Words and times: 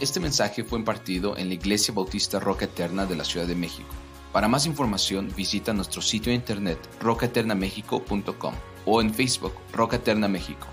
Este 0.00 0.18
mensaje 0.18 0.64
fue 0.64 0.78
impartido 0.78 1.36
en 1.36 1.48
la 1.48 1.54
Iglesia 1.54 1.92
Bautista 1.92 2.40
Roca 2.40 2.64
Eterna 2.64 3.04
de 3.04 3.16
la 3.16 3.22
Ciudad 3.22 3.46
de 3.46 3.54
México. 3.54 3.90
Para 4.32 4.48
más 4.48 4.64
información 4.64 5.28
visita 5.36 5.74
nuestro 5.74 6.00
sitio 6.00 6.30
de 6.30 6.36
internet 6.36 6.78
rocaeternamexico.com 7.02 8.54
o 8.86 9.02
en 9.02 9.12
Facebook 9.12 9.52
Roca 9.74 9.96
Eterna 9.96 10.26
México. 10.26 10.66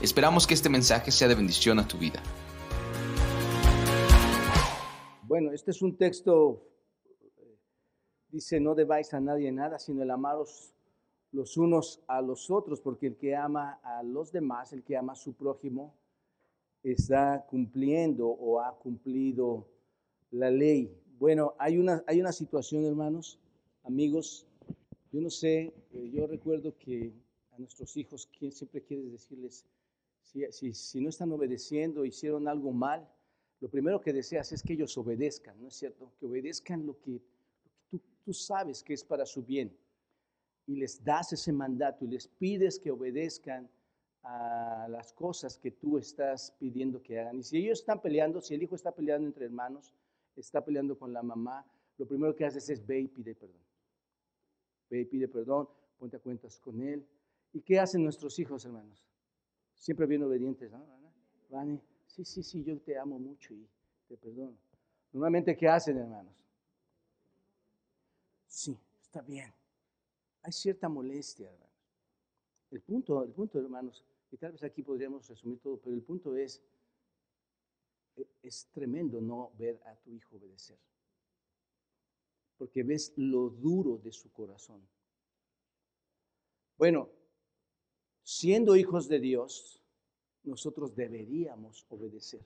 Esperamos 0.00 0.46
que 0.46 0.54
este 0.54 0.70
mensaje 0.70 1.10
sea 1.10 1.28
de 1.28 1.34
bendición 1.34 1.78
a 1.78 1.86
tu 1.86 1.98
vida. 1.98 2.22
Bueno, 5.24 5.52
este 5.52 5.70
es 5.70 5.82
un 5.82 5.98
texto, 5.98 6.66
dice, 8.30 8.60
no 8.60 8.74
debáis 8.74 9.12
a 9.12 9.20
nadie 9.20 9.52
nada, 9.52 9.78
sino 9.78 10.02
el 10.02 10.10
amaros 10.10 10.72
los 11.32 11.58
unos 11.58 12.02
a 12.08 12.22
los 12.22 12.50
otros, 12.50 12.80
porque 12.80 13.08
el 13.08 13.18
que 13.18 13.36
ama 13.36 13.78
a 13.82 14.02
los 14.02 14.32
demás, 14.32 14.72
el 14.72 14.82
que 14.84 14.96
ama 14.96 15.12
a 15.12 15.16
su 15.16 15.34
prójimo, 15.34 15.94
está 16.84 17.44
cumpliendo 17.48 18.28
o 18.28 18.60
ha 18.60 18.78
cumplido 18.78 19.66
la 20.30 20.50
ley. 20.50 20.94
Bueno, 21.18 21.54
hay 21.58 21.78
una, 21.78 22.04
hay 22.06 22.20
una 22.20 22.32
situación, 22.32 22.84
hermanos, 22.84 23.40
amigos, 23.82 24.46
yo 25.10 25.20
no 25.20 25.30
sé, 25.30 25.72
eh, 25.92 26.10
yo 26.12 26.26
recuerdo 26.26 26.76
que 26.76 27.12
a 27.52 27.58
nuestros 27.58 27.96
hijos 27.96 28.28
siempre 28.50 28.82
quieres 28.82 29.10
decirles, 29.10 29.64
si, 30.50 30.74
si, 30.74 31.00
no 31.00 31.08
están 31.08 31.30
obedeciendo, 31.32 32.04
hicieron 32.04 32.48
algo 32.48 32.72
mal, 32.72 33.08
lo 33.60 33.68
primero 33.68 34.00
que 34.00 34.12
deseas 34.12 34.52
es 34.52 34.62
que 34.62 34.72
ellos 34.72 34.98
obedezcan, 34.98 35.60
¿no 35.60 35.68
es 35.68 35.74
cierto? 35.74 36.12
Que 36.18 36.26
obedezcan 36.26 36.84
lo 36.84 36.98
que, 37.00 37.22
tú, 37.88 38.00
tú 38.24 38.32
sabes 38.34 38.82
que 38.82 38.94
es 38.94 39.04
para 39.04 39.24
su 39.24 39.42
bien. 39.42 39.74
Y 40.66 40.76
les 40.76 41.02
das 41.04 41.32
ese 41.32 41.52
mandato 41.52 42.04
y 42.04 42.08
les 42.08 42.26
pides 42.26 42.78
que 42.78 42.90
obedezcan 42.90 43.70
a 44.24 44.86
las 44.88 45.12
cosas 45.12 45.58
que 45.58 45.70
tú 45.70 45.98
estás 45.98 46.50
pidiendo 46.58 47.02
que 47.02 47.20
hagan. 47.20 47.38
Y 47.38 47.42
si 47.42 47.58
ellos 47.58 47.80
están 47.80 48.00
peleando, 48.00 48.40
si 48.40 48.54
el 48.54 48.62
hijo 48.62 48.74
está 48.74 48.90
peleando 48.92 49.26
entre 49.26 49.44
hermanos, 49.44 49.92
está 50.36 50.64
peleando 50.64 50.98
con 50.98 51.12
la 51.12 51.22
mamá, 51.22 51.64
lo 51.98 52.06
primero 52.06 52.34
que 52.34 52.44
haces 52.44 52.68
es 52.70 52.84
ve 52.84 53.00
y 53.00 53.08
pide 53.08 53.34
perdón. 53.34 53.62
Ve 54.90 55.02
y 55.02 55.04
pide 55.04 55.28
perdón, 55.28 55.68
ponte 55.98 56.16
a 56.16 56.20
cuentas 56.20 56.58
con 56.58 56.80
él. 56.80 57.06
¿Y 57.52 57.60
qué 57.60 57.78
hacen 57.78 58.02
nuestros 58.02 58.38
hijos, 58.38 58.64
hermanos? 58.64 59.04
Siempre 59.74 60.06
bien 60.06 60.22
obedientes, 60.22 60.72
¿no? 60.72 60.84
Sí, 62.06 62.24
sí, 62.24 62.42
sí, 62.42 62.64
yo 62.64 62.78
te 62.80 62.98
amo 62.98 63.18
mucho 63.18 63.54
y 63.54 63.68
te 64.08 64.16
perdono. 64.16 64.56
Normalmente, 65.12 65.56
¿qué 65.56 65.68
hacen, 65.68 65.98
hermanos? 65.98 66.34
Sí, 68.48 68.76
está 69.02 69.20
bien. 69.20 69.52
Hay 70.42 70.52
cierta 70.52 70.88
molestia, 70.88 71.48
hermanos. 71.48 71.74
El 72.70 72.80
punto, 72.80 73.22
el 73.22 73.30
punto, 73.30 73.58
hermanos, 73.60 74.04
y 74.34 74.36
tal 74.36 74.50
vez 74.50 74.64
aquí 74.64 74.82
podríamos 74.82 75.28
resumir 75.28 75.60
todo, 75.60 75.78
pero 75.78 75.94
el 75.94 76.02
punto 76.02 76.36
es, 76.36 76.60
e, 78.16 78.26
es 78.42 78.66
tremendo 78.72 79.20
no 79.20 79.52
ver 79.56 79.80
a 79.86 79.94
tu 79.94 80.10
hijo 80.10 80.34
obedecer, 80.34 80.76
porque 82.58 82.82
ves 82.82 83.12
lo 83.14 83.48
duro 83.48 83.96
de 83.98 84.10
su 84.10 84.32
corazón. 84.32 84.82
Bueno, 86.76 87.08
siendo 88.24 88.74
hijos 88.74 89.06
de 89.06 89.20
Dios, 89.20 89.80
nosotros 90.42 90.96
deberíamos 90.96 91.86
obedecer. 91.88 92.44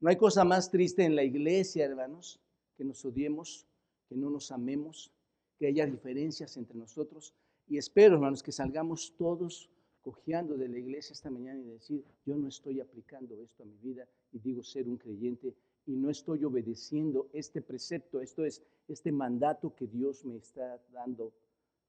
No 0.00 0.10
hay 0.10 0.16
cosa 0.16 0.44
más 0.44 0.72
triste 0.72 1.04
en 1.04 1.14
la 1.14 1.22
iglesia, 1.22 1.84
hermanos, 1.84 2.40
que 2.76 2.82
nos 2.82 3.04
odiemos, 3.04 3.64
que 4.08 4.16
no 4.16 4.28
nos 4.28 4.50
amemos, 4.50 5.12
que 5.56 5.68
haya 5.68 5.86
diferencias 5.86 6.56
entre 6.56 6.76
nosotros, 6.76 7.32
y 7.68 7.76
espero, 7.76 8.14
hermanos, 8.14 8.42
que 8.42 8.52
salgamos 8.52 9.14
todos 9.16 9.70
cojeando 10.00 10.56
de 10.56 10.68
la 10.68 10.78
iglesia 10.78 11.12
esta 11.12 11.30
mañana 11.30 11.60
y 11.60 11.68
decir, 11.68 12.04
yo 12.24 12.36
no 12.36 12.48
estoy 12.48 12.80
aplicando 12.80 13.38
esto 13.42 13.62
a 13.62 13.66
mi 13.66 13.76
vida 13.76 14.08
y 14.32 14.38
digo 14.38 14.62
ser 14.62 14.88
un 14.88 14.96
creyente 14.96 15.54
y 15.86 15.96
no 15.96 16.10
estoy 16.10 16.44
obedeciendo 16.44 17.28
este 17.32 17.60
precepto, 17.60 18.20
esto 18.20 18.44
es 18.44 18.62
este 18.86 19.12
mandato 19.12 19.74
que 19.74 19.86
Dios 19.86 20.24
me 20.24 20.36
está 20.36 20.80
dando 20.92 21.32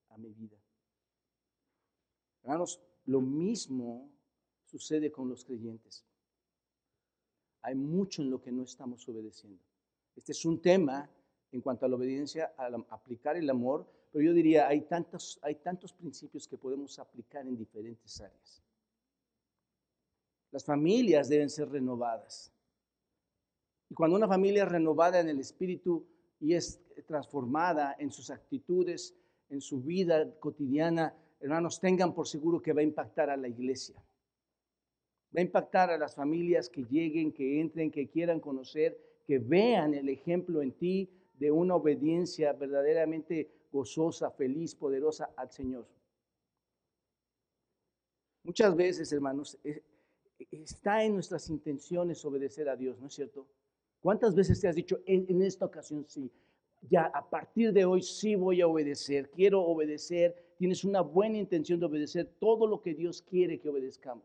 a 0.09 0.17
mi 0.17 0.33
vida. 0.33 0.57
Hermanos, 2.43 2.81
lo 3.05 3.21
mismo 3.21 4.11
sucede 4.65 5.11
con 5.11 5.29
los 5.29 5.45
creyentes. 5.45 6.05
Hay 7.61 7.75
mucho 7.75 8.21
en 8.21 8.29
lo 8.29 8.41
que 8.41 8.51
no 8.51 8.63
estamos 8.63 9.07
obedeciendo. 9.07 9.61
Este 10.15 10.31
es 10.31 10.45
un 10.45 10.61
tema 10.61 11.09
en 11.51 11.61
cuanto 11.61 11.85
a 11.85 11.89
la 11.89 11.95
obediencia, 11.95 12.53
al 12.57 12.85
aplicar 12.89 13.35
el 13.35 13.49
amor, 13.49 13.89
pero 14.11 14.25
yo 14.25 14.33
diría, 14.33 14.67
hay 14.67 14.81
tantos, 14.81 15.39
hay 15.41 15.55
tantos 15.55 15.93
principios 15.93 16.47
que 16.47 16.57
podemos 16.57 16.97
aplicar 16.97 17.45
en 17.45 17.55
diferentes 17.55 18.19
áreas. 18.19 18.63
Las 20.51 20.65
familias 20.65 21.29
deben 21.29 21.49
ser 21.49 21.69
renovadas. 21.69 22.51
Y 23.89 23.93
cuando 23.93 24.17
una 24.17 24.27
familia 24.27 24.63
es 24.63 24.69
renovada 24.69 25.19
en 25.19 25.29
el 25.29 25.39
espíritu 25.39 26.05
y 26.39 26.53
es 26.53 26.81
transformada 27.05 27.95
en 27.99 28.11
sus 28.11 28.29
actitudes, 28.31 29.15
en 29.49 29.61
su 29.61 29.81
vida 29.81 30.31
cotidiana, 30.39 31.13
hermanos, 31.39 31.79
tengan 31.79 32.13
por 32.13 32.27
seguro 32.27 32.61
que 32.61 32.73
va 32.73 32.81
a 32.81 32.83
impactar 32.83 33.29
a 33.29 33.37
la 33.37 33.47
iglesia. 33.47 33.95
Va 35.35 35.39
a 35.39 35.41
impactar 35.41 35.91
a 35.91 35.97
las 35.97 36.15
familias 36.15 36.69
que 36.69 36.83
lleguen, 36.83 37.31
que 37.31 37.59
entren, 37.59 37.91
que 37.91 38.09
quieran 38.09 38.39
conocer, 38.39 38.99
que 39.25 39.37
vean 39.37 39.93
el 39.93 40.09
ejemplo 40.09 40.61
en 40.63 40.71
ti 40.71 41.09
de 41.37 41.51
una 41.51 41.75
obediencia 41.75 42.53
verdaderamente 42.53 43.49
gozosa, 43.71 44.31
feliz, 44.31 44.75
poderosa 44.75 45.31
al 45.35 45.51
Señor. 45.51 45.87
Muchas 48.43 48.75
veces, 48.75 49.11
hermanos, 49.11 49.57
eh, 49.63 49.83
está 50.51 51.03
en 51.03 51.13
nuestras 51.13 51.49
intenciones 51.49 52.23
obedecer 52.25 52.69
a 52.69 52.75
Dios, 52.75 52.99
¿no 52.99 53.07
es 53.07 53.13
cierto? 53.13 53.47
¿Cuántas 53.99 54.33
veces 54.33 54.59
te 54.61 54.67
has 54.67 54.75
dicho, 54.75 54.99
en, 55.05 55.41
esta 55.41 55.65
ocasión 55.65 56.05
sí, 56.07 56.31
ya 56.89 57.03
a 57.13 57.29
partir 57.29 57.73
de 57.73 57.83
hoy 57.83 58.01
sí 58.01 58.35
voy 58.35 58.61
a 58.61 58.67
obedecer, 58.67 59.29
quiero 59.31 59.61
obedecer, 59.61 60.53
tienes 60.57 60.85
una 60.85 61.01
buena 61.01 61.37
intención 61.37 61.79
de 61.79 61.85
obedecer 61.85 62.33
todo 62.39 62.65
lo 62.65 62.81
que 62.81 62.93
Dios 62.93 63.21
quiere 63.21 63.59
que 63.59 63.69
obedezcamos? 63.69 64.23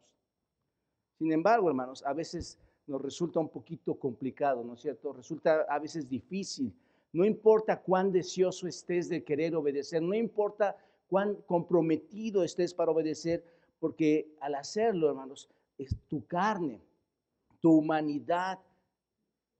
Sin 1.19 1.33
embargo, 1.33 1.69
hermanos, 1.69 2.05
a 2.07 2.13
veces 2.13 2.59
nos 2.87 3.03
resulta 3.03 3.41
un 3.41 3.49
poquito 3.49 3.99
complicado, 3.99 4.63
¿no 4.63 4.75
es 4.75 4.81
cierto? 4.81 5.13
Resulta 5.13 5.63
a 5.63 5.79
veces 5.79 6.09
difícil 6.09 6.73
no 7.15 7.25
importa 7.25 7.81
cuán 7.81 8.11
deseoso 8.11 8.67
estés 8.67 9.09
de 9.09 9.23
querer 9.23 9.55
obedecer, 9.55 10.03
no 10.03 10.15
importa 10.15 10.77
cuán 11.07 11.37
comprometido 11.47 12.43
estés 12.43 12.75
para 12.75 12.91
obedecer, 12.91 13.45
porque 13.79 14.35
al 14.41 14.57
hacerlo, 14.57 15.09
hermanos, 15.09 15.49
es 15.79 15.97
tu 16.09 16.27
carne, 16.27 16.83
tu 17.61 17.71
humanidad 17.71 18.59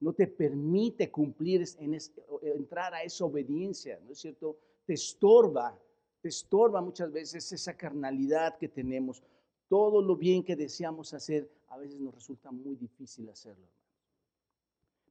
no 0.01 0.13
te 0.13 0.27
permite 0.27 1.13
cumplir, 1.13 1.65
en 1.79 1.97
entrar 2.43 2.93
a 2.93 3.05
esa 3.05 3.25
obediencia, 3.25 4.01
¿no 4.05 4.13
es 4.13 4.19
cierto? 4.19 4.59
Te 4.85 4.95
estorba, 4.95 5.79
te 6.21 6.29
estorba 6.29 6.81
muchas 6.81 7.13
veces 7.13 7.53
esa 7.53 7.77
carnalidad 7.77 8.59
que 8.59 8.69
tenemos. 8.69 9.23
Todo 9.69 10.03
lo 10.03 10.17
bien 10.17 10.43
que 10.43 10.57
deseamos 10.57 11.15
hacer, 11.15 11.49
a 11.69 11.79
veces 11.79 12.01
nos 12.01 12.15
resulta 12.15 12.51
muy 12.51 12.75
difícil 12.75 13.29
hacerlo. 13.31 13.67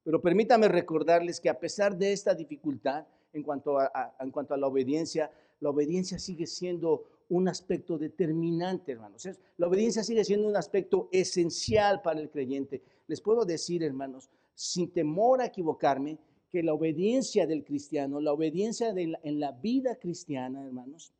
Pero 0.04 0.20
permítame 0.20 0.68
recordarles 0.68 1.40
que 1.40 1.48
a 1.48 1.58
pesar 1.58 1.96
de 1.96 2.12
esta 2.12 2.34
dificultad 2.34 3.06
en 3.32 3.42
cuanto 3.42 3.78
a, 3.78 4.14
en 4.20 4.30
cuanto 4.30 4.54
a 4.54 4.56
la 4.56 4.68
obediencia, 4.68 5.30
la 5.60 5.70
obediencia 5.70 6.18
sigue 6.18 6.46
siendo 6.46 7.04
un 7.30 7.48
aspecto 7.48 7.98
determinante, 7.98 8.92
hermanos. 8.92 9.28
La 9.56 9.66
obediencia 9.66 10.04
sigue 10.04 10.24
siendo 10.24 10.46
un 10.46 10.56
aspecto 10.56 11.08
esencial 11.10 12.02
para 12.02 12.20
el 12.20 12.30
creyente. 12.30 12.82
Les 13.06 13.20
puedo 13.20 13.44
decir, 13.44 13.82
hermanos, 13.82 14.30
sin 14.54 14.90
temor 14.92 15.40
a 15.40 15.46
equivocarme, 15.46 16.18
que 16.50 16.62
la 16.62 16.74
obediencia 16.74 17.48
del 17.48 17.64
cristiano, 17.64 18.20
la 18.20 18.32
obediencia 18.32 18.94
en 18.94 19.40
la 19.40 19.50
vida 19.50 19.96
cristiana, 19.96 20.64
hermanos, 20.64 21.12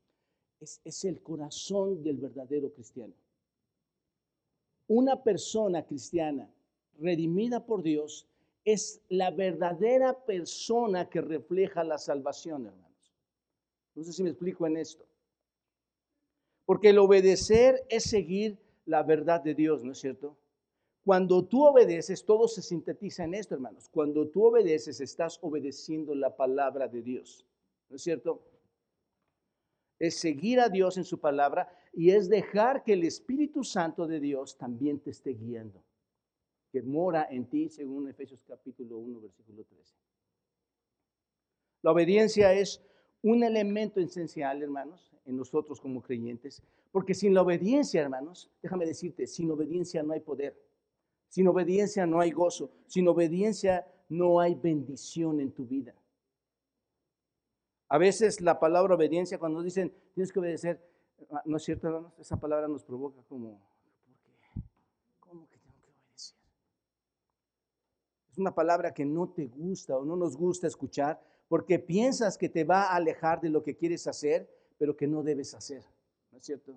es, 0.61 0.81
es 0.85 1.05
el 1.05 1.21
corazón 1.23 2.05
del 2.05 2.19
verdadero 2.19 2.71
cristiano. 2.73 3.15
Una 4.87 5.21
persona 5.21 5.85
cristiana 5.85 6.49
redimida 7.01 7.67
por 7.67 7.83
Dios 7.83 8.29
es 8.65 9.03
la 9.09 9.31
verdadera 9.31 10.25
persona 10.25 11.09
que 11.09 11.21
refleja 11.21 11.85
la 11.85 11.99
salvación, 11.99 12.67
hermanos. 12.67 13.15
No 13.95 14.03
sé 14.03 14.13
si 14.13 14.23
me 14.23 14.31
explico 14.31 14.67
en 14.67 14.79
esto. 14.79 15.05
Porque 16.65 16.91
el 16.91 16.99
obedecer 16.99 17.85
es 17.91 18.05
seguir 18.05 18.59
la 18.87 19.03
verdad 19.03 19.43
de 19.43 19.55
Dios, 19.55 19.85
¿no 19.85 19.93
es 19.93 19.99
cierto? 19.99 20.37
Cuando 21.05 21.45
tú 21.45 21.67
obedeces, 21.67 22.25
todo 22.25 22.49
se 22.49 22.63
sintetiza 22.63 23.25
en 23.25 23.35
esto, 23.35 23.55
hermanos. 23.55 23.91
Cuando 23.91 24.29
tú 24.29 24.47
obedeces, 24.47 25.01
estás 25.01 25.39
obedeciendo 25.43 26.15
la 26.15 26.35
palabra 26.35 26.89
de 26.89 27.03
Dios, 27.03 27.47
¿no 27.91 27.97
es 27.97 28.03
cierto? 28.03 28.43
Es 29.99 30.19
seguir 30.19 30.61
a 30.61 30.71
Dios 30.71 30.97
en 30.97 31.05
su 31.05 31.21
palabra 31.21 31.69
y 31.93 32.11
es 32.11 32.31
dejar 32.31 32.83
que 32.83 32.95
el 32.95 33.05
Espíritu 33.05 33.63
Santo 33.63 34.07
de 34.07 34.21
Dios 34.21 34.57
también 34.57 34.99
te 34.99 35.11
esté 35.11 35.35
guiando 35.35 35.84
que 36.75 36.83
mora 36.83 37.29
en 37.31 37.47
ti, 37.47 37.69
según 37.69 38.09
Efesios 38.09 38.43
capítulo 38.43 38.99
1, 38.99 39.21
versículo 39.21 39.63
13. 39.63 39.95
La 41.83 41.93
obediencia 41.93 42.53
es 42.53 42.83
un 43.23 43.45
elemento 43.45 44.01
esencial, 44.01 44.61
hermanos, 44.61 45.15
en 45.25 45.37
nosotros 45.37 45.81
como 45.81 46.03
creyentes, 46.03 46.65
porque 46.91 47.15
sin 47.15 47.33
la 47.33 47.43
obediencia, 47.43 48.03
hermanos, 48.03 48.51
déjame 48.61 48.87
decirte, 48.87 49.29
sin 49.29 49.53
obediencia 49.53 50.03
no 50.03 50.15
hay 50.15 50.21
poder. 50.21 50.61
Sin 51.29 51.47
obediencia 51.47 52.07
no 52.07 52.19
hay 52.19 52.33
gozo. 52.33 52.73
Sin 52.89 53.07
obediencia 53.07 53.87
no 54.09 54.41
hay 54.41 54.57
bendición 54.57 55.39
en 55.39 55.53
tu 55.53 55.67
vida. 55.67 55.95
A 57.89 57.99
veces 57.99 58.41
la 58.41 58.59
palabra 58.59 58.97
obediencia, 58.97 59.39
cuando 59.39 59.63
dicen 59.63 59.95
tienes 60.13 60.33
que 60.33 60.41
obedecer, 60.41 60.85
ah, 61.31 61.43
no 61.45 61.57
es 61.57 61.63
cierto, 61.63 61.87
hermanos, 61.87 62.19
esa 62.19 62.37
palabra 62.41 62.67
nos 62.67 62.83
provoca 62.83 63.23
como, 63.29 63.61
¿cómo 65.21 65.49
que 65.49 65.59
tengo 65.59 65.81
que 65.81 65.91
obedecer? 65.91 66.37
Es 68.35 68.39
una 68.39 68.53
palabra 68.53 68.93
que 68.93 69.05
no 69.05 69.29
te 69.29 69.47
gusta 69.47 69.97
o 69.97 70.05
no 70.05 70.17
nos 70.17 70.37
gusta 70.37 70.67
escuchar 70.67 71.23
porque 71.47 71.79
piensas 71.79 72.37
que 72.37 72.49
te 72.49 72.65
va 72.65 72.87
a 72.87 72.97
alejar 72.97 73.41
de 73.41 73.49
lo 73.49 73.63
que 73.63 73.77
quieres 73.77 74.09
hacer, 74.09 74.51
pero 74.77 74.97
que 74.97 75.07
no 75.07 75.23
debes 75.23 75.55
hacer, 75.55 75.85
¿no 76.33 76.39
es 76.39 76.45
cierto? 76.45 76.77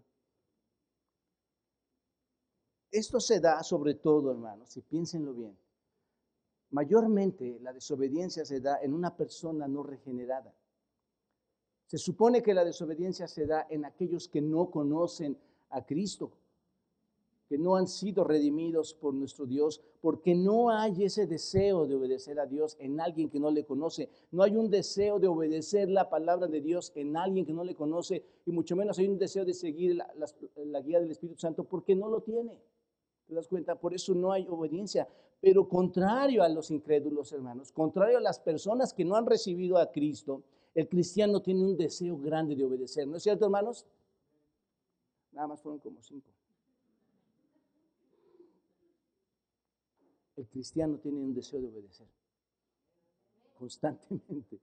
Esto 2.91 3.19
se 3.19 3.39
da 3.39 3.63
sobre 3.63 3.95
todo, 3.95 4.29
hermanos, 4.29 4.77
y 4.77 4.83
piénsenlo 4.83 5.33
bien. 5.33 5.57
Mayormente 6.69 7.57
la 7.61 7.73
desobediencia 7.73 8.45
se 8.45 8.61
da 8.61 8.79
en 8.83 8.93
una 8.93 9.17
persona 9.17 9.67
no 9.67 9.81
regenerada. 9.81 10.53
Se 11.87 11.97
supone 11.97 12.43
que 12.43 12.53
la 12.53 12.65
desobediencia 12.65 13.27
se 13.27 13.47
da 13.47 13.65
en 13.67 13.83
aquellos 13.83 14.27
que 14.27 14.43
no 14.43 14.69
conocen 14.69 15.35
a 15.71 15.83
Cristo, 15.83 16.33
que 17.47 17.57
no 17.57 17.75
han 17.75 17.87
sido 17.87 18.23
redimidos 18.23 18.93
por 18.93 19.13
nuestro 19.13 19.45
Dios, 19.45 19.81
porque 20.01 20.35
no 20.35 20.69
hay 20.69 21.03
ese 21.03 21.27
deseo 21.27 21.87
de 21.87 21.95
obedecer 21.95 22.39
a 22.39 22.45
Dios 22.45 22.75
en 22.79 22.99
alguien 22.99 23.29
que 23.29 23.39
no 23.39 23.51
le 23.51 23.65
conoce. 23.65 24.09
No 24.31 24.43
hay 24.43 24.55
un 24.55 24.69
deseo 24.69 25.19
de 25.19 25.27
obedecer 25.27 25.89
la 25.89 26.09
palabra 26.09 26.47
de 26.47 26.61
Dios 26.61 26.91
en 26.95 27.15
alguien 27.15 27.45
que 27.45 27.53
no 27.53 27.63
le 27.63 27.75
conoce, 27.75 28.23
y 28.45 28.51
mucho 28.51 28.75
menos 28.75 28.99
hay 28.99 29.07
un 29.07 29.17
deseo 29.17 29.45
de 29.45 29.53
seguir 29.53 29.95
la, 29.95 30.81
guía 30.81 30.99
del 30.99 31.11
Espíritu 31.11 31.39
Santo 31.39 31.63
porque 31.63 31.95
no 31.95 32.09
lo 32.09 32.21
tiene. 32.21 32.61
¿Te 33.27 33.33
das 33.33 33.47
cuenta? 33.47 33.75
Por 33.75 33.93
eso 33.93 34.13
no 34.13 34.31
hay 34.31 34.47
obediencia. 34.49 35.07
Pero 35.39 35.67
contrario 35.67 36.43
a 36.43 36.49
los 36.49 36.71
incrédulos, 36.71 37.31
hermanos, 37.31 37.71
contrario 37.71 38.17
a 38.17 38.21
las 38.21 38.39
personas 38.39 38.93
que 38.93 39.05
no 39.05 39.15
han 39.15 39.25
recibido 39.25 39.77
a 39.77 39.91
Cristo, 39.91 40.43
el 40.73 40.87
cristiano 40.87 41.41
tiene 41.41 41.63
un 41.63 41.77
deseo 41.77 42.17
grande 42.17 42.55
de 42.55 42.63
obedecer. 42.63 43.07
¿No 43.07 43.17
es 43.17 43.23
cierto, 43.23 43.45
hermanos? 43.45 43.85
Nada 45.31 45.47
más 45.47 45.61
fueron 45.61 45.79
como 45.79 46.01
cinco. 46.01 46.36
El 50.37 50.47
cristiano 50.47 50.97
tiene 50.99 51.19
un 51.19 51.33
deseo 51.33 51.59
de 51.59 51.67
obedecer 51.67 52.07
constantemente. 53.57 54.59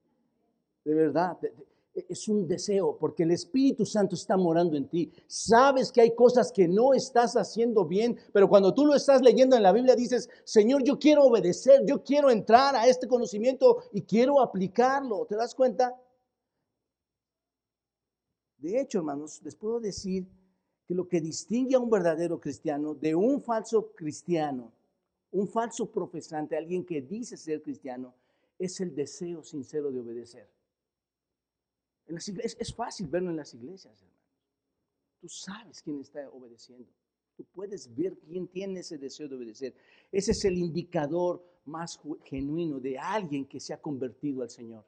De 0.85 0.95
verdad, 0.95 1.39
es 1.95 2.29
un 2.29 2.47
deseo, 2.47 2.97
porque 2.99 3.23
el 3.23 3.31
Espíritu 3.31 3.87
Santo 3.87 4.15
está 4.15 4.37
morando 4.37 4.77
en 4.77 4.89
ti. 4.89 5.13
Sabes 5.27 5.93
que 5.93 6.01
hay 6.01 6.15
cosas 6.15 6.53
que 6.53 6.69
no 6.69 6.95
estás 6.95 7.35
haciendo 7.37 7.85
bien, 7.85 8.17
pero 8.33 8.49
cuando 8.49 8.75
tú 8.75 8.85
lo 8.85 8.95
estás 8.95 9.23
leyendo 9.23 9.57
en 9.57 9.63
la 9.63 9.73
Biblia 9.73 9.95
dices, 9.95 10.29
Señor, 10.45 10.83
yo 10.85 10.99
quiero 10.99 11.25
obedecer, 11.25 11.85
yo 11.87 12.03
quiero 12.03 12.31
entrar 12.31 12.75
a 12.77 12.87
este 12.87 13.07
conocimiento 13.07 13.79
y 13.93 14.03
quiero 14.03 14.41
aplicarlo. 14.41 15.27
¿Te 15.27 15.37
das 15.37 15.55
cuenta? 15.55 15.95
De 18.59 18.81
hecho, 18.81 18.99
hermanos, 18.99 19.41
les 19.43 19.55
puedo 19.57 19.81
decir 19.81 20.27
que 20.87 20.95
lo 20.95 21.09
que 21.09 21.21
distingue 21.21 21.77
a 21.77 21.81
un 21.81 21.91
verdadero 21.91 22.41
cristiano 22.41 22.95
de 22.95 23.15
un 23.15 23.43
falso 23.43 23.93
cristiano, 23.95 24.73
un 25.35 25.49
falso 25.49 25.91
profesante, 25.91 26.57
alguien 26.57 26.85
que 26.85 27.03
dice 27.03 27.37
ser 27.37 27.61
cristiano, 27.61 28.15
es 28.57 28.79
el 28.81 28.95
deseo 28.95 29.43
sincero 29.43 29.91
de 29.91 29.99
obedecer. 29.99 30.49
En 32.07 32.15
las 32.15 32.29
iglesias, 32.29 32.57
es 32.61 32.73
fácil 32.73 33.09
verlo 33.09 33.31
en 33.31 33.37
las 33.37 33.53
iglesias, 33.53 33.93
hermanos. 33.93 34.15
Tú 35.21 35.29
sabes 35.29 35.83
quién 35.83 36.01
está 36.01 36.31
obedeciendo. 36.31 36.89
Tú 37.37 37.45
puedes 37.53 37.93
ver 37.93 38.17
quién 38.19 38.47
tiene 38.47 38.81
ese 38.81 38.97
deseo 38.97 39.27
de 39.27 39.35
obedecer. 39.35 39.75
Ese 40.13 40.31
es 40.31 40.45
el 40.45 40.57
indicador 40.57 41.45
más 41.65 41.99
genuino 42.23 42.79
de 42.79 42.97
alguien 42.97 43.45
que 43.47 43.59
se 43.59 43.75
ha 43.75 43.83
convertido 43.83 44.43
al 44.43 44.51
Señor. 44.51 44.87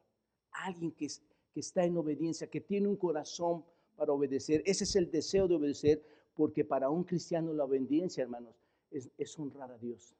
Alguien 0.52 0.92
que, 0.92 1.08
está 1.56 1.84
en 1.84 1.96
obediencia, 1.96 2.46
que 2.46 2.60
tiene 2.60 2.87
un 2.87 2.96
corazón 2.96 3.64
para 3.96 4.12
obedecer. 4.12 4.62
Ese 4.64 4.84
es 4.84 4.94
el 4.94 5.10
deseo 5.10 5.49
de 5.49 5.56
obedecer, 5.56 6.06
porque 6.37 6.64
para 6.64 6.88
un 6.88 7.02
cristiano 7.02 7.52
la 7.52 7.64
obediencia, 7.64 8.22
hermanos, 8.22 8.54
es 8.90 9.38
honrar 9.40 9.72
a 9.72 9.78
Dios. 9.78 10.14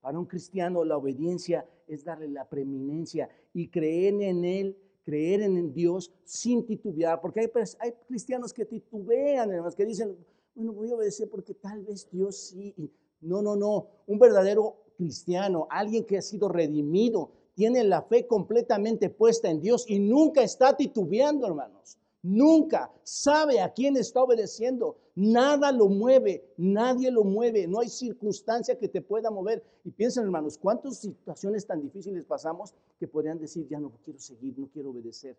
Para 0.00 0.18
un 0.18 0.26
cristiano 0.26 0.84
la 0.84 0.96
obediencia 0.96 1.66
es 1.86 2.04
darle 2.04 2.28
la 2.28 2.48
preeminencia 2.48 3.28
y 3.52 3.68
creer 3.68 4.22
en 4.22 4.44
Él 4.44 4.76
creer 5.06 5.40
en 5.42 5.72
Dios 5.72 6.12
sin 6.24 6.66
titubear, 6.66 7.20
porque 7.20 7.38
hay, 7.38 7.46
pues, 7.46 7.76
hay 7.78 7.92
cristianos 8.08 8.52
que 8.52 8.64
titubean, 8.64 9.52
hermanos, 9.52 9.76
que 9.76 9.86
dicen, 9.86 10.16
bueno, 10.52 10.72
voy 10.72 10.90
a 10.90 10.96
obedecer 10.96 11.30
porque 11.30 11.54
tal 11.54 11.84
vez 11.84 12.10
Dios 12.10 12.36
sí. 12.36 12.74
No, 13.20 13.40
no, 13.40 13.54
no. 13.54 13.86
Un 14.08 14.18
verdadero 14.18 14.82
cristiano, 14.96 15.68
alguien 15.70 16.04
que 16.04 16.18
ha 16.18 16.22
sido 16.22 16.48
redimido, 16.48 17.30
tiene 17.54 17.84
la 17.84 18.02
fe 18.02 18.26
completamente 18.26 19.08
puesta 19.08 19.48
en 19.48 19.60
Dios 19.60 19.84
y 19.88 20.00
nunca 20.00 20.42
está 20.42 20.76
titubeando, 20.76 21.46
hermanos. 21.46 21.98
Nunca 22.22 22.90
sabe 23.04 23.60
a 23.60 23.72
quién 23.72 23.96
está 23.96 24.24
obedeciendo. 24.24 24.96
Nada 25.16 25.72
lo 25.72 25.88
mueve, 25.88 26.52
nadie 26.58 27.10
lo 27.10 27.24
mueve. 27.24 27.66
No 27.66 27.80
hay 27.80 27.88
circunstancia 27.88 28.78
que 28.78 28.86
te 28.86 29.00
pueda 29.00 29.30
mover. 29.30 29.64
Y 29.82 29.90
piensen, 29.90 30.24
hermanos, 30.24 30.58
cuántas 30.58 30.98
situaciones 30.98 31.66
tan 31.66 31.80
difíciles 31.80 32.26
pasamos 32.26 32.74
que 32.98 33.08
podrían 33.08 33.38
decir, 33.38 33.66
ya 33.66 33.80
no 33.80 33.90
quiero 34.04 34.18
seguir, 34.18 34.58
no 34.58 34.68
quiero 34.68 34.90
obedecer. 34.90 35.38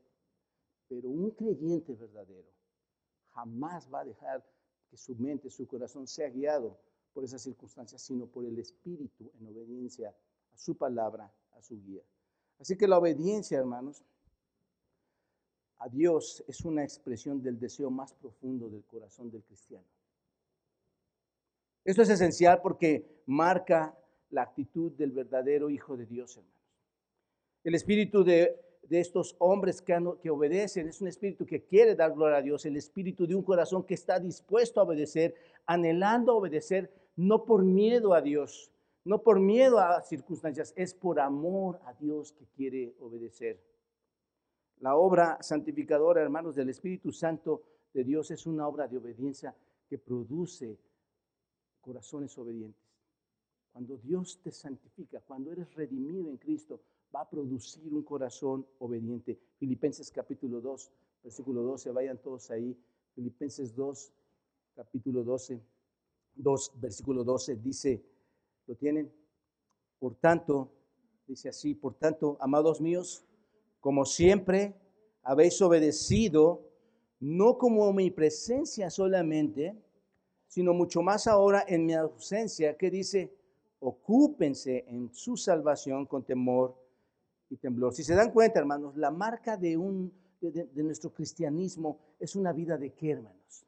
Pero 0.89 1.09
un 1.09 1.29
creyente 1.29 1.93
verdadero 1.93 2.49
jamás 3.29 3.87
va 3.93 3.99
a 3.99 4.05
dejar 4.05 4.43
que 4.89 4.97
su 4.97 5.15
mente, 5.15 5.51
su 5.51 5.67
corazón 5.67 6.07
sea 6.07 6.27
guiado 6.29 6.75
por 7.13 7.23
esas 7.23 7.43
circunstancias, 7.43 8.01
sino 8.01 8.25
por 8.25 8.45
el 8.45 8.57
Espíritu 8.57 9.31
en 9.39 9.45
obediencia 9.45 10.09
a 10.09 10.57
su 10.57 10.75
palabra, 10.75 11.31
a 11.51 11.61
su 11.61 11.79
guía. 11.83 12.01
Así 12.57 12.75
que 12.75 12.87
la 12.87 12.97
obediencia, 12.97 13.59
hermanos, 13.59 14.03
a 15.79 15.89
Dios 15.89 16.43
es 16.47 16.65
una 16.65 16.83
expresión 16.83 17.41
del 17.41 17.59
deseo 17.59 17.89
más 17.89 18.13
profundo 18.13 18.69
del 18.69 18.83
corazón 18.83 19.29
del 19.29 19.43
cristiano. 19.43 19.85
Esto 21.83 22.01
es 22.01 22.09
esencial 22.09 22.61
porque 22.61 23.05
marca 23.25 23.97
la 24.29 24.41
actitud 24.41 24.91
del 24.91 25.11
verdadero 25.11 25.69
Hijo 25.69 25.95
de 25.95 26.05
Dios, 26.05 26.35
hermanos. 26.35 26.57
El 27.63 27.75
espíritu 27.75 28.23
de, 28.23 28.59
estos 28.89 29.35
hombres 29.39 29.81
que, 29.81 29.97
que 30.21 30.29
obedecen 30.29 30.87
es 30.87 31.01
un 31.01 31.07
espíritu 31.07 31.45
que 31.45 31.63
quiere 31.63 31.95
dar 31.95 32.13
gloria 32.13 32.37
a 32.37 32.41
Dios, 32.41 32.65
el 32.65 32.77
espíritu 32.77 33.27
de 33.27 33.35
un 33.35 33.43
corazón 33.43 33.83
que 33.83 33.93
está 33.93 34.19
dispuesto 34.19 34.79
a 34.79 34.83
obedecer, 34.83 35.35
anhelando 35.65 36.35
obedecer, 36.35 36.91
no 37.15 37.45
por 37.45 37.63
miedo 37.63 38.13
a 38.13 38.21
Dios, 38.21 38.71
no 39.03 39.21
por 39.21 39.39
miedo 39.39 39.79
a 39.79 40.01
circunstancias, 40.01 40.73
es 40.75 40.93
por 40.93 41.19
amor 41.19 41.79
a 41.85 41.93
Dios 41.93 42.33
que 42.33 42.45
quiere 42.55 42.93
obedecer. 42.99 43.61
La 44.79 44.95
obra 44.95 45.37
santificadora, 45.41 46.21
hermanos, 46.21 46.55
del 46.55 46.69
Espíritu 46.69 47.11
Santo 47.11 47.63
de 47.93 48.03
Dios 48.03 48.29
es 48.29 48.45
una 48.45 48.67
obra 48.67 48.87
de 48.87 48.97
obediencia 48.97 49.55
que 49.87 49.97
produce 49.97 50.77
corazones 51.81 52.37
obedientes. 52.37 52.83
Cuando 53.71 53.97
Dios 53.97 54.39
te 54.43 54.51
santifica, 54.51 55.21
cuando 55.21 55.51
eres 55.51 55.73
redimido 55.73 56.29
en 56.29 56.37
Cristo, 56.37 56.81
va 57.15 57.21
a 57.21 57.29
producir 57.29 57.93
un 57.93 58.03
corazón 58.03 58.65
obediente. 58.79 59.39
Filipenses 59.57 60.11
capítulo 60.11 60.61
2, 60.61 60.91
versículo 61.23 61.63
12, 61.63 61.91
vayan 61.91 62.17
todos 62.17 62.51
ahí. 62.51 62.77
Filipenses 63.15 63.75
2, 63.75 64.13
capítulo 64.75 65.23
12, 65.23 65.59
2, 66.35 66.71
versículo 66.79 67.23
12, 67.23 67.55
dice, 67.55 68.03
¿lo 68.67 68.75
tienen? 68.75 69.11
Por 69.97 70.15
tanto, 70.15 70.69
dice 71.25 71.49
así, 71.49 71.73
por 71.73 71.95
tanto, 71.95 72.37
amados 72.39 72.79
míos, 72.79 73.26
como 73.87 74.03
siempre 74.03 74.75
habéis 75.23 75.61
obedecido, 75.61 76.61
no 77.21 77.57
como 77.57 77.93
mi 77.93 78.11
presencia 78.11 78.89
solamente, 78.89 79.81
sino 80.45 80.73
mucho 80.73 81.01
más 81.01 81.25
ahora 81.25 81.63
en 81.65 81.85
mi 81.85 81.93
ausencia, 81.93 82.75
que 82.75 82.91
dice, 82.91 83.33
ocúpense 83.79 84.83
en 84.89 85.09
su 85.13 85.37
salvación 85.37 86.05
con 86.05 86.25
temor 86.25 86.75
y 87.49 87.55
temblor. 87.55 87.93
Si 87.93 88.03
se 88.03 88.13
dan 88.13 88.33
cuenta, 88.33 88.59
hermanos, 88.59 88.97
la 88.97 89.09
marca 89.09 89.55
de, 89.55 89.77
un, 89.77 90.11
de, 90.41 90.83
nuestro 90.83 91.13
cristianismo 91.13 91.97
es 92.19 92.35
una 92.35 92.51
vida 92.51 92.77
de 92.77 92.89
qué, 92.89 93.11
hermanos? 93.11 93.65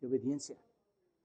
De 0.00 0.06
obediencia. 0.06 0.54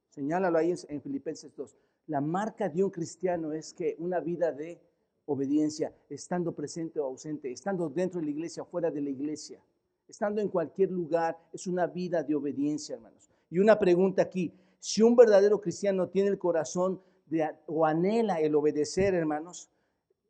Señálalo 0.09 0.57
ahí 0.57 0.71
en, 0.71 0.77
en 0.89 0.99
Filipenses 0.99 1.55
2. 1.55 1.77
La 2.07 2.21
marca 2.21 2.67
de 2.67 2.83
un 2.83 2.89
cristiano 2.89 3.53
es 3.53 3.71
que 3.71 3.95
una 3.99 4.19
vida 4.19 4.51
de 4.51 4.81
obediencia, 5.25 5.93
estando 6.09 6.53
presente 6.53 6.99
o 6.99 7.05
ausente, 7.05 7.51
estando 7.51 7.89
dentro 7.89 8.19
de 8.19 8.25
la 8.25 8.31
iglesia 8.31 8.63
o 8.63 8.65
fuera 8.65 8.91
de 8.91 9.01
la 9.01 9.09
iglesia, 9.09 9.59
estando 10.07 10.41
en 10.41 10.49
cualquier 10.49 10.91
lugar, 10.91 11.37
es 11.53 11.67
una 11.67 11.87
vida 11.87 12.23
de 12.23 12.35
obediencia, 12.35 12.95
hermanos. 12.95 13.29
Y 13.49 13.59
una 13.59 13.77
pregunta 13.77 14.21
aquí, 14.23 14.53
si 14.79 15.01
un 15.01 15.15
verdadero 15.15 15.61
cristiano 15.61 16.09
tiene 16.09 16.29
el 16.29 16.37
corazón 16.37 17.01
de, 17.27 17.47
o 17.67 17.85
anhela 17.85 18.39
el 18.39 18.55
obedecer, 18.55 19.13
hermanos, 19.13 19.69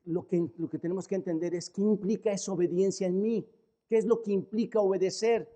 lo 0.05 0.27
que, 0.27 0.47
lo 0.57 0.69
que 0.69 0.79
tenemos 0.79 1.07
que 1.07 1.15
entender 1.15 1.55
es 1.55 1.69
qué 1.69 1.81
implica 1.81 2.31
esa 2.31 2.51
obediencia 2.51 3.07
en 3.07 3.21
mí. 3.21 3.47
¿Qué 3.87 3.97
es 3.97 4.05
lo 4.05 4.21
que 4.21 4.31
implica 4.31 4.79
obedecer? 4.79 5.49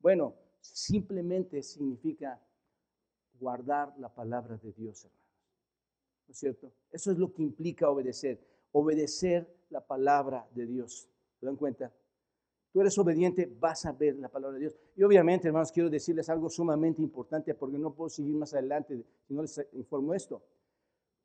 Bueno, 0.00 0.34
simplemente 0.60 1.62
significa 1.62 2.40
guardar 3.38 3.94
la 3.98 4.08
palabra 4.08 4.56
de 4.56 4.72
Dios, 4.72 5.04
hermanos. 5.04 5.22
¿no 6.26 6.32
es 6.32 6.38
cierto? 6.38 6.72
Eso 6.90 7.12
es 7.12 7.18
lo 7.18 7.32
que 7.32 7.42
implica 7.42 7.90
obedecer, 7.90 8.40
obedecer 8.72 9.46
la 9.70 9.80
palabra 9.80 10.46
de 10.54 10.66
Dios. 10.66 11.08
¿Se 11.38 11.46
dan 11.46 11.56
cuenta? 11.56 11.92
Tú 12.72 12.80
eres 12.80 12.96
obediente, 12.96 13.50
vas 13.60 13.84
a 13.84 13.92
ver 13.92 14.16
la 14.16 14.28
palabra 14.28 14.54
de 14.54 14.60
Dios. 14.60 14.76
Y 14.96 15.02
obviamente, 15.02 15.48
hermanos, 15.48 15.70
quiero 15.70 15.90
decirles 15.90 16.28
algo 16.30 16.48
sumamente 16.48 17.02
importante 17.02 17.54
porque 17.54 17.78
no 17.78 17.92
puedo 17.92 18.08
seguir 18.08 18.34
más 18.34 18.54
adelante 18.54 19.04
si 19.26 19.34
no 19.34 19.42
les 19.42 19.60
informo 19.74 20.14
esto. 20.14 20.42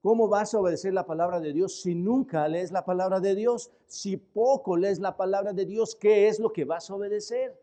¿Cómo 0.01 0.27
vas 0.27 0.53
a 0.53 0.59
obedecer 0.59 0.93
la 0.93 1.05
palabra 1.05 1.39
de 1.39 1.53
Dios 1.53 1.81
si 1.81 1.95
nunca 1.95 2.47
lees 2.47 2.71
la 2.71 2.85
palabra 2.85 3.19
de 3.19 3.33
Dios? 3.33 3.71
Si 3.87 4.17
poco 4.17 4.77
lees 4.77 4.99
la 4.99 5.15
palabra 5.15 5.53
de 5.53 5.65
Dios, 5.65 5.95
¿qué 5.95 6.27
es 6.27 6.39
lo 6.39 6.51
que 6.51 6.65
vas 6.65 6.89
a 6.89 6.95
obedecer? 6.95 7.57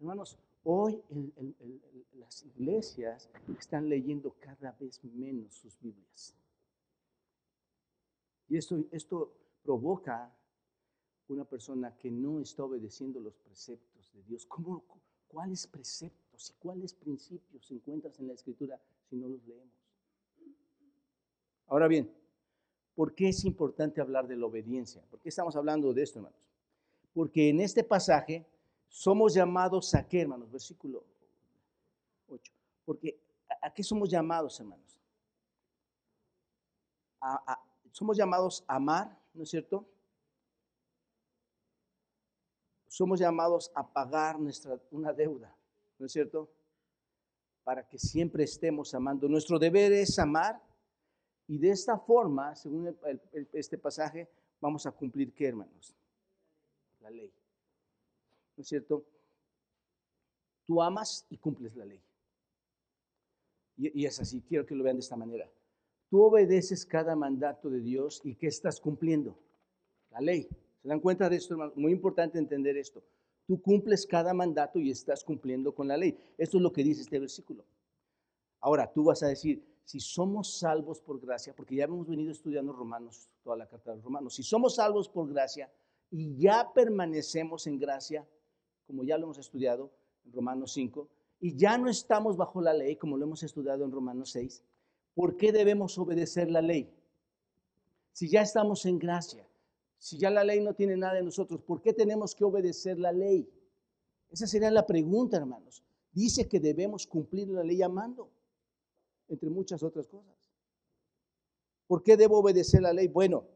Hermanos, 0.00 0.36
hoy 0.64 1.00
las 2.18 2.44
iglesias 2.44 3.30
están 3.58 3.88
leyendo 3.88 4.34
cada 4.40 4.72
vez 4.78 5.02
menos 5.04 5.54
sus 5.54 5.78
Biblias. 5.80 6.34
Y 8.54 8.56
esto, 8.56 8.84
esto 8.92 9.32
provoca 9.64 10.32
una 11.26 11.44
persona 11.44 11.92
que 11.96 12.08
no 12.08 12.38
está 12.38 12.62
obedeciendo 12.62 13.18
los 13.18 13.34
preceptos 13.34 14.12
de 14.12 14.22
Dios. 14.22 14.46
¿Cómo, 14.46 14.84
¿Cuáles 15.26 15.66
preceptos 15.66 16.50
y 16.50 16.52
cuáles 16.60 16.94
principios 16.94 17.68
encuentras 17.72 18.16
en 18.20 18.28
la 18.28 18.34
Escritura 18.34 18.80
si 19.10 19.16
no 19.16 19.28
los 19.28 19.44
leemos? 19.44 19.74
Ahora 21.66 21.88
bien, 21.88 22.08
¿por 22.94 23.12
qué 23.16 23.30
es 23.30 23.44
importante 23.44 24.00
hablar 24.00 24.28
de 24.28 24.36
la 24.36 24.46
obediencia? 24.46 25.02
¿Por 25.10 25.18
qué 25.18 25.30
estamos 25.30 25.56
hablando 25.56 25.92
de 25.92 26.04
esto, 26.04 26.20
hermanos? 26.20 26.38
Porque 27.12 27.48
en 27.48 27.58
este 27.58 27.82
pasaje 27.82 28.46
somos 28.86 29.34
llamados 29.34 29.92
a 29.96 30.06
qué, 30.06 30.20
hermanos? 30.20 30.48
Versículo 30.52 31.02
8. 32.28 32.52
Porque 32.84 33.18
¿a 33.60 33.74
qué 33.74 33.82
somos 33.82 34.08
llamados, 34.08 34.60
hermanos? 34.60 34.96
Somos 37.94 38.16
llamados 38.16 38.64
a 38.66 38.74
amar, 38.74 39.16
¿no 39.34 39.44
es 39.44 39.50
cierto? 39.50 39.86
Somos 42.88 43.20
llamados 43.20 43.70
a 43.72 43.86
pagar 43.86 44.36
nuestra, 44.40 44.80
una 44.90 45.12
deuda, 45.12 45.56
¿no 46.00 46.06
es 46.06 46.12
cierto? 46.12 46.50
Para 47.62 47.86
que 47.86 47.96
siempre 47.96 48.42
estemos 48.42 48.92
amando. 48.94 49.28
Nuestro 49.28 49.60
deber 49.60 49.92
es 49.92 50.18
amar 50.18 50.60
y 51.46 51.56
de 51.56 51.70
esta 51.70 51.96
forma, 51.96 52.56
según 52.56 52.98
este 53.52 53.78
pasaje, 53.78 54.28
vamos 54.60 54.86
a 54.86 54.90
cumplir 54.90 55.32
qué, 55.32 55.46
hermanos? 55.46 55.94
La 57.00 57.10
ley. 57.10 57.32
¿no 58.56 58.62
es 58.62 58.66
cierto? 58.66 59.04
Tú 60.66 60.82
amas 60.82 61.26
y 61.30 61.36
cumples 61.36 61.76
la 61.76 61.84
ley. 61.84 62.02
Y, 63.76 64.04
es 64.04 64.18
así, 64.18 64.40
quiero 64.40 64.66
que 64.66 64.74
lo 64.74 64.82
vean 64.82 64.96
de 64.96 65.00
esta 65.02 65.16
manera. 65.16 65.48
Tú 66.14 66.22
obedeces 66.22 66.86
cada 66.86 67.16
mandato 67.16 67.68
de 67.68 67.80
Dios 67.80 68.20
y 68.22 68.36
¿qué 68.36 68.46
estás 68.46 68.80
cumpliendo? 68.80 69.36
La 70.12 70.20
ley. 70.20 70.48
¿Se 70.80 70.86
dan 70.86 71.00
cuenta 71.00 71.28
de 71.28 71.34
esto, 71.34 71.54
hermano? 71.54 71.72
Muy 71.74 71.90
importante 71.90 72.38
entender 72.38 72.76
esto. 72.76 73.02
Tú 73.48 73.60
cumples 73.60 74.06
cada 74.06 74.32
mandato 74.32 74.78
y 74.78 74.92
estás 74.92 75.24
cumpliendo 75.24 75.74
con 75.74 75.88
la 75.88 75.96
ley. 75.96 76.16
Esto 76.38 76.58
es 76.58 76.62
lo 76.62 76.72
que 76.72 76.84
dice 76.84 77.02
este 77.02 77.18
versículo. 77.18 77.64
Ahora, 78.60 78.92
tú 78.92 79.02
vas 79.02 79.24
a 79.24 79.26
decir, 79.26 79.66
si 79.82 79.98
somos 79.98 80.56
salvos 80.56 81.00
por 81.00 81.18
gracia, 81.18 81.52
porque 81.52 81.74
ya 81.74 81.82
hemos 81.86 82.06
venido 82.06 82.30
estudiando 82.30 82.72
Romanos, 82.72 83.28
toda 83.42 83.56
la 83.56 83.66
carta 83.66 83.90
de 83.90 83.96
los 83.96 84.04
Romanos, 84.04 84.36
si 84.36 84.44
somos 84.44 84.76
salvos 84.76 85.08
por 85.08 85.28
gracia 85.28 85.68
y 86.12 86.36
ya 86.36 86.70
permanecemos 86.72 87.66
en 87.66 87.80
gracia, 87.80 88.24
como 88.86 89.02
ya 89.02 89.18
lo 89.18 89.24
hemos 89.24 89.38
estudiado 89.38 89.90
en 90.24 90.32
Romanos 90.32 90.74
5, 90.74 91.08
y 91.40 91.56
ya 91.56 91.76
no 91.76 91.90
estamos 91.90 92.36
bajo 92.36 92.60
la 92.60 92.72
ley, 92.72 92.94
como 92.94 93.16
lo 93.16 93.24
hemos 93.24 93.42
estudiado 93.42 93.84
en 93.84 93.90
Romanos 93.90 94.30
6, 94.30 94.62
¿por 95.14 95.36
qué 95.36 95.52
debemos 95.52 95.96
obedecer 95.98 96.50
la 96.50 96.62
ley? 96.62 96.92
Si 98.12 98.28
ya 98.28 98.42
estamos 98.42 98.86
en 98.86 98.98
gracia, 98.98 99.48
si 99.98 100.18
ya 100.18 100.30
la 100.30 100.44
ley 100.44 100.60
no 100.60 100.74
tiene 100.74 100.96
nada 100.96 101.14
de 101.14 101.22
nosotros, 101.22 101.62
¿por 101.62 101.80
qué 101.80 101.92
tenemos 101.92 102.34
que 102.34 102.44
obedecer 102.44 102.98
la 102.98 103.12
ley? 103.12 103.48
Esa 104.30 104.46
sería 104.46 104.70
la 104.70 104.86
pregunta, 104.86 105.36
hermanos. 105.36 105.82
Dice 106.12 106.48
que 106.48 106.60
debemos 106.60 107.06
cumplir 107.06 107.48
la 107.48 107.64
ley 107.64 107.82
amando, 107.82 108.30
entre 109.28 109.50
muchas 109.50 109.82
otras 109.82 110.06
cosas. 110.06 110.36
¿Por 111.86 112.02
qué 112.02 112.16
debo 112.16 112.38
obedecer 112.38 112.82
la 112.82 112.92
ley? 112.92 113.08
Bueno, 113.08 113.46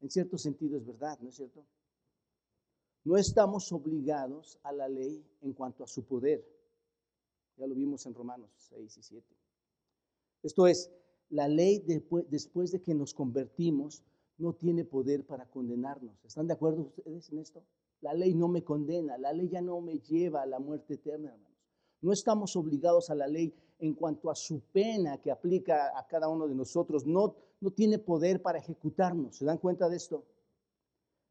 en 0.00 0.10
cierto 0.10 0.38
sentido 0.38 0.76
es 0.76 0.86
verdad, 0.86 1.18
¿no 1.20 1.30
es 1.30 1.36
cierto? 1.36 1.64
No 3.04 3.16
estamos 3.16 3.72
obligados 3.72 4.58
a 4.62 4.72
la 4.72 4.88
ley 4.88 5.24
en 5.42 5.52
cuanto 5.52 5.84
a 5.84 5.86
su 5.86 6.04
poder. 6.04 6.44
Ya 7.56 7.66
lo 7.66 7.74
vimos 7.74 8.04
en 8.06 8.14
Romanos 8.14 8.50
6 8.56 8.96
y 8.98 9.02
7. 9.02 9.45
Esto 10.46 10.68
es, 10.68 10.92
la 11.30 11.48
ley 11.48 11.84
después 12.28 12.70
de 12.70 12.80
que 12.80 12.94
nos 12.94 13.12
convertimos 13.12 14.04
no 14.38 14.52
tiene 14.52 14.84
poder 14.84 15.26
para 15.26 15.50
condenarnos. 15.50 16.24
¿Están 16.24 16.46
de 16.46 16.52
acuerdo 16.52 16.82
ustedes 16.82 17.28
en 17.32 17.40
esto? 17.40 17.64
La 18.00 18.14
ley 18.14 18.32
no 18.32 18.46
me 18.46 18.62
condena, 18.62 19.18
la 19.18 19.32
ley 19.32 19.48
ya 19.48 19.60
no 19.60 19.80
me 19.80 19.98
lleva 19.98 20.42
a 20.42 20.46
la 20.46 20.60
muerte 20.60 20.94
eterna, 20.94 21.30
hermanos. 21.30 21.58
No 22.00 22.12
estamos 22.12 22.54
obligados 22.54 23.10
a 23.10 23.16
la 23.16 23.26
ley 23.26 23.52
en 23.80 23.94
cuanto 23.94 24.30
a 24.30 24.36
su 24.36 24.60
pena 24.72 25.20
que 25.20 25.32
aplica 25.32 25.98
a 25.98 26.06
cada 26.06 26.28
uno 26.28 26.46
de 26.46 26.54
nosotros. 26.54 27.04
No, 27.04 27.34
no 27.60 27.72
tiene 27.72 27.98
poder 27.98 28.40
para 28.40 28.60
ejecutarnos. 28.60 29.38
¿Se 29.38 29.44
dan 29.44 29.58
cuenta 29.58 29.88
de 29.88 29.96
esto? 29.96 30.24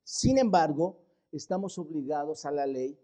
Sin 0.03 0.38
embargo, 0.38 0.98
estamos 1.31 1.77
obligados 1.77 2.45
a 2.45 2.51
la 2.51 2.65
ley, 2.65 3.00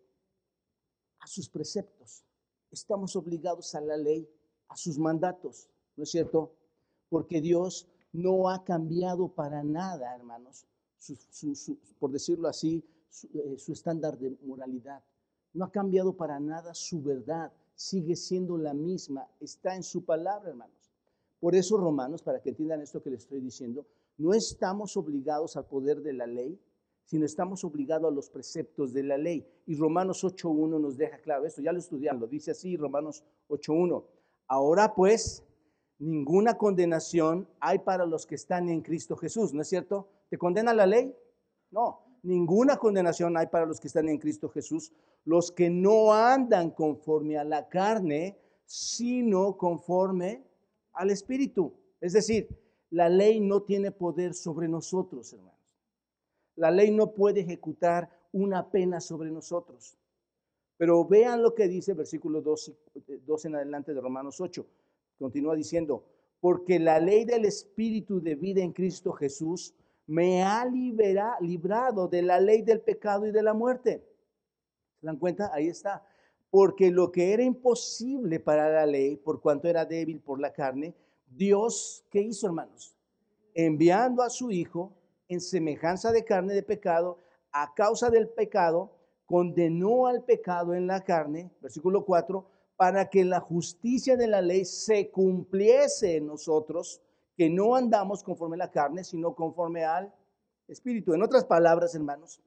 a 1.19 1.27
sus 1.27 1.47
preceptos. 1.47 2.25
Estamos 2.69 3.15
obligados 3.15 3.73
a 3.75 3.79
la 3.79 3.95
ley, 3.95 4.27
a 4.67 4.75
sus 4.75 4.97
mandatos, 4.97 5.69
¿no 5.95 6.03
es 6.03 6.11
cierto? 6.11 6.53
Porque 7.09 7.41
Dios 7.41 7.87
no 8.13 8.49
ha 8.49 8.63
cambiado 8.63 9.29
para 9.29 9.63
nada, 9.63 10.15
hermanos, 10.15 10.65
por 11.99 12.11
decirlo 12.11 12.47
así, 12.47 12.83
eh, 13.33 13.55
su 13.57 13.73
estándar 13.73 14.17
de 14.17 14.37
moralidad. 14.43 15.03
No 15.53 15.65
ha 15.65 15.71
cambiado 15.71 16.13
para 16.13 16.39
nada 16.39 16.73
su 16.73 17.01
verdad, 17.01 17.51
sigue 17.75 18.15
siendo 18.15 18.57
la 18.57 18.73
misma, 18.73 19.27
está 19.39 19.75
en 19.75 19.83
su 19.83 20.05
palabra, 20.05 20.49
hermanos. 20.49 20.93
Por 21.39 21.55
eso, 21.55 21.77
Romanos, 21.77 22.21
para 22.21 22.41
que 22.41 22.49
entiendan 22.49 22.81
esto 22.81 23.01
que 23.01 23.09
les 23.09 23.23
estoy 23.23 23.41
diciendo, 23.41 23.85
no 24.17 24.33
estamos 24.33 24.95
obligados 24.95 25.57
al 25.57 25.65
poder 25.65 26.01
de 26.01 26.13
la 26.13 26.27
ley, 26.27 26.59
sino 27.05 27.25
estamos 27.25 27.63
obligados 27.63 28.09
a 28.09 28.15
los 28.15 28.29
preceptos 28.29 28.93
de 28.93 29.03
la 29.03 29.17
ley. 29.17 29.45
Y 29.65 29.75
Romanos 29.75 30.23
8.1 30.23 30.79
nos 30.79 30.95
deja 30.97 31.17
claro 31.17 31.45
esto, 31.45 31.61
ya 31.61 31.73
lo 31.73 31.79
estudiamos, 31.79 32.21
lo 32.21 32.27
dice 32.27 32.51
así 32.51 32.77
Romanos 32.77 33.23
8.1. 33.49 34.05
Ahora 34.47 34.93
pues, 34.93 35.43
ninguna 36.01 36.57
condenación 36.57 37.47
hay 37.59 37.79
para 37.79 38.05
los 38.05 38.25
que 38.25 38.35
están 38.35 38.69
en 38.69 38.81
Cristo 38.81 39.15
Jesús, 39.15 39.53
¿no 39.53 39.61
es 39.61 39.69
cierto? 39.69 40.09
¿Te 40.29 40.37
condena 40.37 40.73
la 40.73 40.87
ley? 40.87 41.15
No, 41.69 42.01
ninguna 42.23 42.77
condenación 42.77 43.37
hay 43.37 43.47
para 43.47 43.67
los 43.67 43.79
que 43.79 43.87
están 43.87 44.09
en 44.09 44.17
Cristo 44.17 44.49
Jesús, 44.49 44.91
los 45.25 45.51
que 45.51 45.69
no 45.69 46.11
andan 46.11 46.71
conforme 46.71 47.37
a 47.37 47.43
la 47.43 47.69
carne, 47.69 48.35
sino 48.65 49.57
conforme 49.57 50.43
al 50.93 51.11
Espíritu. 51.11 51.73
Es 51.99 52.13
decir, 52.13 52.49
la 52.89 53.07
ley 53.07 53.39
no 53.39 53.61
tiene 53.61 53.91
poder 53.91 54.33
sobre 54.33 54.67
nosotros, 54.67 55.31
hermano. 55.33 55.57
La 56.55 56.71
ley 56.71 56.89
no 56.91 57.13
puede 57.13 57.41
ejecutar 57.41 58.09
una 58.31 58.71
pena 58.71 58.99
sobre 58.99 59.29
nosotros. 59.29 59.97
Pero 60.77 61.05
vean 61.05 61.43
lo 61.43 61.53
que 61.53 61.67
dice 61.67 61.93
versículo 61.93 62.41
2, 62.41 63.45
en 63.45 63.55
adelante 63.55 63.93
de 63.93 64.01
Romanos 64.01 64.41
8. 64.41 64.65
Continúa 65.21 65.55
diciendo, 65.55 66.03
porque 66.39 66.79
la 66.79 66.99
ley 66.99 67.25
del 67.25 67.45
Espíritu 67.45 68.19
de 68.19 68.33
vida 68.33 68.63
en 68.63 68.73
Cristo 68.73 69.11
Jesús 69.11 69.75
me 70.07 70.41
ha 70.41 70.65
librado 70.65 72.07
de 72.07 72.23
la 72.23 72.39
ley 72.39 72.63
del 72.63 72.81
pecado 72.81 73.27
y 73.27 73.31
de 73.31 73.43
la 73.43 73.53
muerte. 73.53 74.03
¿Se 74.99 75.05
dan 75.05 75.17
cuenta? 75.17 75.51
Ahí 75.53 75.67
está. 75.67 76.03
Porque 76.49 76.89
lo 76.89 77.11
que 77.11 77.33
era 77.33 77.43
imposible 77.43 78.39
para 78.39 78.67
la 78.71 78.87
ley, 78.87 79.15
por 79.15 79.41
cuanto 79.41 79.67
era 79.67 79.85
débil 79.85 80.19
por 80.19 80.39
la 80.39 80.51
carne, 80.51 80.95
Dios, 81.27 82.03
¿qué 82.09 82.19
hizo, 82.19 82.47
hermanos? 82.47 82.95
Enviando 83.53 84.23
a 84.23 84.29
su 84.31 84.49
Hijo, 84.49 84.91
en 85.27 85.39
semejanza 85.39 86.11
de 86.11 86.25
carne 86.25 86.55
de 86.55 86.63
pecado, 86.63 87.19
a 87.51 87.75
causa 87.75 88.09
del 88.09 88.27
pecado, 88.27 88.91
condenó 89.27 90.07
al 90.07 90.23
pecado 90.23 90.73
en 90.73 90.87
la 90.87 91.03
carne, 91.03 91.51
versículo 91.61 92.03
4, 92.05 92.43
para 92.81 93.11
que 93.11 93.23
la 93.23 93.39
justicia 93.39 94.17
de 94.17 94.25
la 94.25 94.41
ley 94.41 94.65
se 94.65 95.11
cumpliese 95.11 96.15
en 96.15 96.25
nosotros, 96.25 96.99
que 97.37 97.47
no 97.47 97.75
andamos 97.75 98.23
conforme 98.23 98.55
a 98.55 98.65
la 98.65 98.71
carne, 98.71 99.03
sino 99.03 99.35
conforme 99.35 99.83
al 99.83 100.11
Espíritu. 100.67 101.13
En 101.13 101.21
otras 101.21 101.45
palabras, 101.45 101.93
hermanos, 101.93 102.41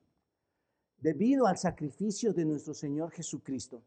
debido 0.98 1.46
al 1.46 1.56
sacrificio 1.56 2.32
de 2.32 2.44
nuestro 2.46 2.74
Señor 2.74 3.12
Jesucristo, 3.12 3.84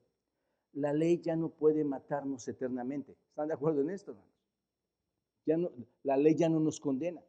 la 0.72 0.94
ley 0.94 1.20
ya 1.20 1.36
no 1.36 1.50
puede 1.50 1.84
matarnos 1.84 2.48
eternamente. 2.48 3.18
¿Están 3.28 3.50
de 3.50 3.54
acuerdo 3.54 3.82
en 3.82 3.90
esto, 3.90 4.12
hermanos? 4.12 4.34
Ya 5.46 5.58
no, 5.58 5.70
la 6.04 6.16
ley 6.16 6.36
ya 6.36 6.48
no 6.48 6.62
nos 6.62 6.80
condena. 6.80 7.22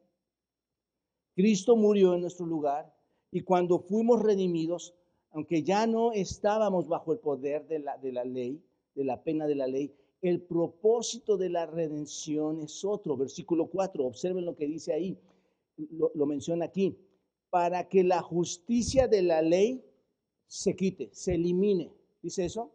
Cristo 1.35 1.75
murió 1.75 2.13
en 2.13 2.21
nuestro 2.21 2.45
lugar 2.45 2.95
y 3.31 3.41
cuando 3.41 3.79
fuimos 3.79 4.23
redimidos, 4.23 4.95
aunque 5.31 5.61
ya 5.61 5.85
no 5.87 6.13
estábamos 6.13 6.87
bajo 6.87 7.11
el 7.11 7.19
poder 7.19 7.67
de 7.67 7.79
la, 7.79 7.97
de 7.97 8.13
la 8.13 8.23
ley, 8.23 8.63
de 8.99 9.05
la 9.05 9.23
pena 9.23 9.47
de 9.47 9.55
la 9.55 9.65
ley, 9.65 9.95
el 10.21 10.41
propósito 10.41 11.37
de 11.37 11.49
la 11.49 11.65
redención 11.65 12.59
es 12.59 12.83
otro. 12.83 13.15
Versículo 13.15 13.67
4, 13.67 14.05
observen 14.05 14.43
lo 14.45 14.55
que 14.57 14.67
dice 14.67 14.91
ahí, 14.91 15.17
lo, 15.77 16.25
menciona 16.25 16.65
aquí, 16.65 16.97
para 17.49 17.87
que 17.87 18.03
la 18.03 18.21
justicia 18.21 19.07
de 19.07 19.21
la 19.21 19.41
ley 19.41 19.81
se 20.47 20.75
quite, 20.75 21.09
se 21.13 21.35
elimine. 21.35 21.93
¿Dice 22.21 22.43
eso? 22.43 22.73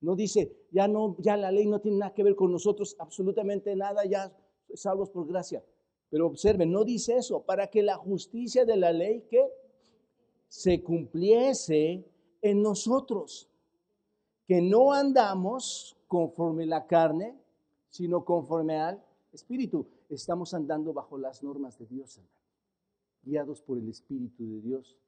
No 0.00 0.16
dice, 0.16 0.52
ya 0.72 0.88
no, 0.88 1.16
ya 1.20 1.36
la 1.36 1.52
ley 1.52 1.66
no 1.66 1.80
tiene 1.80 1.98
nada 1.98 2.12
que 2.12 2.24
ver 2.24 2.34
con 2.34 2.50
nosotros, 2.50 2.96
absolutamente 2.98 3.76
nada, 3.76 4.04
ya 4.04 4.36
salvos 4.74 5.10
por 5.10 5.28
gracia. 5.28 5.64
Pero 6.10 6.26
observen, 6.26 6.72
no 6.72 6.84
dice 6.84 7.16
eso, 7.16 7.44
para 7.44 7.68
que 7.68 7.84
la 7.84 7.94
justicia 7.94 8.64
de 8.64 8.76
la 8.76 8.92
ley 8.92 9.24
que 9.30 9.46
se 10.48 10.82
cumpliese 10.82 12.04
en 12.42 12.60
nosotros, 12.60 13.51
que 14.52 14.60
no 14.60 14.92
andamos 14.92 15.96
conforme 16.06 16.66
la 16.66 16.86
carne, 16.86 17.40
sino 17.88 18.22
conforme 18.22 18.78
al 18.78 19.02
Espíritu. 19.32 19.86
Estamos 20.10 20.52
andando 20.52 20.92
bajo 20.92 21.16
las 21.16 21.42
normas 21.42 21.78
de 21.78 21.86
Dios, 21.86 22.20
guiados 23.22 23.62
por 23.62 23.78
el 23.78 23.88
Espíritu 23.88 24.44
de 24.44 24.60
Dios. 24.60 24.98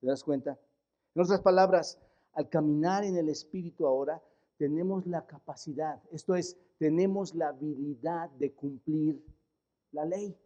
¿Te 0.00 0.08
das 0.08 0.24
cuenta? 0.24 0.58
En 1.14 1.22
otras 1.22 1.40
palabras, 1.42 2.00
al 2.32 2.48
caminar 2.48 3.04
en 3.04 3.16
el 3.16 3.28
Espíritu 3.28 3.86
ahora, 3.86 4.20
tenemos 4.56 5.06
la 5.06 5.24
capacidad, 5.24 6.02
esto 6.10 6.34
es, 6.34 6.56
tenemos 6.76 7.36
la 7.36 7.50
habilidad 7.50 8.28
de 8.30 8.52
cumplir 8.52 9.24
la 9.92 10.06
ley. 10.06 10.36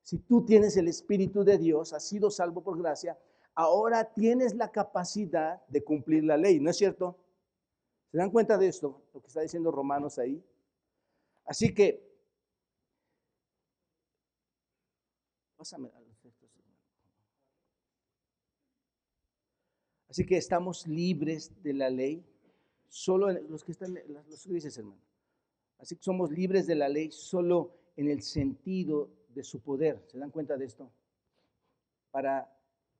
Si 0.00 0.16
tú 0.20 0.46
tienes 0.46 0.78
el 0.78 0.88
Espíritu 0.88 1.44
de 1.44 1.58
Dios, 1.58 1.92
has 1.92 2.08
sido 2.08 2.30
salvo 2.30 2.62
por 2.62 2.78
gracia, 2.78 3.18
ahora 3.54 4.14
tienes 4.14 4.54
la 4.54 4.72
capacidad 4.72 5.60
de 5.66 5.84
cumplir 5.84 6.24
la 6.24 6.38
ley, 6.38 6.58
¿no 6.58 6.70
es 6.70 6.78
cierto? 6.78 7.18
¿Se 8.16 8.20
dan 8.20 8.30
cuenta 8.30 8.56
de 8.56 8.66
esto? 8.66 9.02
Lo 9.12 9.20
que 9.20 9.26
está 9.26 9.42
diciendo 9.42 9.70
Romanos 9.70 10.18
ahí. 10.18 10.42
Así 11.44 11.74
que, 11.74 12.02
pásame 15.54 15.90
a 15.94 16.00
los 16.00 16.16
Así 20.08 20.24
que 20.24 20.38
estamos 20.38 20.86
libres 20.86 21.62
de 21.62 21.74
la 21.74 21.90
ley, 21.90 22.24
solo 22.88 23.30
los 23.30 23.62
que 23.62 23.72
están, 23.72 23.98
los 24.08 24.46
grises, 24.46 24.78
hermano. 24.78 25.02
Así 25.78 25.94
que 25.94 26.02
somos 26.02 26.30
libres 26.30 26.66
de 26.66 26.74
la 26.74 26.88
ley 26.88 27.12
solo 27.12 27.76
en 27.96 28.08
el 28.08 28.22
sentido 28.22 29.10
de 29.28 29.44
su 29.44 29.60
poder. 29.60 30.02
¿Se 30.06 30.16
dan 30.16 30.30
cuenta 30.30 30.56
de 30.56 30.64
esto? 30.64 30.90
Para 32.10 32.50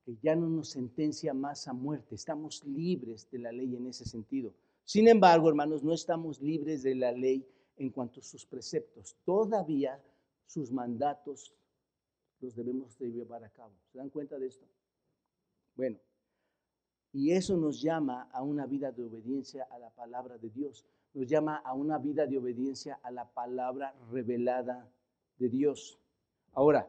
que 0.05 0.19
ya 0.23 0.37
no 0.37 0.47
nos 0.51 0.69
sentencia 0.69 1.33
más 1.33 1.69
a 1.69 1.73
muerte. 1.73 2.15
Estamos 2.15 2.63
libres 2.67 3.31
de 3.31 3.39
la 3.39 3.51
ley 3.51 3.75
en 3.77 3.87
ese 3.87 4.05
sentido. 4.05 4.53
Sin 4.87 5.09
embargo, 5.09 5.49
hermanos, 5.49 5.83
no 5.83 5.93
estamos 5.93 6.41
libres 6.41 6.85
de 6.85 6.95
la 6.95 7.11
ley 7.11 7.45
en 7.77 7.91
cuanto 7.91 8.21
a 8.21 8.23
sus 8.23 8.47
preceptos. 8.47 9.17
Todavía 9.25 10.01
sus 10.47 10.71
mandatos 10.71 11.53
los 12.41 12.55
debemos 12.55 12.97
de 12.97 13.11
llevar 13.11 13.43
a 13.43 13.51
cabo. 13.51 13.73
¿Se 13.91 13.99
dan 13.99 14.11
cuenta 14.11 14.39
de 14.39 14.47
esto? 14.47 14.65
Bueno, 15.75 15.99
y 17.13 17.33
eso 17.33 17.57
nos 17.57 17.83
llama 17.83 18.29
a 18.33 18.45
una 18.45 18.65
vida 18.65 18.93
de 18.93 19.03
obediencia 19.03 19.67
a 19.73 19.79
la 19.81 19.91
palabra 19.91 20.39
de 20.39 20.51
Dios. 20.51 20.87
Nos 21.15 21.27
llama 21.27 21.57
a 21.57 21.75
una 21.75 21.99
vida 21.99 22.25
de 22.25 22.39
obediencia 22.39 23.01
a 23.03 23.11
la 23.11 23.29
palabra 23.29 23.93
revelada 24.13 24.89
de 25.37 25.49
Dios. 25.49 25.99
Ahora, 26.53 26.89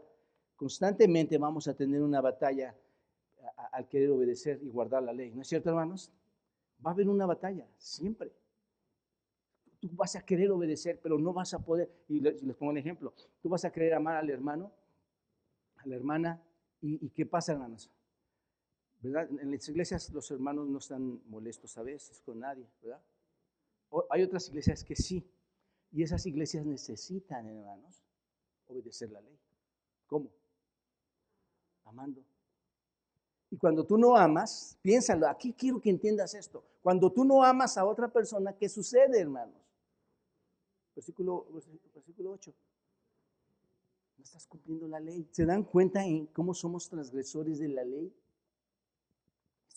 constantemente 0.55 1.39
vamos 1.39 1.67
a 1.67 1.73
tener 1.73 2.03
una 2.03 2.21
batalla 2.21 2.75
al 3.71 3.87
querer 3.87 4.11
obedecer 4.11 4.59
y 4.61 4.69
guardar 4.69 5.01
la 5.01 5.13
ley. 5.13 5.31
¿No 5.31 5.41
es 5.41 5.47
cierto, 5.47 5.69
hermanos? 5.69 6.11
Va 6.85 6.91
a 6.91 6.93
haber 6.93 7.09
una 7.09 7.25
batalla, 7.25 7.67
siempre. 7.77 8.31
Tú 9.79 9.89
vas 9.91 10.15
a 10.15 10.25
querer 10.25 10.51
obedecer, 10.51 10.99
pero 11.01 11.17
no 11.19 11.33
vas 11.33 11.53
a 11.53 11.59
poder. 11.59 11.91
Y 12.07 12.19
les, 12.19 12.41
pongo 12.55 12.71
un 12.71 12.77
ejemplo. 12.77 13.13
Tú 13.41 13.49
vas 13.49 13.65
a 13.65 13.71
querer 13.71 13.93
amar 13.93 14.17
al 14.17 14.29
hermano, 14.29 14.71
a 15.77 15.87
la 15.87 15.95
hermana, 15.95 16.41
y, 16.81 17.09
¿qué 17.09 17.25
pasa, 17.25 17.53
hermanos? 17.53 17.91
En 19.03 19.51
las 19.51 19.69
iglesias 19.69 20.11
los 20.11 20.29
hermanos 20.31 20.67
no 20.67 20.79
están 20.79 21.21
molestos 21.27 21.77
a 21.77 21.83
veces 21.83 22.19
con 22.21 22.39
nadie, 22.39 22.67
¿verdad? 22.81 23.01
hay 24.09 24.23
otras 24.23 24.47
iglesias 24.49 24.83
que 24.83 24.95
sí. 24.95 25.25
Y 25.91 26.03
esas 26.03 26.25
iglesias 26.25 26.65
necesitan, 26.65 27.47
hermanos, 27.47 28.03
obedecer 28.67 29.09
la 29.11 29.21
ley. 29.21 29.39
¿Cómo? 30.07 30.29
Amando. 31.85 32.23
Y 33.49 33.57
cuando 33.57 33.85
tú 33.85 33.97
no 33.97 34.15
amas, 34.15 34.77
piénsalo, 34.81 35.27
aquí 35.27 35.53
quiero 35.53 35.79
que 35.79 35.89
entiendas 35.89 36.33
esto. 36.33 36.63
Cuando 36.81 37.11
tú 37.11 37.23
no 37.23 37.43
amas 37.43 37.77
a 37.77 37.85
otra 37.85 38.11
persona, 38.11 38.53
¿qué 38.53 38.67
sucede, 38.67 39.19
hermanos? 39.19 39.55
Versículo, 40.95 41.47
versículo 41.93 42.31
8. 42.31 42.53
No 44.17 44.23
estás 44.23 44.47
cumpliendo 44.47 44.87
la 44.87 44.99
ley. 44.99 45.27
¿Se 45.31 45.45
dan 45.45 45.63
cuenta 45.63 46.03
en 46.03 46.25
cómo 46.27 46.53
somos 46.53 46.89
transgresores 46.89 47.59
de 47.59 47.69
la 47.69 47.83
ley? 47.83 48.13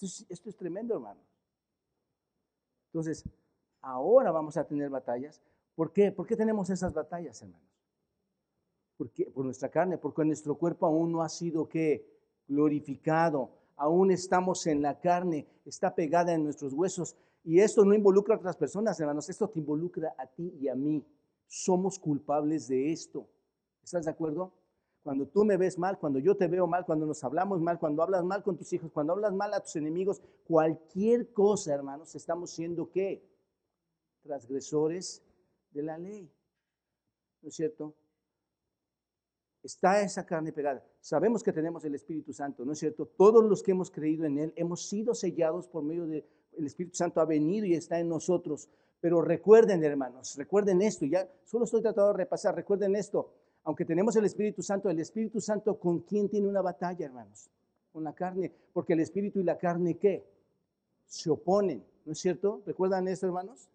Esto 0.01 0.49
es, 0.49 0.57
tremendo, 0.57 0.95
hermanos. 0.95 1.23
Entonces, 2.87 3.23
ahora 3.83 4.33
vamos 4.33 4.57
a 4.57 4.67
tener 4.67 4.89
batallas. 4.89 5.43
¿Por 5.75 5.93
qué? 5.93 6.11
¿Por 6.11 6.27
qué 6.27 6.37
tenemos 6.37 6.71
esas 6.71 6.95
batallas, 6.95 7.41
hermanos? 7.43 7.69
Porque, 8.97 9.27
por 9.27 9.45
nuestra 9.45 9.69
carne, 9.69 9.99
porque 9.99 10.25
nuestro 10.25 10.57
cuerpo 10.57 10.87
aún 10.87 11.13
no 11.13 11.23
ha 11.23 11.29
sido 11.29 11.69
que 11.69 12.19
glorificado, 12.49 13.60
aún 13.81 14.11
estamos 14.11 14.67
en 14.67 14.83
la 14.83 15.01
carne, 15.01 15.47
está 15.65 15.95
pegada 15.95 16.35
en 16.35 16.45
nuestros 16.45 16.75
huesos. 16.75 17.17
Y 17.43 17.61
esto 17.61 17.83
no 17.83 17.95
involucra 17.95 18.35
a 18.35 18.39
otras 18.39 18.57
personas, 18.57 19.01
hermanos, 19.01 19.31
esto 19.31 19.49
te 19.49 19.59
involucra 19.59 20.15
a 20.19 20.27
ti 20.27 20.55
y 20.61 20.69
a 20.69 20.75
mí. 20.75 21.03
Somos 21.47 21.99
culpables 21.99 22.69
de 22.69 22.93
esto. 22.93 23.27
¿Estás 23.83 24.05
de 24.05 24.11
acuerdo? 24.11 24.53
Cuando 25.03 25.27
tú 25.27 25.47
me 25.47 25.57
ves 25.57 25.79
mal, 25.79 25.99
cuando 25.99 26.19
yo 26.19 26.37
te 26.37 26.47
veo 26.47 26.67
mal, 26.67 26.85
cuando 26.85 27.07
nos 27.07 27.25
hablamos 27.25 27.59
mal, 27.63 27.79
cuando 27.79 28.03
hablas 28.03 28.23
mal 28.23 28.43
con 28.43 28.59
tus 28.59 28.71
hijos, 28.75 28.93
cuando 28.93 29.15
hablas 29.15 29.33
mal 29.33 29.55
a 29.55 29.61
tus 29.61 29.75
enemigos, 29.77 30.21
cualquier 30.45 31.33
cosa, 31.33 31.73
hermanos, 31.73 32.15
estamos 32.15 32.51
siendo 32.51 32.91
qué? 32.91 33.27
Transgresores 34.23 35.23
de 35.71 35.83
la 35.83 35.97
ley. 35.97 36.31
¿No 37.41 37.49
es 37.49 37.55
cierto? 37.55 37.95
Está 39.63 40.01
esa 40.01 40.25
carne 40.25 40.53
pegada. 40.53 40.83
Sabemos 41.01 41.43
que 41.43 41.53
tenemos 41.53 41.85
el 41.85 41.95
Espíritu 41.95 42.33
Santo, 42.33 42.65
¿no 42.65 42.73
es 42.73 42.79
cierto? 42.79 43.07
Todos 43.07 43.45
los 43.45 43.63
que 43.63 43.73
hemos 43.73 43.91
creído 43.91 44.25
en 44.25 44.39
Él 44.39 44.53
hemos 44.57 44.89
sido 44.89 45.15
sellados 45.15 45.69
por 45.69 45.83
medio 45.83 46.07
del 46.07 46.25
Espíritu 46.57 46.97
Santo, 46.97 47.21
ha 47.21 47.27
venido 47.27 47.67
y 47.67 47.75
está 47.75 47.99
en 47.99 48.09
nosotros. 48.09 48.69
Pero 49.01 49.21
recuerden, 49.21 49.85
hermanos, 49.85 50.37
recuerden 50.37 50.81
esto, 50.83 51.05
ya 51.05 51.29
solo 51.45 51.65
estoy 51.65 51.83
tratando 51.83 52.09
de 52.13 52.19
repasar, 52.19 52.55
recuerden 52.55 52.97
esto. 52.97 53.33
Aunque 53.65 53.85
tenemos 53.85 54.17
el 54.17 54.25
Espíritu 54.25 54.63
Santo, 54.63 54.89
el 54.89 54.99
Espíritu 54.99 55.41
Santo, 55.41 55.79
¿con 55.79 56.01
quién 56.01 56.29
tiene 56.31 56.49
una 56.49 56.63
batalla, 56.63 57.05
hermanos? 57.05 57.51
Con 57.93 58.05
la 58.05 58.15
carne. 58.15 58.51
Porque 58.73 58.95
el 58.95 59.01
Espíritu 59.01 59.41
y 59.41 59.45
la 59.45 59.59
carne, 59.59 59.99
¿qué? 59.99 60.25
Se 61.07 61.29
oponen, 61.29 61.85
¿no 62.07 62.13
es 62.13 62.19
cierto? 62.19 62.63
¿Recuerdan 62.65 63.09
esto, 63.09 63.27
hermanos? 63.27 63.69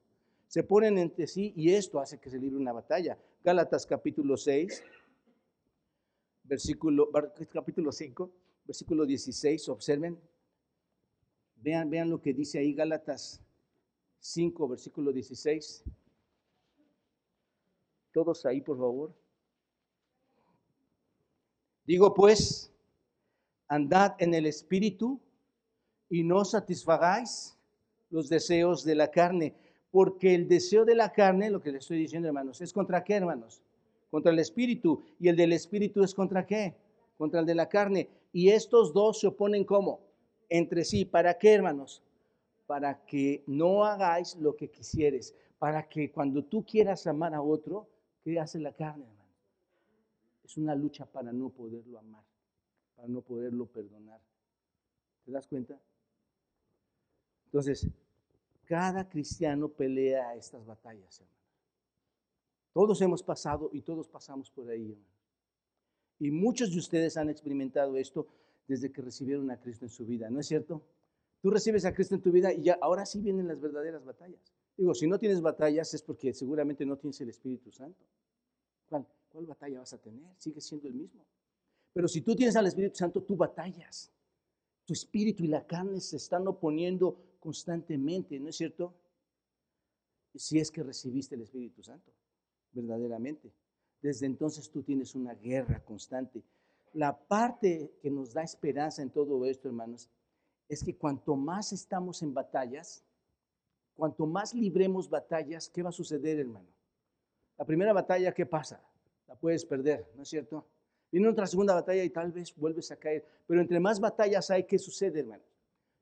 Se 0.47 0.63
ponen 0.63 0.97
entre 0.97 1.27
sí 1.27 1.53
y 1.55 1.73
esto 1.73 1.99
hace 1.99 2.17
que 2.17 2.29
se 2.29 2.39
libre 2.39 2.57
una 2.57 2.71
batalla. 2.71 3.17
Gálatas 3.43 3.85
capítulo 3.85 4.37
6 4.37 4.83
versículo, 6.47 7.09
capítulo 7.51 7.91
5, 7.91 8.31
versículo 8.65 9.05
16, 9.05 9.69
observen. 9.69 10.19
Vean, 11.57 11.89
vean 11.89 12.09
lo 12.09 12.21
que 12.21 12.33
dice 12.33 12.59
ahí 12.59 12.73
Gálatas 12.73 13.41
5, 14.19 14.67
versículo 14.67 15.11
16. 15.11 15.83
Todos 18.11 18.45
ahí, 18.45 18.61
por 18.61 18.77
favor. 18.77 19.13
Digo 21.85 22.13
pues, 22.13 22.71
andad 23.67 24.15
en 24.19 24.33
el 24.33 24.45
espíritu 24.45 25.19
y 26.09 26.23
no 26.23 26.45
satisfagáis 26.45 27.57
los 28.09 28.29
deseos 28.29 28.83
de 28.83 28.95
la 28.95 29.11
carne, 29.11 29.55
porque 29.91 30.33
el 30.33 30.47
deseo 30.47 30.85
de 30.85 30.95
la 30.95 31.11
carne, 31.11 31.49
lo 31.49 31.61
que 31.61 31.71
le 31.71 31.79
estoy 31.79 31.97
diciendo, 31.97 32.27
hermanos, 32.27 32.61
es 32.61 32.73
contra 32.73 33.03
qué, 33.03 33.15
hermanos? 33.15 33.61
Contra 34.09 34.31
el 34.31 34.39
espíritu, 34.39 35.03
y 35.19 35.27
el 35.27 35.35
del 35.35 35.53
espíritu 35.53 36.03
es 36.03 36.13
contra 36.13 36.45
qué? 36.45 36.75
Contra 37.17 37.39
el 37.39 37.45
de 37.45 37.55
la 37.55 37.69
carne. 37.69 38.09
Y 38.31 38.49
estos 38.49 38.93
dos 38.93 39.19
se 39.19 39.27
oponen 39.27 39.63
como? 39.63 40.01
Entre 40.49 40.83
sí. 40.83 41.05
¿Para 41.05 41.37
qué, 41.37 41.53
hermanos? 41.53 42.03
Para 42.67 43.05
que 43.05 43.43
no 43.47 43.85
hagáis 43.85 44.35
lo 44.35 44.55
que 44.55 44.69
quisieres. 44.69 45.35
Para 45.59 45.87
que 45.87 46.11
cuando 46.11 46.43
tú 46.43 46.65
quieras 46.65 47.07
amar 47.07 47.33
a 47.33 47.41
otro, 47.41 47.87
¿qué 48.23 48.39
hace 48.39 48.59
la 48.59 48.73
carne, 48.73 49.05
hermano? 49.05 49.31
Es 50.43 50.57
una 50.57 50.75
lucha 50.75 51.05
para 51.05 51.31
no 51.33 51.49
poderlo 51.49 51.97
amar, 51.97 52.23
para 52.95 53.07
no 53.07 53.21
poderlo 53.21 53.65
perdonar. 53.65 54.21
¿Te 55.23 55.31
das 55.31 55.47
cuenta? 55.47 55.79
Entonces, 57.45 57.87
cada 58.65 59.07
cristiano 59.07 59.69
pelea 59.69 60.35
estas 60.35 60.65
batallas, 60.65 61.19
hermano. 61.19 61.44
Todos 62.75 63.01
hemos 63.01 63.23
pasado 63.23 63.69
y 63.71 63.79
todos 63.83 64.09
pasamos 64.09 64.51
por 64.51 64.69
ahí. 64.69 65.01
Y 66.19 66.29
muchos 66.29 66.73
de 66.73 66.77
ustedes 66.77 67.15
han 67.15 67.29
experimentado 67.29 67.95
esto 67.95 68.27
desde 68.67 68.91
que 68.91 69.01
recibieron 69.01 69.49
a 69.49 69.57
Cristo 69.57 69.85
en 69.85 69.89
su 69.89 70.05
vida, 70.05 70.29
¿no 70.29 70.41
es 70.41 70.47
cierto? 70.47 70.81
Tú 71.41 71.51
recibes 71.51 71.85
a 71.85 71.93
Cristo 71.93 72.15
en 72.15 72.21
tu 72.21 72.33
vida 72.33 72.51
y 72.51 72.63
ya 72.63 72.77
ahora 72.81 73.05
sí 73.05 73.21
vienen 73.21 73.47
las 73.47 73.61
verdaderas 73.61 74.03
batallas. 74.03 74.41
Digo, 74.75 74.93
si 74.93 75.07
no 75.07 75.17
tienes 75.17 75.39
batallas 75.39 75.93
es 75.93 76.01
porque 76.01 76.33
seguramente 76.33 76.85
no 76.85 76.97
tienes 76.97 77.21
el 77.21 77.29
Espíritu 77.29 77.71
Santo. 77.71 78.03
¿Cuál, 78.89 79.07
cuál 79.29 79.45
batalla 79.45 79.79
vas 79.79 79.93
a 79.93 79.97
tener? 79.97 80.35
Sigue 80.37 80.59
siendo 80.59 80.89
el 80.89 80.95
mismo. 80.95 81.25
Pero 81.93 82.09
si 82.09 82.19
tú 82.19 82.35
tienes 82.35 82.57
al 82.57 82.67
Espíritu 82.67 82.97
Santo, 82.97 83.23
tú 83.23 83.37
batallas. 83.37 84.11
Tu 84.83 84.91
espíritu 84.91 85.45
y 85.45 85.47
la 85.47 85.65
carne 85.65 86.01
se 86.01 86.17
están 86.17 86.45
oponiendo 86.45 87.37
constantemente, 87.39 88.37
¿no 88.37 88.49
es 88.49 88.57
cierto? 88.57 88.93
Si 90.35 90.59
es 90.59 90.69
que 90.69 90.83
recibiste 90.83 91.35
el 91.35 91.41
Espíritu 91.43 91.81
Santo, 91.81 92.11
verdaderamente. 92.75 93.51
Desde 94.01 94.27
entonces 94.27 94.69
tú 94.69 94.83
tienes 94.83 95.15
una 95.15 95.33
guerra 95.33 95.83
constante. 95.83 96.43
La 96.93 97.17
parte 97.17 97.91
que 98.01 98.11
nos 98.11 98.33
da 98.33 98.43
esperanza 98.43 99.01
en 99.01 99.09
todo 99.09 99.43
esto, 99.45 99.67
hermanos, 99.67 100.09
es 100.69 100.83
que 100.83 100.95
cuanto 100.95 101.35
más 101.35 101.73
estamos 101.73 102.21
en 102.21 102.33
batallas, 102.33 103.03
cuanto 103.95 104.25
más 104.25 104.53
libremos 104.53 105.09
batallas, 105.09 105.69
¿qué 105.69 105.81
va 105.81 105.89
a 105.89 105.93
suceder, 105.93 106.39
hermano? 106.39 106.67
La 107.57 107.65
primera 107.65 107.93
batalla, 107.93 108.33
¿qué 108.33 108.45
pasa? 108.45 108.81
La 109.27 109.35
puedes 109.35 109.65
perder, 109.65 110.11
¿no 110.15 110.23
es 110.23 110.29
cierto? 110.29 110.65
Viene 111.11 111.29
otra 111.29 111.47
segunda 111.47 111.73
batalla 111.73 112.03
y 112.03 112.09
tal 112.09 112.31
vez 112.31 112.53
vuelves 112.55 112.91
a 112.91 112.97
caer. 112.97 113.25
Pero 113.47 113.61
entre 113.61 113.79
más 113.79 113.99
batallas 113.99 114.51
hay, 114.51 114.65
¿qué 114.65 114.77
sucede, 114.77 115.21
hermano? 115.21 115.43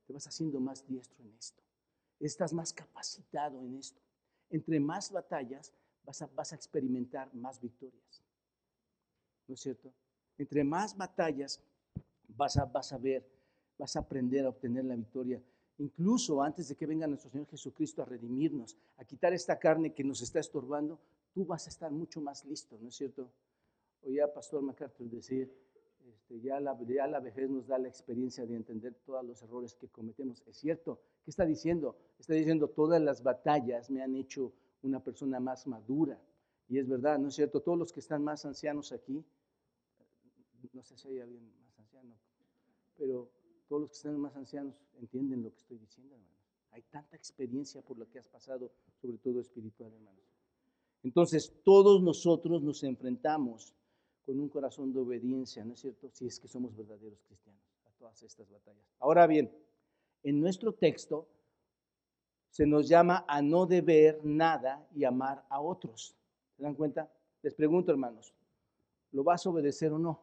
Te 0.07 0.13
vas 0.13 0.27
haciendo 0.27 0.59
más 0.59 0.85
diestro 0.87 1.23
en 1.23 1.33
esto. 1.37 1.61
Estás 2.19 2.51
más 2.53 2.73
capacitado 2.73 3.59
en 3.59 3.75
esto. 3.75 4.01
Entre 4.49 4.79
más 4.79 5.11
batallas 5.11 5.71
vas 6.05 6.21
a, 6.21 6.27
vas 6.27 6.51
a 6.51 6.55
experimentar 6.55 7.33
más 7.33 7.59
victorias. 7.59 8.23
¿No 9.47 9.55
es 9.55 9.61
cierto? 9.61 9.93
Entre 10.37 10.63
más 10.63 10.95
batallas 10.97 11.61
vas 12.27 12.57
a, 12.57 12.65
vas 12.65 12.91
a 12.93 12.97
ver, 12.97 13.27
vas 13.77 13.95
a 13.95 13.99
aprender 13.99 14.45
a 14.45 14.49
obtener 14.49 14.85
la 14.85 14.95
victoria. 14.95 15.41
Incluso 15.79 16.41
antes 16.41 16.67
de 16.67 16.75
que 16.75 16.85
venga 16.85 17.07
nuestro 17.07 17.29
Señor 17.29 17.47
Jesucristo 17.47 18.01
a 18.01 18.05
redimirnos, 18.05 18.77
a 18.97 19.05
quitar 19.05 19.33
esta 19.33 19.57
carne 19.57 19.93
que 19.93 20.03
nos 20.03 20.21
está 20.21 20.39
estorbando, 20.39 20.99
tú 21.33 21.45
vas 21.45 21.65
a 21.65 21.69
estar 21.69 21.91
mucho 21.91 22.21
más 22.21 22.45
listo, 22.45 22.77
¿no 22.79 22.89
es 22.89 22.95
cierto? 22.95 23.29
Oía 24.03 24.25
a 24.25 24.33
Pastor 24.33 24.61
MacArthur 24.61 25.09
decir, 25.09 25.51
este, 26.07 26.41
ya, 26.41 26.59
la, 26.59 26.77
ya 26.85 27.07
la 27.07 27.19
vejez 27.19 27.49
nos 27.49 27.67
da 27.67 27.77
la 27.77 27.87
experiencia 27.87 28.45
de 28.45 28.55
entender 28.55 28.93
todos 29.05 29.25
los 29.25 29.41
errores 29.41 29.73
que 29.75 29.87
cometemos. 29.87 30.43
Es 30.45 30.57
cierto, 30.57 30.99
¿qué 31.23 31.31
está 31.31 31.45
diciendo? 31.45 31.97
Está 32.19 32.33
diciendo, 32.33 32.69
todas 32.69 33.01
las 33.01 33.23
batallas 33.23 33.89
me 33.89 34.03
han 34.03 34.15
hecho 34.15 34.53
una 34.83 35.03
persona 35.03 35.39
más 35.39 35.65
madura. 35.67 36.19
Y 36.69 36.77
es 36.77 36.87
verdad, 36.87 37.19
¿no 37.19 37.29
es 37.29 37.35
cierto? 37.35 37.61
Todos 37.61 37.77
los 37.77 37.91
que 37.91 37.99
están 37.99 38.23
más 38.23 38.45
ancianos 38.45 38.91
aquí, 38.91 39.23
no 40.71 40.83
sé 40.83 40.97
si 40.97 41.07
hay 41.09 41.19
alguien 41.19 41.51
más 41.61 41.77
anciano, 41.79 42.15
pero 42.97 43.29
todos 43.67 43.81
los 43.81 43.89
que 43.91 43.97
están 43.97 44.19
más 44.19 44.35
ancianos 44.35 44.75
entienden 44.99 45.43
lo 45.43 45.51
que 45.51 45.59
estoy 45.59 45.77
diciendo, 45.77 46.15
hermanos. 46.15 46.33
Hay 46.71 46.81
tanta 46.83 47.15
experiencia 47.15 47.81
por 47.81 47.99
la 47.99 48.05
que 48.05 48.19
has 48.19 48.27
pasado, 48.27 48.71
sobre 48.99 49.17
todo 49.17 49.39
espiritual, 49.39 49.93
hermanos. 49.93 50.23
Entonces, 51.03 51.53
todos 51.63 52.01
nosotros 52.01 52.63
nos 52.63 52.83
enfrentamos 52.83 53.75
con 54.25 54.39
un 54.39 54.49
corazón 54.49 54.93
de 54.93 54.99
obediencia, 54.99 55.65
¿no 55.65 55.73
es 55.73 55.81
cierto? 55.81 56.09
Si 56.11 56.25
es 56.25 56.39
que 56.39 56.47
somos 56.47 56.75
verdaderos 56.75 57.21
cristianos 57.27 57.61
a 57.85 57.91
todas 57.91 58.23
estas 58.23 58.49
batallas. 58.49 58.85
Ahora 58.99 59.27
bien, 59.27 59.51
en 60.23 60.39
nuestro 60.39 60.73
texto 60.73 61.27
se 62.53 62.67
nos 62.67 62.87
llama 62.87 63.25
a 63.27 63.41
no 63.41 63.65
deber 63.65 64.23
nada 64.23 64.87
y 64.93 65.03
amar 65.05 65.43
a 65.49 65.59
otros. 65.59 66.15
¿Se 66.55 66.61
dan 66.61 66.75
cuenta? 66.75 67.11
Les 67.41 67.55
pregunto, 67.55 67.91
hermanos, 67.91 68.31
¿lo 69.11 69.23
vas 69.23 69.43
a 69.43 69.49
obedecer 69.49 69.91
o 69.91 69.97
no? 69.97 70.21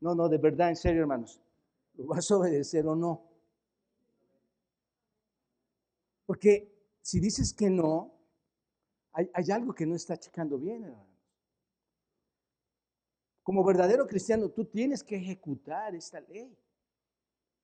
No, 0.00 0.14
no, 0.14 0.28
de 0.28 0.36
verdad, 0.36 0.68
en 0.68 0.76
serio, 0.76 1.00
hermanos, 1.00 1.40
¿lo 1.94 2.04
vas 2.04 2.30
a 2.30 2.36
obedecer 2.36 2.86
o 2.86 2.94
no? 2.94 3.24
Porque 6.26 6.76
si 7.00 7.20
dices 7.20 7.54
que 7.54 7.70
no, 7.70 8.12
hay, 9.12 9.50
algo 9.50 9.74
que 9.74 9.86
no 9.86 9.94
está 9.94 10.18
checando 10.18 10.58
bien, 10.58 10.84
hermano. 10.84 11.08
Como 13.42 13.64
verdadero 13.64 14.06
cristiano, 14.06 14.50
tú 14.50 14.66
tienes 14.66 15.02
que 15.02 15.16
ejecutar 15.16 15.94
esta 15.94 16.20
ley. 16.20 16.54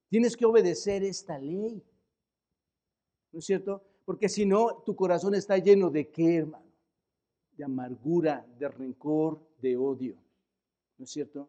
Tienes 0.09 0.35
que 0.35 0.47
obedecer 0.47 1.05
esta 1.05 1.39
ley. 1.39 1.85
¿No 3.35 3.41
es 3.41 3.47
cierto? 3.47 3.83
Porque 4.05 4.29
si 4.29 4.47
no, 4.47 4.77
tu 4.87 4.95
corazón 4.95 5.35
está 5.35 5.59
lleno 5.59 5.91
de 5.91 6.09
qué, 6.09 6.37
hermano? 6.37 6.71
De 7.57 7.65
amargura, 7.65 8.47
de 8.57 8.69
rencor, 8.69 9.45
de 9.61 9.77
odio. 9.77 10.15
¿No 10.97 11.05
es 11.05 11.11
cierto? 11.11 11.49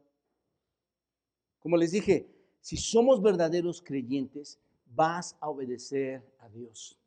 Como 1.60 1.78
les 1.78 1.92
dije, 1.92 2.28
si 2.60 2.76
somos 2.76 3.22
verdaderos 3.22 3.84
creyentes, 3.84 4.60
vas 4.96 5.38
a 5.40 5.48
obedecer 5.48 6.24
a 6.40 6.50
Dios. 6.50 6.98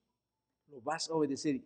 Lo 0.70 0.80
vas 0.80 1.10
a 1.10 1.14
obedecer. 1.14 1.60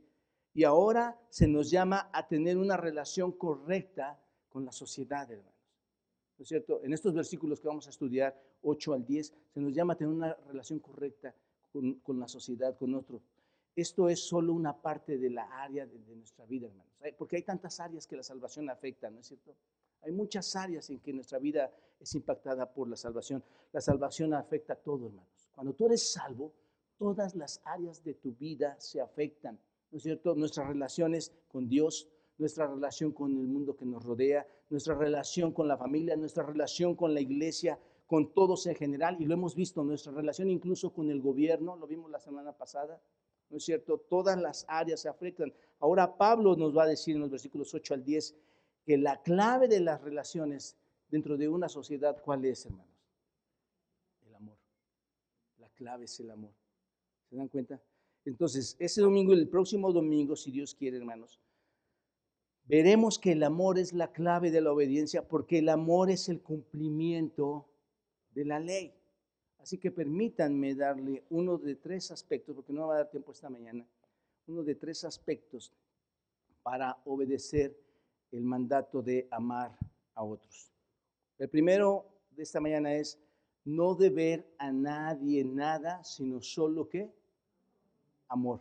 Y 0.55 0.65
ahora 0.65 1.21
se 1.29 1.47
nos 1.47 1.71
llama 1.71 2.09
a 2.15 2.27
tener 2.27 2.57
una 2.57 2.79
relación 2.79 3.31
correcta 3.33 4.19
con 4.49 4.65
la 4.65 4.73
sociedad, 4.73 5.31
hermano 5.31 5.53
es 6.43 6.49
cierto? 6.49 6.81
En 6.83 6.93
estos 6.93 7.15
versículos 7.15 7.61
que 7.61 7.69
vamos 7.69 7.87
a 7.87 7.91
estudiar, 7.91 8.39
8 8.63 8.93
al 8.93 9.05
10, 9.05 9.35
se 9.55 9.61
nos 9.61 9.73
llama 9.75 9.95
a 9.95 9.97
tener 9.97 10.13
una 10.13 10.35
relación 10.49 10.79
correcta 10.79 11.35
con, 11.73 12.21
la 12.21 12.29
sociedad, 12.29 12.77
con 12.77 12.95
otro. 12.95 13.23
Esto 13.75 14.09
es 14.09 14.21
solo 14.21 14.53
una 14.53 14.81
parte 14.81 15.17
de 15.17 15.31
la 15.31 15.45
área 15.63 15.87
de, 15.87 15.99
nuestra 16.15 16.45
vida, 16.45 16.67
hermanos. 16.67 16.93
Porque 17.17 17.37
hay 17.37 17.43
tantas 17.43 17.81
áreas 17.81 18.07
que 18.07 18.17
la 18.17 18.23
salvación 18.23 18.69
afecta, 18.69 19.11
¿no 19.11 19.21
es 19.21 19.27
cierto? 19.27 19.55
Hay 20.03 20.13
muchas 20.13 20.55
áreas 20.57 20.91
en 20.91 20.99
que 21.01 21.13
nuestra 21.13 21.39
vida 21.39 21.73
es 21.99 22.15
impactada 22.15 22.73
por 22.73 22.89
la 22.89 22.97
salvación. 22.97 23.43
La 23.73 23.81
salvación 23.81 24.35
afecta 24.35 24.75
a 24.75 24.77
todo, 24.77 25.07
hermanos. 25.07 25.49
Cuando 25.53 25.73
tú 25.75 25.87
eres 25.87 26.13
salvo, 26.13 26.53
todas 26.99 27.35
las 27.35 27.61
áreas 27.65 28.03
de 28.05 28.15
tu 28.15 28.35
vida 28.35 28.79
se 28.79 29.01
afectan, 29.01 29.59
¿no 29.91 29.97
es 29.97 30.03
cierto? 30.03 30.35
Nuestras 30.35 30.69
relaciones 30.69 31.33
con 31.49 31.69
Dios, 31.69 32.09
nuestra 32.39 32.67
relación 32.67 33.13
con 33.13 33.31
el 33.31 33.47
mundo 33.47 33.77
que 33.77 33.85
nos 33.85 34.05
rodea, 34.05 34.47
nuestra 34.71 34.95
relación 34.95 35.53
con 35.53 35.69
la 35.69 35.77
familia, 35.77 36.17
nuestra 36.17 36.45
relación 36.45 36.95
con 36.97 37.15
la 37.15 37.21
iglesia, 37.21 37.79
con 38.13 38.35
todos 38.35 38.67
en 38.67 38.75
general, 38.75 39.17
y 39.21 39.25
lo 39.25 39.33
hemos 39.33 39.55
visto, 39.55 39.83
nuestra 39.83 40.13
relación 40.13 40.51
incluso 40.51 40.93
con 40.93 41.09
el 41.09 41.23
gobierno, 41.23 41.77
lo 41.77 41.87
vimos 41.87 42.11
la 42.11 42.19
semana 42.19 42.53
pasada, 42.53 43.01
¿no 43.49 43.57
es 43.57 43.65
cierto? 43.65 43.97
Todas 43.97 44.39
las 44.39 44.67
áreas 44.69 45.01
se 45.01 45.09
afectan. 45.09 45.51
Ahora 45.81 46.19
Pablo 46.19 46.55
nos 46.55 46.77
va 46.77 46.83
a 46.83 46.89
decir 46.89 47.15
en 47.15 47.23
los 47.23 47.31
versículos 47.31 47.73
8 47.73 47.95
al 47.95 48.05
10 48.05 48.37
que 48.85 48.99
la 48.99 49.23
clave 49.23 49.67
de 49.67 49.81
las 49.81 50.03
relaciones 50.03 50.77
dentro 51.09 51.39
de 51.39 51.49
una 51.49 51.71
sociedad, 51.71 52.21
¿cuál 52.23 52.45
es, 52.45 52.67
hermanos? 52.67 53.03
El 54.27 54.35
amor. 54.35 54.59
La 55.57 55.71
clave 55.71 56.05
es 56.05 56.21
el 56.21 56.33
amor. 56.33 56.53
¿Se 57.31 57.37
dan 57.37 57.49
cuenta? 57.49 57.81
Entonces, 58.27 58.77
ese 58.79 59.01
domingo, 59.01 59.33
el 59.33 59.49
próximo 59.49 59.91
domingo, 59.91 60.37
si 60.37 60.51
Dios 60.51 60.75
quiere, 60.75 60.99
hermanos, 60.99 61.41
veremos 62.67 63.19
que 63.19 63.33
el 63.33 63.43
amor 63.43 63.79
es 63.79 63.95
la 63.95 64.13
clave 64.13 64.51
de 64.51 64.61
la 64.61 64.71
obediencia 64.71 65.27
porque 65.27 65.61
el 65.61 65.71
amor 65.71 66.11
es 66.11 66.29
el 66.29 66.43
cumplimiento 66.43 67.71
de 68.35 68.45
la 68.45 68.59
ley. 68.59 68.95
Así 69.59 69.79
que 69.79 69.91
permítanme 69.91 70.75
darle 70.75 71.25
uno 71.31 71.57
de 71.57 71.77
tres 71.77 72.11
aspectos, 72.11 72.55
porque 72.55 72.73
no 72.73 72.89
va 72.89 72.95
a 72.95 72.99
dar 72.99 73.11
tiempo 73.11 73.33
esta 73.33 73.49
mañana, 73.49 73.87
uno 74.47 74.63
de 74.63 74.75
tres 74.75 75.05
aspectos 75.05 75.73
para 76.63 76.97
obedecer 77.05 77.77
el 78.33 78.43
mandato 78.43 79.03
de 79.03 79.29
amar 79.31 79.77
a 80.15 80.25
otros. 80.25 80.73
El 81.39 81.49
primero 81.49 82.07
de 82.31 82.43
esta 82.43 82.61
mañana 82.61 82.95
es 82.95 83.19
no 83.65 83.95
deber 83.95 84.45
a 84.59 84.73
nadie 84.73 85.45
nada, 85.45 86.03
sino 86.03 86.41
solo 86.41 86.89
que 86.89 87.11
amor. 88.29 88.61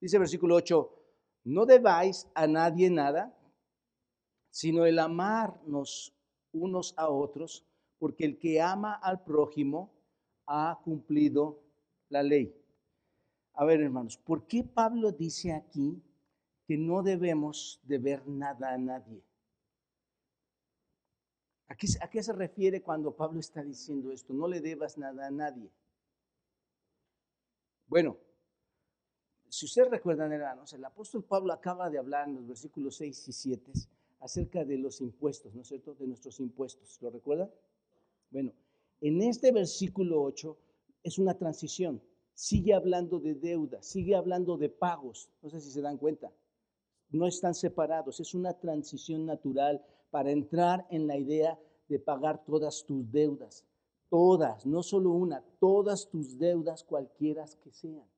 Dice 0.00 0.16
el 0.16 0.20
versículo 0.20 0.56
8, 0.56 1.04
no 1.44 1.64
debáis 1.64 2.28
a 2.34 2.46
nadie 2.46 2.90
nada, 2.90 3.34
sino 4.50 4.84
el 4.84 4.98
amarnos 4.98 6.14
unos 6.52 6.94
a 6.96 7.08
otros, 7.08 7.64
porque 7.98 8.24
el 8.24 8.38
que 8.38 8.60
ama 8.60 8.94
al 8.94 9.22
prójimo 9.22 9.92
ha 10.46 10.80
cumplido 10.84 11.62
la 12.08 12.22
ley. 12.22 12.54
A 13.54 13.64
ver, 13.64 13.80
hermanos, 13.80 14.16
¿por 14.18 14.46
qué 14.46 14.64
Pablo 14.64 15.12
dice 15.12 15.52
aquí 15.52 16.02
que 16.66 16.76
no 16.76 17.02
debemos 17.02 17.80
deber 17.84 18.26
nada 18.26 18.72
a 18.72 18.78
nadie? 18.78 19.22
¿A 21.68 21.76
qué, 21.76 21.86
¿A 22.00 22.10
qué, 22.10 22.22
se 22.22 22.32
refiere 22.32 22.82
cuando 22.82 23.14
Pablo 23.14 23.40
está 23.40 23.62
diciendo 23.62 24.12
esto? 24.12 24.34
No 24.34 24.46
le 24.48 24.60
debas 24.60 24.98
nada 24.98 25.26
a 25.26 25.30
nadie. 25.30 25.70
Bueno, 27.86 28.18
si 29.48 29.66
ustedes 29.66 29.88
recuerdan, 29.88 30.32
hermanos, 30.32 30.72
el 30.72 30.84
apóstol 30.84 31.24
Pablo 31.24 31.52
acaba 31.52 31.88
de 31.88 31.98
hablar 31.98 32.28
en 32.28 32.34
los 32.34 32.46
versículos 32.46 32.96
6 32.96 33.28
y 33.28 33.32
7 33.32 33.72
acerca 34.20 34.64
de 34.64 34.78
los 34.78 35.00
impuestos, 35.00 35.54
¿no 35.54 35.62
es 35.62 35.68
cierto? 35.68 35.94
De 35.94 36.06
nuestros 36.06 36.40
impuestos. 36.40 37.00
¿Lo 37.00 37.10
recuerdan? 37.10 37.50
Bueno, 38.34 38.52
en 39.00 39.22
este 39.22 39.52
versículo 39.52 40.20
8 40.20 40.56
es 41.04 41.20
una 41.20 41.38
transición. 41.38 42.02
Sigue 42.34 42.74
hablando 42.74 43.20
de 43.20 43.36
deuda, 43.36 43.80
sigue 43.80 44.16
hablando 44.16 44.56
de 44.56 44.68
pagos. 44.68 45.30
No 45.40 45.50
sé 45.50 45.60
si 45.60 45.70
se 45.70 45.80
dan 45.80 45.98
cuenta. 45.98 46.32
No 47.10 47.28
están 47.28 47.54
separados. 47.54 48.18
Es 48.18 48.34
una 48.34 48.52
transición 48.52 49.24
natural 49.24 49.80
para 50.10 50.32
entrar 50.32 50.84
en 50.90 51.06
la 51.06 51.16
idea 51.16 51.56
de 51.88 52.00
pagar 52.00 52.44
todas 52.44 52.84
tus 52.84 53.08
deudas. 53.12 53.64
Todas, 54.10 54.66
no 54.66 54.82
solo 54.82 55.12
una, 55.12 55.40
todas 55.60 56.08
tus 56.08 56.36
deudas, 56.36 56.82
cualquiera 56.82 57.44
que 57.62 57.70
sean. 57.70 58.08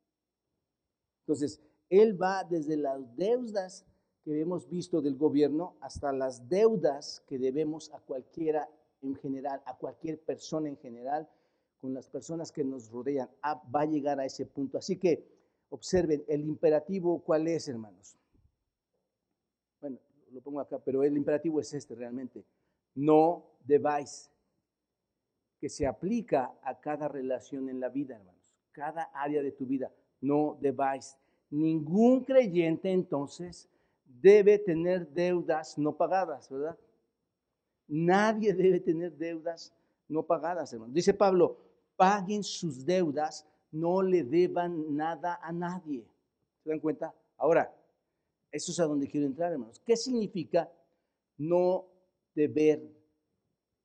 Entonces, 1.26 1.60
Él 1.90 2.20
va 2.20 2.42
desde 2.42 2.78
las 2.78 3.14
deudas 3.18 3.84
que 4.24 4.40
hemos 4.40 4.66
visto 4.66 5.02
del 5.02 5.16
gobierno 5.16 5.76
hasta 5.82 6.10
las 6.10 6.48
deudas 6.48 7.22
que 7.26 7.38
debemos 7.38 7.92
a 7.92 8.00
cualquiera 8.00 8.66
en 9.02 9.14
general, 9.16 9.62
a 9.66 9.76
cualquier 9.76 10.20
persona 10.20 10.68
en 10.68 10.76
general, 10.76 11.28
con 11.78 11.92
las 11.94 12.08
personas 12.08 12.50
que 12.50 12.64
nos 12.64 12.90
rodean. 12.90 13.28
Ah, 13.42 13.62
va 13.74 13.82
a 13.82 13.86
llegar 13.86 14.18
a 14.18 14.24
ese 14.24 14.46
punto. 14.46 14.78
Así 14.78 14.96
que 14.96 15.26
observen, 15.68 16.24
el 16.28 16.42
imperativo, 16.42 17.22
¿cuál 17.22 17.48
es, 17.48 17.68
hermanos? 17.68 18.16
Bueno, 19.80 19.98
lo 20.32 20.40
pongo 20.40 20.60
acá, 20.60 20.78
pero 20.78 21.02
el 21.02 21.16
imperativo 21.16 21.60
es 21.60 21.72
este 21.74 21.94
realmente. 21.94 22.44
No 22.94 23.44
debáis, 23.64 24.30
que 25.58 25.68
se 25.68 25.86
aplica 25.86 26.54
a 26.62 26.80
cada 26.80 27.08
relación 27.08 27.68
en 27.68 27.80
la 27.80 27.88
vida, 27.88 28.16
hermanos, 28.16 28.52
cada 28.72 29.04
área 29.14 29.42
de 29.42 29.52
tu 29.52 29.66
vida. 29.66 29.90
No 30.20 30.58
debáis. 30.60 31.16
Ningún 31.50 32.24
creyente 32.24 32.90
entonces 32.90 33.68
debe 34.04 34.58
tener 34.58 35.08
deudas 35.12 35.78
no 35.78 35.96
pagadas, 35.96 36.50
¿verdad? 36.50 36.76
Nadie 37.88 38.52
debe 38.52 38.80
tener 38.80 39.16
deudas 39.16 39.72
no 40.08 40.22
pagadas, 40.24 40.72
hermanos. 40.72 40.94
Dice 40.94 41.14
Pablo, 41.14 41.58
paguen 41.96 42.42
sus 42.42 42.84
deudas, 42.84 43.46
no 43.72 44.02
le 44.02 44.22
deban 44.22 44.96
nada 44.96 45.38
a 45.42 45.52
nadie. 45.52 46.06
¿Se 46.62 46.70
dan 46.70 46.80
cuenta? 46.80 47.14
Ahora, 47.36 47.74
eso 48.50 48.72
es 48.72 48.80
a 48.80 48.84
donde 48.84 49.08
quiero 49.08 49.26
entrar, 49.26 49.52
hermanos. 49.52 49.80
¿Qué 49.84 49.96
significa 49.96 50.70
no 51.38 51.86
deber 52.34 52.82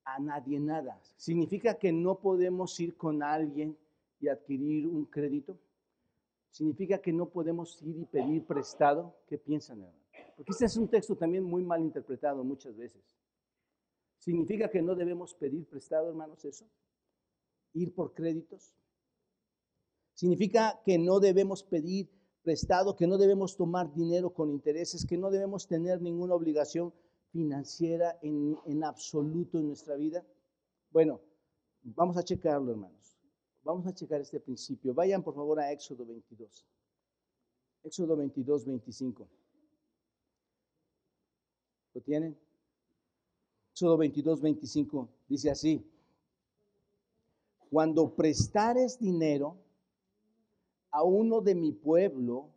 a 0.04 0.20
nadie 0.20 0.60
nada? 0.60 1.00
¿Significa 1.18 1.76
que 1.76 1.92
no 1.92 2.20
podemos 2.20 2.80
ir 2.80 2.96
con 2.96 3.24
alguien 3.24 3.78
y 4.20 4.28
adquirir 4.28 4.88
un 4.88 5.06
crédito? 5.06 5.58
¿Significa 6.52 7.00
que 7.00 7.14
no 7.14 7.30
podemos 7.30 7.82
ir 7.82 7.98
y 7.98 8.06
pedir 8.06 8.46
prestado? 8.46 9.16
¿Qué 9.28 9.38
piensan, 9.38 9.80
hermanos? 9.80 10.02
Porque 10.36 10.52
este 10.52 10.66
es 10.66 10.76
un 10.78 10.88
texto 10.88 11.16
también 11.16 11.44
muy 11.44 11.64
mal 11.64 11.82
interpretado 11.82 12.44
muchas 12.44 12.76
veces. 12.76 13.02
¿Significa 14.22 14.70
que 14.70 14.84
no 14.84 14.94
debemos 14.94 15.34
pedir 15.34 15.66
prestado, 15.68 16.10
hermanos, 16.10 16.46
eso? 16.46 16.70
¿Ir 17.74 17.92
por 17.96 18.14
créditos? 18.14 18.76
¿Significa 20.14 20.80
que 20.86 21.00
no 21.00 21.20
debemos 21.20 21.64
pedir 21.64 22.08
prestado, 22.44 22.96
que 22.96 23.08
no 23.08 23.18
debemos 23.18 23.58
tomar 23.58 23.92
dinero 23.92 24.32
con 24.32 24.52
intereses, 24.52 25.08
que 25.08 25.18
no 25.18 25.32
debemos 25.32 25.68
tener 25.68 26.04
ninguna 26.04 26.36
obligación 26.36 26.94
financiera 27.32 28.20
en, 28.22 28.56
en 28.68 28.84
absoluto 28.84 29.58
en 29.58 29.70
nuestra 29.70 29.96
vida? 29.96 30.24
Bueno, 30.92 31.20
vamos 31.82 32.16
a 32.16 32.24
checarlo, 32.24 32.74
hermanos. 32.74 33.18
Vamos 33.64 33.88
a 33.88 33.94
checar 33.96 34.22
este 34.22 34.40
principio. 34.40 34.94
Vayan 34.94 35.24
por 35.24 35.34
favor 35.34 35.60
a 35.60 35.72
Éxodo 35.72 36.06
22. 36.06 36.68
Éxodo 37.82 38.16
22, 38.16 38.66
25. 38.66 39.28
¿Lo 41.96 42.02
tienen? 42.02 42.51
Éxodo 43.82 43.98
22, 43.98 44.42
25 44.42 45.10
dice 45.28 45.50
así. 45.50 45.84
Cuando 47.72 48.14
prestares 48.14 49.00
dinero 49.00 49.56
a 50.92 51.02
uno 51.02 51.42
de 51.42 51.56
mi 51.56 51.72
pueblo, 51.72 52.50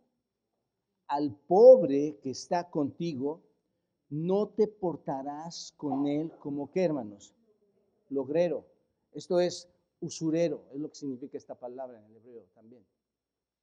al 1.07 1.35
pobre 1.47 2.19
que 2.21 2.29
está 2.29 2.69
contigo, 2.69 3.41
no 4.11 4.49
te 4.49 4.67
portarás 4.67 5.73
con 5.77 6.05
él 6.05 6.31
como 6.37 6.69
que, 6.69 6.83
hermanos, 6.83 7.33
logrero. 8.11 8.63
Esto 9.11 9.39
es 9.39 9.67
usurero, 10.01 10.61
es 10.73 10.79
lo 10.79 10.89
que 10.89 10.95
significa 10.95 11.39
esta 11.39 11.55
palabra 11.55 11.97
en 11.97 12.05
el 12.05 12.17
hebreo 12.17 12.43
también. 12.53 12.85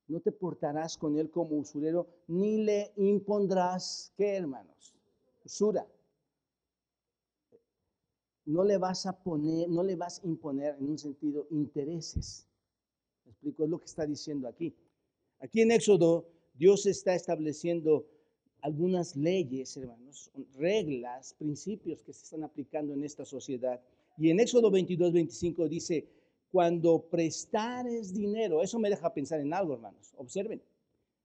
No 0.09 0.19
te 0.19 0.33
portarás 0.33 0.99
con 0.99 1.17
él 1.17 1.31
como 1.31 1.55
usurero, 1.59 2.09
ni 2.27 2.65
le 2.65 2.91
impondrás, 2.97 4.13
¿qué, 4.17 4.35
hermanos? 4.35 4.97
Usura 5.45 5.87
no 8.45 8.65
le 8.65 8.79
vas 8.79 9.07
a 9.07 9.23
poner, 9.23 9.69
no 9.69 9.83
le 9.83 9.97
vas 9.97 10.21
a 10.23 10.27
imponer 10.27 10.77
en 10.79 10.91
un 10.91 10.99
sentido 10.99 11.47
intereses. 11.51 12.47
¿Me 13.25 13.31
explico? 13.31 13.67
Lo 13.67 13.79
que 13.79 13.87
está 13.87 14.07
diciendo 14.07 14.49
aquí. 14.49 14.75
Aquí 15.41 15.61
en 15.61 15.71
Éxodo, 15.71 16.29
Dios 16.55 16.87
está 16.87 17.15
estableciendo 17.15 18.07
algunas 18.61 19.17
leyes, 19.17 19.77
hermanos, 19.77 20.31
reglas, 20.55 21.35
principios 21.35 22.03
que 22.03 22.13
se 22.13 22.25
están 22.25 22.45
aplicando 22.45 22.95
en 22.95 23.03
esta 23.05 23.25
sociedad. 23.25 23.81
Y 24.17 24.31
en 24.31 24.41
Éxodo 24.41 24.71
22, 24.71 25.13
25 25.13 25.69
dice, 25.69 26.07
cuando 26.51 27.03
prestares 27.11 28.13
dinero, 28.13 28.63
eso 28.63 28.79
me 28.79 28.91
deja 28.91 29.13
pensar 29.13 29.41
en 29.41 29.53
algo, 29.53 29.75
hermanos. 29.75 30.13
Observen, 30.17 30.63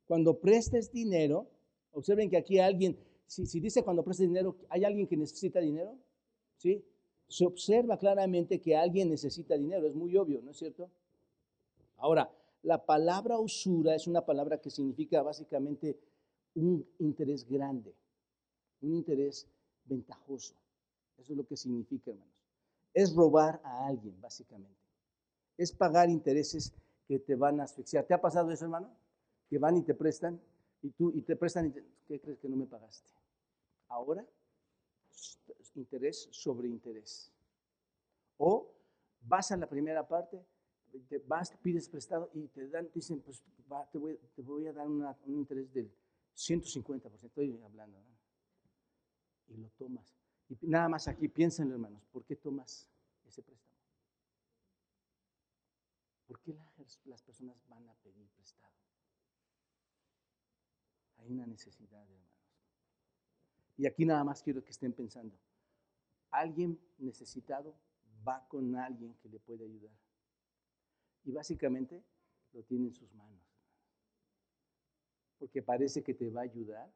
cuando 0.06 0.40
prestes 0.40 0.92
dinero, 0.92 1.48
observen 1.92 2.30
que 2.30 2.38
aquí 2.38 2.60
alguien, 2.60 2.98
si, 3.28 3.46
si 3.46 3.60
dice 3.60 3.84
cuando 3.84 4.04
prestes 4.04 4.28
dinero, 4.28 4.58
¿hay 4.70 4.86
alguien 4.86 5.06
que 5.06 5.18
necesita 5.18 5.60
dinero? 5.60 5.96
¿Sí? 6.58 6.84
Se 7.28 7.46
observa 7.46 7.98
claramente 7.98 8.62
que 8.62 8.76
alguien 8.76 9.10
necesita 9.10 9.58
dinero, 9.58 9.88
es 9.88 9.96
muy 9.96 10.16
obvio, 10.16 10.42
¿no 10.42 10.52
es 10.52 10.58
cierto? 10.58 10.90
Ahora, 11.98 12.30
la 12.64 12.86
palabra 12.86 13.38
usura 13.40 13.96
es 13.96 14.08
una 14.08 14.26
palabra 14.26 14.60
que 14.60 14.70
significa 14.70 15.22
básicamente 15.22 15.98
un 16.56 16.86
interés 17.00 17.48
grande, 17.48 17.94
un 18.82 18.94
interés 18.94 19.48
ventajoso. 19.86 20.56
Eso 21.18 21.34
es 21.34 21.38
lo 21.38 21.46
que 21.46 21.58
significa, 21.58 22.12
hermanos. 22.12 22.34
Es 22.94 23.14
robar 23.16 23.60
a 23.64 23.88
alguien, 23.88 24.20
básicamente. 24.22 24.76
Es 25.58 25.72
pagar 25.72 26.10
intereses 26.10 26.74
que 27.08 27.20
te 27.20 27.36
van 27.36 27.60
a 27.60 27.64
asfixiar. 27.64 28.06
¿Te 28.06 28.14
ha 28.14 28.22
pasado 28.22 28.52
eso, 28.52 28.66
hermano? 28.66 28.90
Que 29.50 29.58
van 29.58 29.78
y 29.78 29.82
te 29.82 29.94
prestan 29.94 30.40
y 30.82 30.92
tú 30.92 31.12
y 31.16 31.22
te 31.22 31.36
prestan 31.36 31.68
y 31.68 31.72
¿qué 32.08 32.20
crees 32.20 32.40
que 32.40 32.50
no 32.50 32.56
me 32.56 32.66
pagaste? 32.66 33.10
Ahora 33.88 34.26
interés 35.78 36.28
sobre 36.32 36.68
interés. 36.68 37.32
O 38.38 38.74
vas 39.22 39.52
a 39.52 39.58
la 39.58 39.68
primera 39.68 40.08
parte, 40.08 40.46
te 41.08 41.20
vas, 41.20 41.52
pides 41.62 41.90
prestado 41.90 42.30
y 42.34 42.48
te 42.48 42.68
dan, 42.68 42.90
dicen, 42.94 43.22
pues 43.22 43.44
te, 43.92 43.98
voy, 43.98 44.68
a 44.68 44.74
dar 44.74 44.88
un 44.88 45.06
interés 45.28 45.72
del 45.74 45.92
150%, 46.36 47.24
estoy 47.24 47.60
hablando, 47.64 48.04
y 49.48 49.58
lo 49.58 49.70
tomas. 49.72 50.16
Y 50.50 50.58
nada 50.68 50.88
más 50.88 51.08
aquí, 51.08 51.28
piénsenlo 51.28 51.74
hermanos, 51.74 52.06
¿por 52.12 52.24
qué 52.24 52.36
tomas 52.36 52.88
ese 53.26 53.42
préstamo? 53.42 53.76
¿Por 56.28 56.40
qué 56.42 56.54
las, 56.54 57.00
las 57.06 57.22
personas 57.24 57.58
van 57.68 57.88
a 57.90 57.94
pedir 57.96 58.28
prestado? 58.30 58.74
Hay 61.18 61.32
una 61.32 61.46
necesidad, 61.46 62.02
hermanos. 62.02 62.28
Y 63.78 63.86
aquí 63.86 64.06
nada 64.06 64.24
más 64.24 64.42
quiero 64.42 64.64
que 64.64 64.72
estén 64.72 64.94
pensando, 64.94 65.38
alguien 66.40 66.80
necesitado 66.98 67.76
va 68.28 68.48
con 68.48 68.76
alguien 68.76 69.14
que 69.16 69.30
le 69.30 69.40
puede 69.40 69.66
ayudar. 69.66 69.96
Y 71.24 71.32
básicamente 71.32 72.04
lo 72.54 72.64
tiene 72.64 72.88
en 72.88 72.94
sus 72.94 73.14
manos. 73.14 73.42
Porque 75.40 75.62
parece 75.62 76.04
que 76.04 76.14
te 76.14 76.30
va 76.30 76.42
a 76.42 76.44
ayudar, 76.44 76.92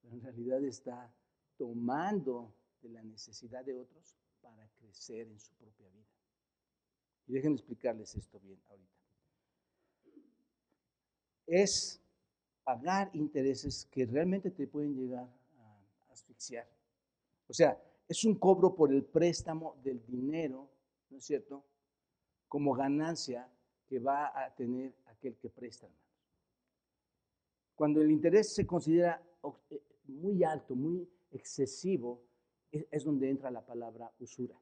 pero 0.00 0.14
en 0.14 0.22
realidad 0.22 0.64
está 0.64 1.12
tomando 1.56 2.54
de 2.80 2.90
la 2.90 3.02
necesidad 3.02 3.64
de 3.64 3.74
otros 3.74 4.16
para 4.40 4.68
crecer 4.78 5.28
en 5.28 5.40
su 5.40 5.52
propia 5.54 5.88
vida. 5.88 6.06
Y 7.26 7.32
déjenme 7.32 7.56
explicarles 7.56 8.14
esto 8.14 8.38
bien 8.40 8.60
ahorita. 8.68 8.90
Es 11.46 12.00
pagar 12.64 13.10
intereses 13.14 13.86
que 13.90 14.06
realmente 14.06 14.50
te 14.50 14.66
pueden 14.66 14.94
llegar 14.94 15.28
a 15.58 16.12
asfixiar. 16.12 16.68
O 17.48 17.54
sea, 17.54 17.80
es 18.08 18.24
un 18.24 18.34
cobro 18.36 18.74
por 18.74 18.92
el 18.92 19.04
préstamo 19.04 19.76
del 19.82 20.04
dinero, 20.04 20.68
¿no 21.10 21.18
es 21.18 21.24
cierto? 21.24 21.64
Como 22.48 22.74
ganancia 22.74 23.48
que 23.86 23.98
va 23.98 24.32
a 24.34 24.54
tener 24.54 24.94
aquel 25.06 25.36
que 25.36 25.48
presta. 25.48 25.88
Cuando 27.74 28.00
el 28.00 28.10
interés 28.10 28.54
se 28.54 28.66
considera 28.66 29.22
eh, 29.70 29.82
muy 30.08 30.44
alto, 30.44 30.74
muy 30.74 31.08
excesivo, 31.30 32.22
es 32.70 33.04
donde 33.04 33.28
entra 33.28 33.50
la 33.50 33.64
palabra 33.64 34.10
usura. 34.18 34.58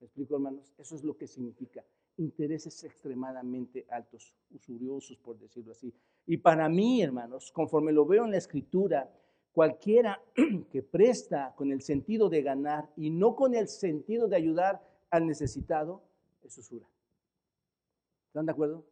¿Me 0.00 0.06
explico, 0.06 0.34
hermanos? 0.36 0.72
Eso 0.78 0.94
es 0.94 1.02
lo 1.02 1.16
que 1.16 1.26
significa. 1.26 1.84
Intereses 2.16 2.84
extremadamente 2.84 3.86
altos, 3.90 4.34
usuriosos, 4.50 5.16
por 5.18 5.38
decirlo 5.38 5.72
así. 5.72 5.92
Y 6.26 6.36
para 6.36 6.68
mí, 6.68 7.02
hermanos, 7.02 7.50
conforme 7.50 7.92
lo 7.92 8.06
veo 8.06 8.24
en 8.24 8.32
la 8.32 8.36
escritura, 8.38 9.10
Cualquiera 9.58 10.22
que 10.70 10.84
presta 10.84 11.52
con 11.56 11.72
el 11.72 11.82
sentido 11.82 12.28
de 12.28 12.42
ganar 12.42 12.88
y 12.94 13.10
no 13.10 13.34
con 13.34 13.56
el 13.56 13.66
sentido 13.66 14.28
de 14.28 14.36
ayudar 14.36 14.80
al 15.10 15.26
necesitado, 15.26 16.00
es 16.44 16.56
usura. 16.58 16.86
¿Están 18.28 18.46
de 18.46 18.52
acuerdo? 18.52 18.84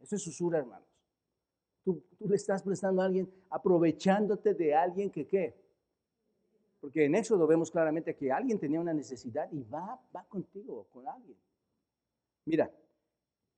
Eso 0.00 0.16
es 0.16 0.26
usura, 0.26 0.58
hermanos. 0.58 0.88
Tú, 1.84 2.02
le 2.18 2.34
estás 2.34 2.60
prestando 2.64 3.02
a 3.02 3.04
alguien 3.04 3.32
aprovechándote 3.50 4.52
de 4.54 4.74
alguien 4.74 5.10
que 5.10 5.28
qué. 5.28 5.54
Porque 6.80 7.04
en 7.04 7.14
Éxodo 7.14 7.46
vemos 7.46 7.70
claramente 7.70 8.16
que 8.16 8.32
alguien 8.32 8.58
tenía 8.58 8.80
una 8.80 8.92
necesidad 8.92 9.48
y 9.52 9.62
va, 9.62 10.02
va 10.12 10.24
contigo, 10.24 10.88
con 10.92 11.06
alguien. 11.06 11.38
Mira, 12.46 12.68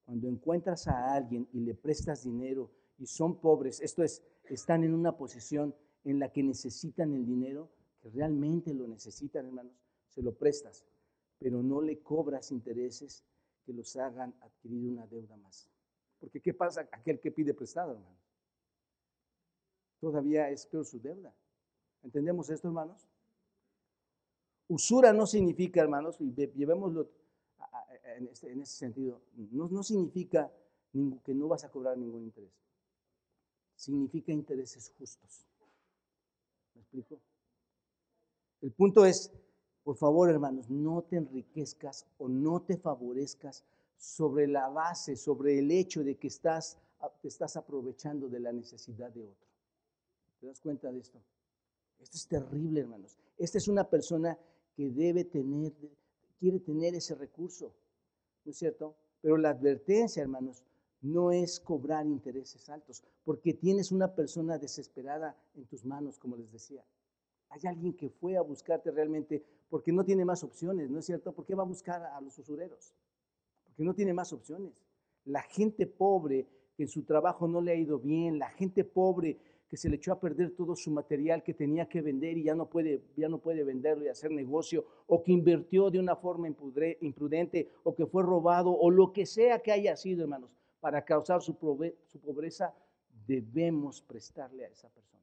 cuando 0.05 0.29
encuentras 0.29 0.87
a 0.87 1.15
alguien 1.15 1.49
y 1.55 1.61
le 1.61 1.73
prestas 1.73 2.25
dinero 2.25 2.71
y 2.99 3.07
son 3.07 3.37
pobres, 3.37 3.81
esto 3.81 4.03
es, 4.03 4.23
están 4.51 4.85
en 4.85 4.93
una 4.93 5.17
posición 5.17 5.75
en 6.05 6.19
la 6.19 6.33
que 6.33 6.43
necesitan 6.43 7.13
el 7.15 7.25
dinero, 7.25 7.71
que 8.01 8.11
realmente 8.11 8.75
lo 8.75 8.87
necesitan, 8.87 9.47
hermanos, 9.47 9.73
se 10.09 10.23
lo 10.23 10.35
prestas, 10.35 10.85
pero 11.39 11.63
no 11.63 11.81
le 11.81 12.01
cobras 12.01 12.51
intereses 12.51 13.25
que 13.65 13.73
los 13.73 13.97
hagan 13.97 14.35
adquirir 14.41 14.91
una 14.91 15.07
deuda 15.07 15.37
más. 15.37 15.69
Porque 16.19 16.41
¿qué 16.41 16.53
pasa 16.55 16.89
aquel 16.93 17.21
que 17.21 17.31
pide 17.31 17.55
prestado, 17.55 17.93
hermano? 17.93 18.17
Todavía 20.01 20.51
es 20.51 20.67
peor 20.67 20.85
su 20.85 21.01
deuda. 21.01 21.33
¿Entendemos 22.03 22.51
esto, 22.51 22.69
hermanos? 22.69 23.09
Usura 24.69 25.13
no 25.13 25.27
significa, 25.27 25.81
hermanos, 25.81 26.21
y 26.21 26.33
llevémoslo 26.33 27.09
este, 28.31 28.53
en, 28.53 28.61
ese 28.61 28.77
sentido, 28.77 29.23
no, 29.51 29.69
no 29.69 29.83
significa 29.83 30.53
que 31.25 31.35
no 31.35 31.49
vas 31.49 31.65
a 31.65 31.71
cobrar 31.71 31.97
ningún 31.97 32.25
interés. 32.25 32.53
Significa 33.75 34.33
intereses 34.33 34.93
justos. 34.99 35.47
¿Me 36.75 36.81
explico? 36.81 37.21
El 38.61 38.73
punto 38.73 39.05
es, 39.05 39.33
por 39.83 39.97
favor, 39.97 40.31
hermanos, 40.31 40.71
no 40.71 41.03
te 41.03 41.17
enriquezcas 41.17 42.07
o 42.19 42.29
no 42.29 42.63
te 42.63 42.77
favorezcas 42.77 43.65
sobre 43.97 44.47
la 44.47 44.69
base, 44.69 45.17
sobre 45.17 45.59
el 45.59 45.71
hecho 45.71 46.03
de 46.03 46.17
que 46.17 46.29
estás, 46.29 46.79
te 47.21 47.29
estás 47.29 47.57
aprovechando 47.57 48.29
de 48.29 48.41
la 48.41 48.53
necesidad 48.53 49.11
de 49.11 49.23
otro. 49.23 49.49
¿Te 50.41 50.47
das 50.47 50.61
cuenta 50.61 50.91
de 50.91 51.01
esto? 51.01 51.21
Esto 52.01 52.17
es 52.17 52.27
terrible, 52.27 52.81
hermanos. 52.81 53.17
Esta 53.39 53.59
es 53.59 53.69
una 53.69 53.89
persona 53.89 54.39
que 54.75 54.91
debe 54.91 55.25
tener, 55.25 55.73
quiere 56.39 56.59
tener 56.61 56.95
ese 56.95 57.15
recurso, 57.15 57.73
¿no 58.45 58.51
es 58.51 58.57
cierto? 58.57 58.95
Pero 59.21 59.37
la 59.37 59.51
advertencia, 59.51 60.23
hermanos, 60.23 60.65
no 61.03 61.33
es 61.33 61.61
cobrar 61.61 62.07
intereses 62.07 62.69
altos, 62.69 63.03
porque 63.25 63.53
tienes 63.53 63.93
una 63.93 64.15
persona 64.15 64.57
desesperada 64.59 65.37
en 65.55 65.67
tus 65.67 65.85
manos, 65.85 66.19
como 66.19 66.37
les 66.37 66.51
decía. 66.51 66.85
Hay 67.51 67.61
alguien 67.67 67.93
que 67.93 68.09
fue 68.09 68.37
a 68.37 68.43
buscarte 68.43 68.91
realmente 68.91 69.45
porque 69.69 69.93
no 69.93 70.05
tiene 70.05 70.25
más 70.25 70.43
opciones, 70.45 70.91
¿no 70.91 71.01
es 71.01 71.07
cierto? 71.07 71.33
¿Por 71.33 71.45
qué 71.45 71.55
va 71.55 71.65
a 71.65 71.67
buscar 71.67 72.03
a 72.03 72.21
los 72.21 72.39
usureros? 72.39 72.95
Porque 73.65 73.85
no 73.85 73.95
tiene 73.95 74.15
más 74.15 74.33
opciones. 74.33 74.73
La 75.25 75.43
gente 75.43 75.87
pobre 75.87 76.47
que 76.77 76.85
en 76.85 76.89
su 76.89 77.03
trabajo 77.03 77.47
no 77.49 77.61
le 77.61 77.73
ha 77.73 77.77
ido 77.77 77.99
bien, 77.99 78.39
la 78.39 78.51
gente 78.51 78.85
pobre 78.85 79.39
que 79.69 79.77
se 79.77 79.89
le 79.89 79.97
echó 79.97 80.13
a 80.13 80.21
perder 80.21 80.55
todo 80.55 80.77
su 80.77 80.91
material 80.91 81.43
que 81.43 81.55
tenía 81.55 81.89
que 81.89 82.03
vender 82.03 82.37
y 82.37 82.45
ya 82.45 82.55
no 82.55 82.69
puede, 82.69 83.03
ya 83.17 83.31
no 83.31 83.39
puede 83.39 83.65
venderlo 83.65 84.05
y 84.05 84.09
hacer 84.09 84.31
negocio, 84.31 84.85
o 85.07 85.23
que 85.23 85.33
invirtió 85.33 85.91
de 85.91 85.99
una 85.99 86.15
forma 86.15 86.47
imprudente, 86.47 87.71
o 87.83 87.95
que 87.95 88.05
fue 88.05 88.23
robado, 88.23 88.71
o 88.71 88.91
lo 88.91 89.15
que 89.15 89.25
sea 89.25 89.61
que 89.61 89.73
haya 89.73 89.97
sido, 89.97 90.25
hermanos, 90.25 90.55
para 90.83 91.05
causar 91.05 91.41
su, 91.41 91.55
pobreza, 91.55 92.75
debemos 93.25 94.03
prestarle 94.03 94.65
a 94.65 94.69
esa 94.69 94.89
persona. 94.89 95.23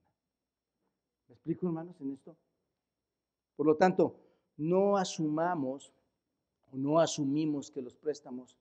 ¿Me 1.28 1.34
explico, 1.36 1.68
hermanos, 1.68 2.00
en 2.00 2.14
esto? 2.14 2.34
Por 3.58 3.66
lo 3.66 3.76
tanto, 3.76 4.16
no 4.56 4.96
asumamos 4.96 5.92
o 6.72 6.78
no 6.78 6.98
asumimos 6.98 7.70
que 7.70 7.82
los 7.82 7.98
préstamos 7.98 8.56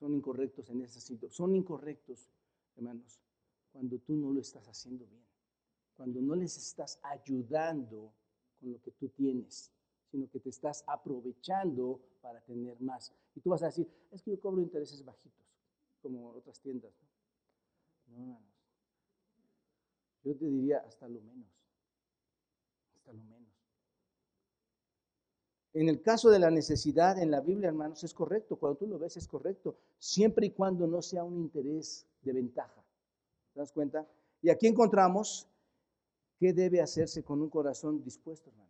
son 0.00 0.14
incorrectos 0.14 0.70
en 0.70 0.80
ese 0.80 1.02
sitio. 1.02 1.30
Son 1.30 1.54
incorrectos, 1.54 2.30
hermanos, 2.76 3.20
cuando 3.70 3.98
tú 3.98 4.14
no 4.16 4.32
lo 4.32 4.40
estás 4.40 4.66
haciendo 4.68 5.06
bien, 5.06 5.26
cuando 5.98 6.22
no 6.22 6.34
les 6.34 6.56
estás 6.56 6.98
ayudando 7.02 8.10
con 8.58 8.72
lo 8.72 8.80
que 8.80 8.92
tú 8.92 9.10
tienes, 9.10 9.70
sino 10.10 10.30
que 10.30 10.40
te 10.40 10.48
estás 10.48 10.82
aprovechando 10.86 12.00
para 12.22 12.40
tener 12.40 12.80
más. 12.80 13.12
Y 13.34 13.40
tú 13.40 13.50
vas 13.50 13.62
a 13.62 13.66
decir, 13.66 13.86
es 14.10 14.22
que 14.22 14.30
yo 14.30 14.40
cobro 14.40 14.62
intereses 14.62 15.04
bajitos, 15.04 15.47
como 16.00 16.30
otras 16.30 16.60
tiendas. 16.60 16.92
No, 18.08 18.18
no, 18.26 18.40
Yo 20.24 20.36
te 20.36 20.46
diría 20.46 20.78
hasta 20.86 21.08
lo 21.08 21.20
menos, 21.20 21.48
hasta 22.94 23.12
lo 23.12 23.22
menos. 23.24 23.48
En 25.74 25.88
el 25.88 26.02
caso 26.02 26.30
de 26.30 26.38
la 26.38 26.50
necesidad 26.50 27.18
en 27.18 27.30
la 27.30 27.40
Biblia, 27.40 27.68
hermanos, 27.68 28.02
es 28.02 28.14
correcto. 28.14 28.56
Cuando 28.56 28.78
tú 28.78 28.86
lo 28.86 28.98
ves, 28.98 29.16
es 29.16 29.28
correcto. 29.28 29.76
Siempre 29.98 30.46
y 30.46 30.50
cuando 30.50 30.86
no 30.86 31.02
sea 31.02 31.24
un 31.24 31.36
interés 31.36 32.06
de 32.22 32.32
ventaja. 32.32 32.82
¿Te 33.52 33.60
das 33.60 33.70
cuenta? 33.72 34.06
Y 34.40 34.50
aquí 34.50 34.66
encontramos 34.66 35.46
qué 36.38 36.52
debe 36.52 36.80
hacerse 36.80 37.22
con 37.22 37.42
un 37.42 37.50
corazón 37.50 38.02
dispuesto, 38.02 38.50
hermanos. 38.50 38.68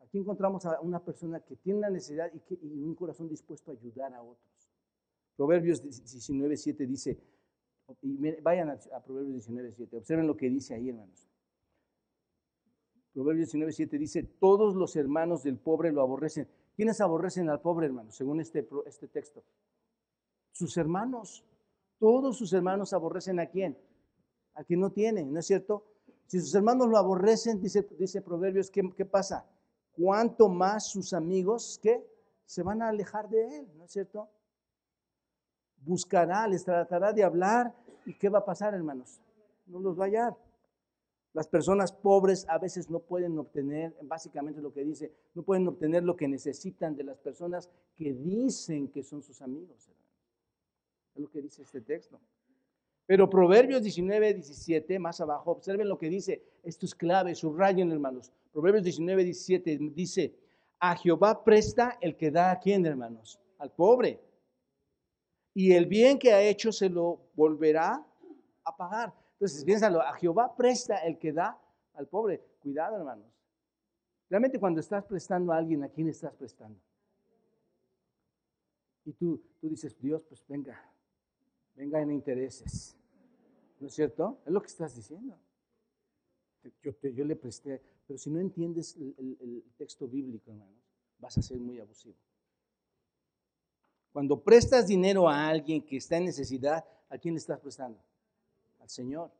Aquí 0.00 0.16
encontramos 0.16 0.64
a 0.64 0.80
una 0.80 1.04
persona 1.04 1.40
que 1.40 1.56
tiene 1.56 1.80
una 1.80 1.90
necesidad 1.90 2.30
y, 2.32 2.40
que, 2.40 2.54
un 2.54 2.94
corazón 2.94 3.28
dispuesto 3.28 3.70
a 3.70 3.74
ayudar 3.74 4.14
a 4.14 4.22
otros. 4.22 4.57
Proverbios 5.38 5.84
19.7 5.84 6.84
dice, 6.84 7.16
vayan 8.42 8.70
a, 8.70 8.72
a 8.72 9.00
Proverbios 9.04 9.48
19.7, 9.48 9.96
observen 9.96 10.26
lo 10.26 10.36
que 10.36 10.50
dice 10.50 10.74
ahí, 10.74 10.88
hermanos. 10.88 11.28
Proverbios 13.14 13.52
19, 13.52 13.98
dice, 14.00 14.24
todos 14.24 14.74
los 14.74 14.96
hermanos 14.96 15.44
del 15.44 15.56
pobre 15.56 15.92
lo 15.92 16.02
aborrecen. 16.02 16.48
¿Quiénes 16.74 17.00
aborrecen 17.00 17.48
al 17.48 17.60
pobre, 17.60 17.86
hermano, 17.86 18.10
según 18.10 18.40
este, 18.40 18.68
este 18.84 19.06
texto? 19.06 19.44
Sus 20.50 20.76
hermanos. 20.76 21.44
Todos 22.00 22.36
sus 22.36 22.52
hermanos 22.52 22.92
aborrecen 22.92 23.38
a 23.38 23.46
quién? 23.46 23.78
A 24.54 24.64
quien 24.64 24.80
no 24.80 24.90
tiene, 24.90 25.24
¿no 25.24 25.38
es 25.38 25.46
cierto? 25.46 25.84
Si 26.26 26.40
sus 26.40 26.52
hermanos 26.56 26.88
lo 26.88 26.98
aborrecen, 26.98 27.60
dice, 27.60 27.86
dice 27.96 28.22
Proverbios, 28.22 28.72
¿qué, 28.72 28.82
¿qué 28.96 29.04
pasa? 29.04 29.48
Cuanto 29.92 30.48
más 30.48 30.88
sus 30.88 31.12
amigos, 31.12 31.78
¿qué? 31.80 32.04
Se 32.44 32.64
van 32.64 32.82
a 32.82 32.88
alejar 32.88 33.28
de 33.28 33.58
él, 33.58 33.68
¿no 33.76 33.84
es 33.84 33.92
cierto? 33.92 34.28
Buscará, 35.84 36.46
les 36.46 36.64
tratará 36.64 37.12
de 37.12 37.22
hablar. 37.22 37.74
¿Y 38.04 38.14
qué 38.14 38.28
va 38.28 38.40
a 38.40 38.44
pasar, 38.44 38.74
hermanos? 38.74 39.20
No 39.66 39.80
los 39.80 39.98
va 39.98 40.04
a 40.04 40.08
hallar. 40.08 40.36
Las 41.34 41.46
personas 41.46 41.92
pobres 41.92 42.46
a 42.48 42.58
veces 42.58 42.88
no 42.90 43.00
pueden 43.00 43.38
obtener, 43.38 43.94
básicamente 44.02 44.60
lo 44.60 44.72
que 44.72 44.82
dice, 44.82 45.12
no 45.34 45.42
pueden 45.42 45.68
obtener 45.68 46.02
lo 46.02 46.16
que 46.16 46.26
necesitan 46.26 46.96
de 46.96 47.04
las 47.04 47.18
personas 47.18 47.70
que 47.94 48.12
dicen 48.12 48.88
que 48.88 49.02
son 49.02 49.22
sus 49.22 49.42
amigos. 49.42 49.90
Es 51.14 51.20
lo 51.20 51.30
que 51.30 51.42
dice 51.42 51.62
este 51.62 51.80
texto. 51.80 52.18
Pero 53.06 53.28
Proverbios 53.30 53.82
19, 53.82 54.34
17, 54.34 54.98
más 54.98 55.20
abajo, 55.20 55.50
observen 55.50 55.88
lo 55.88 55.98
que 55.98 56.08
dice. 56.08 56.42
Esto 56.62 56.86
es 56.86 56.94
clave, 56.94 57.34
subrayen 57.34 57.90
hermanos. 57.92 58.32
Proverbios 58.52 58.84
19, 58.84 59.24
17 59.24 59.78
dice, 59.94 60.34
a 60.80 60.96
Jehová 60.96 61.42
presta 61.44 61.98
el 62.00 62.16
que 62.16 62.30
da 62.30 62.50
a 62.50 62.58
quién, 62.58 62.84
hermanos? 62.86 63.40
Al 63.58 63.70
pobre. 63.70 64.20
Y 65.58 65.72
el 65.72 65.86
bien 65.86 66.20
que 66.20 66.32
ha 66.32 66.40
hecho 66.40 66.70
se 66.70 66.88
lo 66.88 67.18
volverá 67.34 68.06
a 68.62 68.76
pagar. 68.76 69.12
Entonces, 69.32 69.64
piénsalo, 69.64 70.00
a 70.00 70.12
Jehová 70.12 70.54
presta 70.54 70.98
el 70.98 71.18
que 71.18 71.32
da 71.32 71.60
al 71.94 72.06
pobre. 72.06 72.40
Cuidado, 72.60 72.96
hermanos. 72.96 73.26
Realmente 74.30 74.60
cuando 74.60 74.78
estás 74.78 75.04
prestando 75.04 75.52
a 75.52 75.56
alguien, 75.56 75.82
¿a 75.82 75.88
quién 75.88 76.08
estás 76.08 76.32
prestando? 76.34 76.78
Y 79.04 79.12
tú, 79.14 79.42
tú 79.60 79.68
dices, 79.68 80.00
Dios, 80.00 80.22
pues 80.28 80.44
venga, 80.46 80.80
venga 81.74 82.00
en 82.00 82.12
intereses. 82.12 82.96
¿No 83.80 83.88
es 83.88 83.94
cierto? 83.94 84.38
Es 84.46 84.52
lo 84.52 84.60
que 84.60 84.68
estás 84.68 84.94
diciendo. 84.94 85.36
Yo, 86.84 86.92
yo 87.02 87.24
le 87.24 87.34
presté, 87.34 87.82
pero 88.06 88.16
si 88.16 88.30
no 88.30 88.38
entiendes 88.38 88.94
el, 88.94 89.36
el 89.40 89.64
texto 89.76 90.06
bíblico, 90.06 90.52
hermanos, 90.52 90.84
vas 91.18 91.36
a 91.36 91.42
ser 91.42 91.58
muy 91.58 91.80
abusivo. 91.80 92.27
Cuando 94.12 94.40
prestas 94.40 94.86
dinero 94.86 95.28
a 95.28 95.48
alguien 95.48 95.82
que 95.82 95.96
está 95.96 96.16
en 96.16 96.24
necesidad, 96.24 96.84
¿a 97.08 97.18
quién 97.18 97.34
le 97.34 97.38
estás 97.38 97.60
prestando? 97.60 97.98
Señor. 98.88 99.30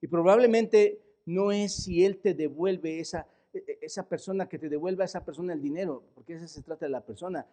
Y 0.00 0.06
probablemente 0.06 1.00
no 1.26 1.52
es 1.52 1.74
si 1.84 2.04
Él 2.04 2.18
te 2.18 2.34
devuelve 2.34 3.00
esa, 3.00 3.26
e, 3.52 3.58
e, 3.58 3.78
esa 3.82 4.08
persona 4.08 4.48
que 4.48 4.58
te 4.58 4.68
devuelva 4.68 5.04
a 5.04 5.06
esa 5.06 5.24
persona 5.24 5.52
el 5.52 5.62
dinero, 5.62 6.02
porque 6.14 6.34
ese 6.34 6.48
se 6.48 6.62
trata 6.62 6.86
de 6.86 6.92
la 6.92 7.04
persona. 7.04 7.46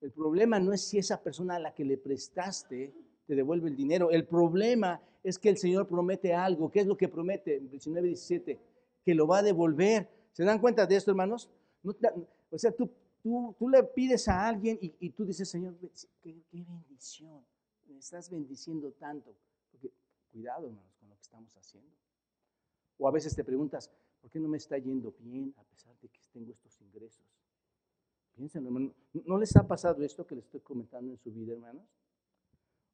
El 0.00 0.10
problema 0.10 0.58
no 0.58 0.72
es 0.72 0.82
si 0.82 0.98
esa 0.98 1.22
persona 1.22 1.56
a 1.56 1.60
la 1.60 1.74
que 1.74 1.84
le 1.84 1.96
prestaste 1.96 2.92
te 3.26 3.34
devuelve 3.34 3.68
el 3.68 3.76
dinero. 3.76 4.10
El 4.10 4.26
problema 4.26 5.00
es 5.22 5.38
que 5.38 5.48
el 5.48 5.56
Señor 5.56 5.86
promete 5.86 6.34
algo. 6.34 6.70
¿Qué 6.70 6.80
es 6.80 6.86
lo 6.86 6.96
que 6.96 7.08
promete? 7.08 7.60
19, 7.60 8.08
17. 8.08 8.58
Que 9.04 9.14
lo 9.14 9.28
va 9.28 9.38
a 9.38 9.42
devolver. 9.42 10.08
¿Se 10.32 10.44
dan 10.44 10.58
cuenta 10.58 10.86
de 10.86 10.96
esto, 10.96 11.12
hermanos? 11.12 11.48
o 12.50 12.58
sea, 12.58 12.72
tú, 12.72 12.90
tú, 13.22 13.68
le 13.68 13.82
pides 13.84 14.28
a 14.28 14.48
alguien 14.48 14.78
y, 14.80 15.10
tú 15.10 15.24
dices, 15.24 15.48
Señor, 15.48 15.74
qué, 16.22 16.34
bendición. 16.50 17.44
Me 17.88 17.98
estás 17.98 18.30
bendiciendo 18.30 18.92
tanto. 18.92 19.34
Cuidado, 20.30 20.66
hermanos, 20.66 20.94
con 20.98 21.08
lo 21.08 21.14
que 21.14 21.22
estamos 21.22 21.54
haciendo. 21.56 21.90
O 22.98 23.06
a 23.06 23.10
veces 23.10 23.34
te 23.34 23.44
preguntas, 23.44 23.90
¿por 24.20 24.30
qué 24.30 24.40
no 24.40 24.48
me 24.48 24.56
está 24.56 24.78
yendo 24.78 25.14
bien 25.18 25.54
a 25.58 25.64
pesar 25.64 25.94
de 26.00 26.08
que 26.08 26.20
tengo 26.32 26.52
estos 26.52 26.80
ingresos? 26.80 27.24
Piensen, 28.34 28.64
hermano, 28.64 28.94
¿no 29.26 29.38
les 29.38 29.54
ha 29.56 29.66
pasado 29.66 30.02
esto 30.02 30.26
que 30.26 30.34
les 30.34 30.44
estoy 30.44 30.60
comentando 30.60 31.12
en 31.12 31.18
su 31.18 31.30
vida, 31.30 31.52
hermanos? 31.52 31.84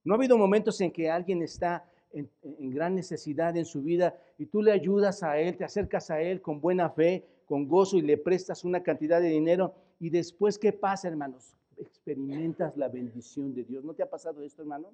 ¿No 0.02 0.14
ha 0.14 0.16
habido 0.16 0.36
momentos 0.36 0.80
en 0.80 0.90
que 0.90 1.10
alguien 1.10 1.42
está 1.42 1.88
en, 2.12 2.30
gran 2.70 2.94
necesidad 2.94 3.56
en 3.56 3.64
su 3.64 3.82
vida 3.82 4.18
y 4.38 4.46
tú 4.46 4.62
le 4.62 4.72
ayudas 4.72 5.22
a 5.22 5.38
él, 5.38 5.56
te 5.56 5.64
acercas 5.64 6.10
a 6.10 6.20
él 6.20 6.40
con 6.40 6.60
buena 6.60 6.90
fe, 6.90 7.24
con 7.46 7.68
gozo 7.68 7.96
y 7.96 8.02
le 8.02 8.16
prestas 8.16 8.64
una 8.64 8.82
cantidad 8.82 9.20
de 9.20 9.28
dinero 9.28 9.74
y 10.00 10.10
después, 10.10 10.58
¿qué 10.58 10.72
pasa, 10.72 11.08
hermanos? 11.08 11.56
Experimentas 11.76 12.76
la 12.76 12.88
bendición 12.88 13.54
de 13.54 13.64
Dios. 13.64 13.84
¿No 13.84 13.94
te 13.94 14.02
ha 14.02 14.10
pasado 14.10 14.42
esto, 14.42 14.62
hermano? 14.62 14.92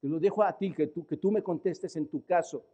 Te 0.00 0.08
lo 0.08 0.18
dejo 0.18 0.42
a 0.42 0.56
ti, 0.56 0.72
que 0.72 0.86
tú, 0.86 1.06
que 1.06 1.16
tú 1.16 1.30
me 1.30 1.42
contestes 1.42 1.96
en 1.96 2.06
tu 2.08 2.24
caso. 2.24 2.64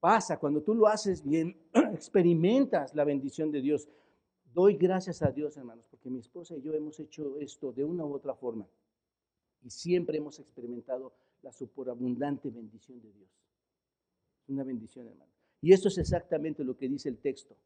Pasa, 0.00 0.38
cuando 0.38 0.62
tú 0.62 0.74
lo 0.74 0.86
haces 0.86 1.22
bien, 1.22 1.56
experimentas 1.94 2.94
la 2.94 3.04
bendición 3.04 3.50
de 3.50 3.60
Dios. 3.60 3.88
Doy 4.52 4.76
gracias 4.76 5.22
a 5.22 5.30
Dios, 5.30 5.56
hermanos, 5.56 5.86
porque 5.88 6.10
mi 6.10 6.18
esposa 6.18 6.56
y 6.56 6.60
yo 6.60 6.74
hemos 6.74 6.98
hecho 7.00 7.38
esto 7.38 7.72
de 7.72 7.84
una 7.84 8.04
u 8.04 8.12
otra 8.12 8.34
forma. 8.34 8.66
Y 9.62 9.70
siempre 9.70 10.18
hemos 10.18 10.38
experimentado 10.40 11.12
la 11.40 11.52
superabundante 11.52 12.50
bendición 12.50 13.00
de 13.00 13.12
Dios. 13.12 13.30
Una 14.48 14.64
bendición, 14.64 15.06
hermano. 15.06 15.30
Y 15.60 15.72
esto 15.72 15.88
es 15.88 15.98
exactamente 15.98 16.64
lo 16.64 16.76
que 16.76 16.88
dice 16.88 17.08
el 17.08 17.18
texto. 17.18 17.56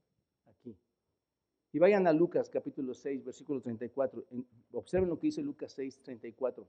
Y 1.76 1.78
vayan 1.78 2.06
a 2.06 2.12
Lucas 2.14 2.48
capítulo 2.48 2.94
6, 2.94 3.22
versículo 3.22 3.60
34. 3.60 4.24
Observen 4.72 5.10
lo 5.10 5.18
que 5.18 5.26
dice 5.26 5.42
Lucas 5.42 5.72
6, 5.72 6.00
34. 6.04 6.66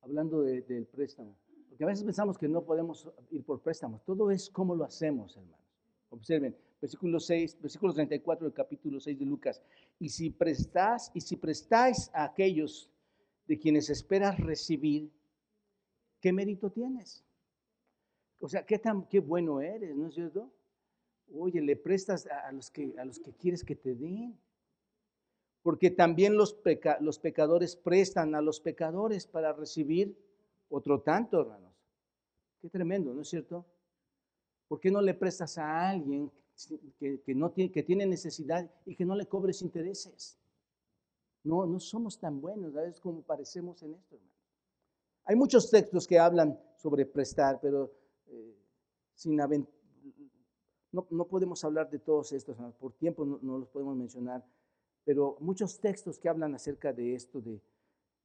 Hablando 0.00 0.40
del 0.40 0.86
préstamo. 0.86 1.36
Porque 1.68 1.84
a 1.84 1.88
veces 1.88 2.04
pensamos 2.04 2.38
que 2.38 2.48
no 2.48 2.64
podemos 2.64 3.06
ir 3.30 3.44
por 3.44 3.60
préstamos. 3.60 4.02
Todo 4.02 4.30
es 4.30 4.48
cómo 4.48 4.74
lo 4.74 4.84
hacemos, 4.84 5.36
hermanos. 5.36 5.60
Observen, 6.08 6.56
versículo 6.80 7.20
6, 7.20 7.60
versículo 7.60 7.92
34 7.92 8.46
del 8.46 8.54
capítulo 8.54 8.98
6 8.98 9.18
de 9.18 9.26
Lucas. 9.26 9.62
Y 9.98 10.08
si 10.08 10.30
prestás, 10.30 11.10
y 11.12 11.20
si 11.20 11.36
prestáis 11.36 12.10
a 12.14 12.24
aquellos 12.24 12.90
de 13.46 13.58
quienes 13.58 13.90
esperas 13.90 14.40
recibir, 14.40 15.12
¿qué 16.18 16.32
mérito 16.32 16.70
tienes? 16.70 17.22
O 18.40 18.48
sea, 18.48 18.64
qué 18.64 18.78
tan 18.78 19.06
qué 19.06 19.20
bueno 19.20 19.60
eres, 19.60 19.94
¿no 19.94 20.08
es 20.08 20.14
cierto? 20.14 20.55
Oye, 21.34 21.60
le 21.60 21.76
prestas 21.76 22.26
a, 22.26 22.52
los 22.52 22.70
que 22.70 22.94
a 22.98 23.04
los 23.04 23.18
que 23.18 23.32
quieres 23.32 23.64
que 23.64 23.76
te 23.76 23.94
den. 23.94 24.38
Porque 25.62 25.90
también 25.90 26.36
los, 26.36 26.56
los 27.00 27.18
pecadores 27.18 27.74
prestan 27.76 28.34
a 28.34 28.40
los 28.40 28.60
pecadores 28.60 29.26
para 29.26 29.52
recibir 29.52 30.16
otro 30.68 31.00
tanto, 31.00 31.40
hermanos. 31.40 31.72
Qué 32.60 32.68
tremendo, 32.68 33.12
¿no 33.12 33.22
es 33.22 33.28
cierto? 33.28 33.66
¿Por 34.68 34.80
qué 34.80 34.90
no 34.90 35.00
le 35.00 35.14
prestas 35.14 35.58
a 35.58 35.88
alguien 35.90 36.30
que, 36.98 37.34
no 37.34 37.50
tiene, 37.50 37.70
que 37.70 37.82
tiene 37.82 38.06
necesidad 38.06 38.68
y 38.84 38.94
que 38.94 39.04
no 39.04 39.14
le 39.14 39.26
cobres 39.26 39.62
intereses? 39.62 40.38
No, 41.44 41.66
no 41.66 41.78
somos 41.78 42.18
tan 42.18 42.40
buenos, 42.40 42.74
¿sabes? 42.74 43.00
Como 43.00 43.22
parecemos 43.22 43.82
en 43.82 43.94
esto, 43.94 44.16
hermano. 44.16 44.36
Hay 45.24 45.34
muchos 45.36 45.70
textos 45.70 46.06
que 46.06 46.18
hablan 46.18 46.58
sobre 46.76 47.04
prestar, 47.04 47.58
pero 47.60 47.92
eh, 48.28 48.56
sin 49.14 49.40
no, 50.92 51.06
no, 51.10 51.26
podemos 51.26 51.62
hablar 51.64 51.90
de 51.90 51.98
todos 51.98 52.32
estos, 52.32 52.56
por 52.78 52.92
tiempo 52.92 53.24
no, 53.24 53.38
no, 53.42 53.58
los 53.58 53.68
podemos 53.68 53.96
mencionar, 53.96 54.44
pero 55.04 55.36
muchos 55.40 55.78
textos 55.80 56.18
que 56.18 56.28
hablan 56.28 56.54
acerca 56.54 56.92
de 56.92 57.14
esto, 57.14 57.40
de, 57.40 57.60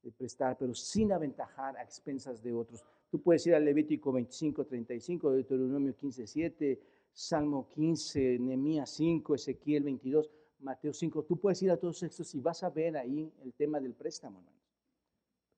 de 0.02 0.12
prestar, 0.12 0.56
pero 0.58 0.74
sin 0.74 1.12
aventajar 1.12 1.76
a 1.76 1.82
expensas 1.82 2.42
de 2.42 2.52
otros. 2.52 2.84
Tú 3.10 3.20
puedes 3.20 3.46
ir 3.46 3.54
a 3.54 3.60
Levítico 3.60 4.10
25, 4.12 4.64
35, 4.64 5.32
Deuteronomio 5.32 5.94
15, 5.94 6.26
7, 6.26 6.80
Salmo 7.12 7.68
15, 7.68 8.38
Nehemías 8.38 8.90
5, 8.90 9.34
Ezequiel 9.34 9.84
22, 9.84 10.30
Mateo 10.60 10.92
5. 10.92 11.24
Tú 11.24 11.36
puedes 11.38 11.62
ir 11.62 11.70
a 11.70 11.76
todos 11.76 12.02
estos 12.02 12.34
y 12.34 12.40
vas 12.40 12.62
a 12.62 12.70
ver 12.70 12.96
ahí 12.96 13.30
el 13.44 13.52
tema 13.52 13.80
del 13.80 13.94
préstamo. 13.94 14.42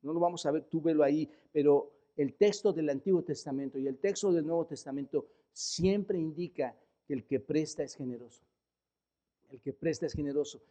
No 0.02 0.12
lo 0.12 0.20
vamos 0.20 0.44
a 0.44 0.50
ver, 0.50 0.64
tú 0.64 0.80
velo 0.82 1.02
ahí, 1.02 1.30
pero 1.52 1.92
el 2.16 2.34
texto 2.34 2.72
del 2.72 2.90
Antiguo 2.90 3.22
Testamento 3.22 3.78
y 3.78 3.86
el 3.86 3.98
texto 3.98 4.32
del 4.32 4.46
Nuevo 4.46 4.66
Testamento 4.66 5.26
siempre 5.52 6.18
indica 6.18 6.76
que 7.07 7.14
el 7.14 7.24
que 7.24 7.40
presta 7.40 7.82
es 7.82 7.94
generoso. 7.94 8.42
El 9.50 9.61
que 9.61 9.72
presta 9.72 10.07
es 10.07 10.14
generoso, 10.14 10.62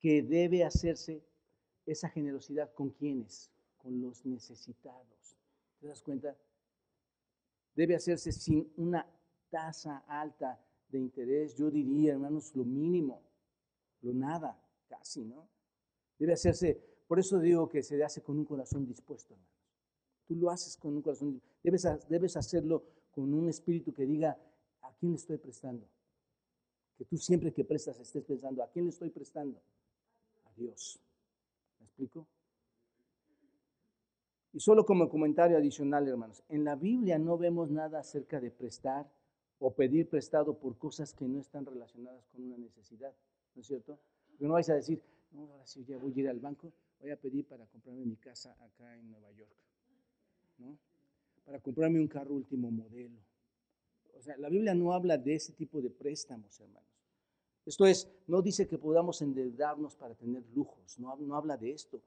que 0.00 0.22
debe 0.22 0.64
hacerse 0.64 1.22
esa 1.86 2.08
generosidad 2.08 2.72
con 2.72 2.90
quienes, 2.90 3.50
con 3.76 4.00
los 4.00 4.24
necesitados. 4.24 5.36
¿Te 5.80 5.86
das 5.86 6.02
cuenta? 6.02 6.36
Debe 7.74 7.94
hacerse 7.94 8.32
sin 8.32 8.72
una 8.76 9.06
tasa 9.50 9.98
alta 10.08 10.60
de 10.88 10.98
interés, 10.98 11.56
yo 11.56 11.70
diría, 11.70 12.12
hermanos, 12.12 12.54
lo 12.54 12.64
mínimo, 12.64 13.22
lo 14.00 14.12
nada, 14.12 14.60
casi, 14.88 15.24
¿no? 15.24 15.48
Debe 16.18 16.32
hacerse, 16.32 16.80
por 17.06 17.18
eso 17.18 17.38
digo 17.38 17.68
que 17.68 17.82
se 17.82 18.02
hace 18.02 18.22
con 18.22 18.38
un 18.38 18.44
corazón 18.44 18.86
dispuesto, 18.86 19.34
hermanos. 19.34 19.54
Tú 20.26 20.36
lo 20.36 20.50
haces 20.50 20.76
con 20.76 20.94
un 20.94 21.02
corazón, 21.02 21.42
debes, 21.62 21.86
debes 22.08 22.36
hacerlo 22.36 22.84
con 23.10 23.34
un 23.34 23.48
espíritu 23.48 23.92
que 23.92 24.06
diga, 24.06 24.38
¿a 24.94 24.98
quién 24.98 25.12
le 25.12 25.16
estoy 25.16 25.38
prestando? 25.38 25.86
Que 26.96 27.04
tú 27.04 27.16
siempre 27.16 27.52
que 27.52 27.64
prestas 27.64 27.98
estés 27.98 28.24
pensando, 28.24 28.62
¿a 28.62 28.68
quién 28.68 28.84
le 28.84 28.90
estoy 28.90 29.10
prestando? 29.10 29.60
A 30.44 30.52
Dios 30.54 31.00
explico? 31.94 32.26
Y 34.52 34.60
solo 34.60 34.84
como 34.84 35.08
comentario 35.08 35.56
adicional, 35.56 36.08
hermanos, 36.08 36.42
en 36.48 36.64
la 36.64 36.74
Biblia 36.76 37.18
no 37.18 37.38
vemos 37.38 37.70
nada 37.70 38.00
acerca 38.00 38.40
de 38.40 38.50
prestar 38.50 39.08
o 39.60 39.74
pedir 39.74 40.08
prestado 40.08 40.58
por 40.58 40.76
cosas 40.76 41.12
que 41.12 41.26
no 41.26 41.40
están 41.40 41.64
relacionadas 41.66 42.26
con 42.28 42.44
una 42.44 42.56
necesidad, 42.56 43.12
¿no 43.54 43.60
es 43.60 43.66
cierto? 43.66 43.98
no 44.40 44.54
vais 44.54 44.68
a 44.68 44.74
decir, 44.74 45.00
no, 45.30 45.42
ahora 45.42 45.66
sí 45.66 45.84
ya 45.84 45.96
voy 45.96 46.12
a 46.16 46.20
ir 46.20 46.28
al 46.28 46.40
banco, 46.40 46.72
voy 47.00 47.10
a 47.10 47.16
pedir 47.16 47.46
para 47.46 47.64
comprarme 47.66 48.04
mi 48.04 48.16
casa 48.16 48.56
acá 48.60 48.96
en 48.96 49.10
Nueva 49.10 49.30
York, 49.32 49.54
¿no? 50.58 50.76
Para 51.44 51.60
comprarme 51.60 52.00
un 52.00 52.08
carro 52.08 52.34
último 52.34 52.70
modelo. 52.70 53.20
O 54.16 54.22
sea, 54.22 54.36
la 54.36 54.48
Biblia 54.48 54.74
no 54.74 54.92
habla 54.92 55.18
de 55.18 55.34
ese 55.34 55.52
tipo 55.52 55.80
de 55.80 55.90
préstamos, 55.90 56.58
hermanos. 56.60 56.88
Esto 57.66 57.86
es, 57.86 58.08
no 58.26 58.42
dice 58.42 58.66
que 58.66 58.78
podamos 58.78 59.22
endeudarnos 59.22 59.96
para 59.96 60.14
tener 60.14 60.44
lujos, 60.54 60.98
no, 60.98 61.16
no 61.16 61.34
habla 61.34 61.56
de 61.56 61.72
esto. 61.72 62.02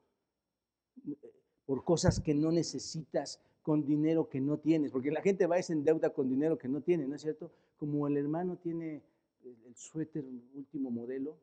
Por 1.66 1.84
cosas 1.84 2.20
que 2.20 2.34
no 2.34 2.52
necesitas 2.52 3.40
con 3.62 3.84
dinero 3.84 4.28
que 4.28 4.40
no 4.40 4.58
tienes, 4.58 4.92
porque 4.92 5.10
la 5.10 5.20
gente 5.20 5.46
va 5.46 5.58
y 5.58 5.62
se 5.62 5.72
endeuda 5.72 6.10
con 6.10 6.28
dinero 6.28 6.56
que 6.56 6.68
no 6.68 6.80
tiene, 6.80 7.06
¿no 7.06 7.16
es 7.16 7.22
cierto? 7.22 7.50
Como 7.76 8.06
el 8.06 8.16
hermano 8.16 8.56
tiene 8.56 9.02
el, 9.44 9.76
suéter 9.76 10.24
último 10.54 10.90
modelo, 10.90 11.36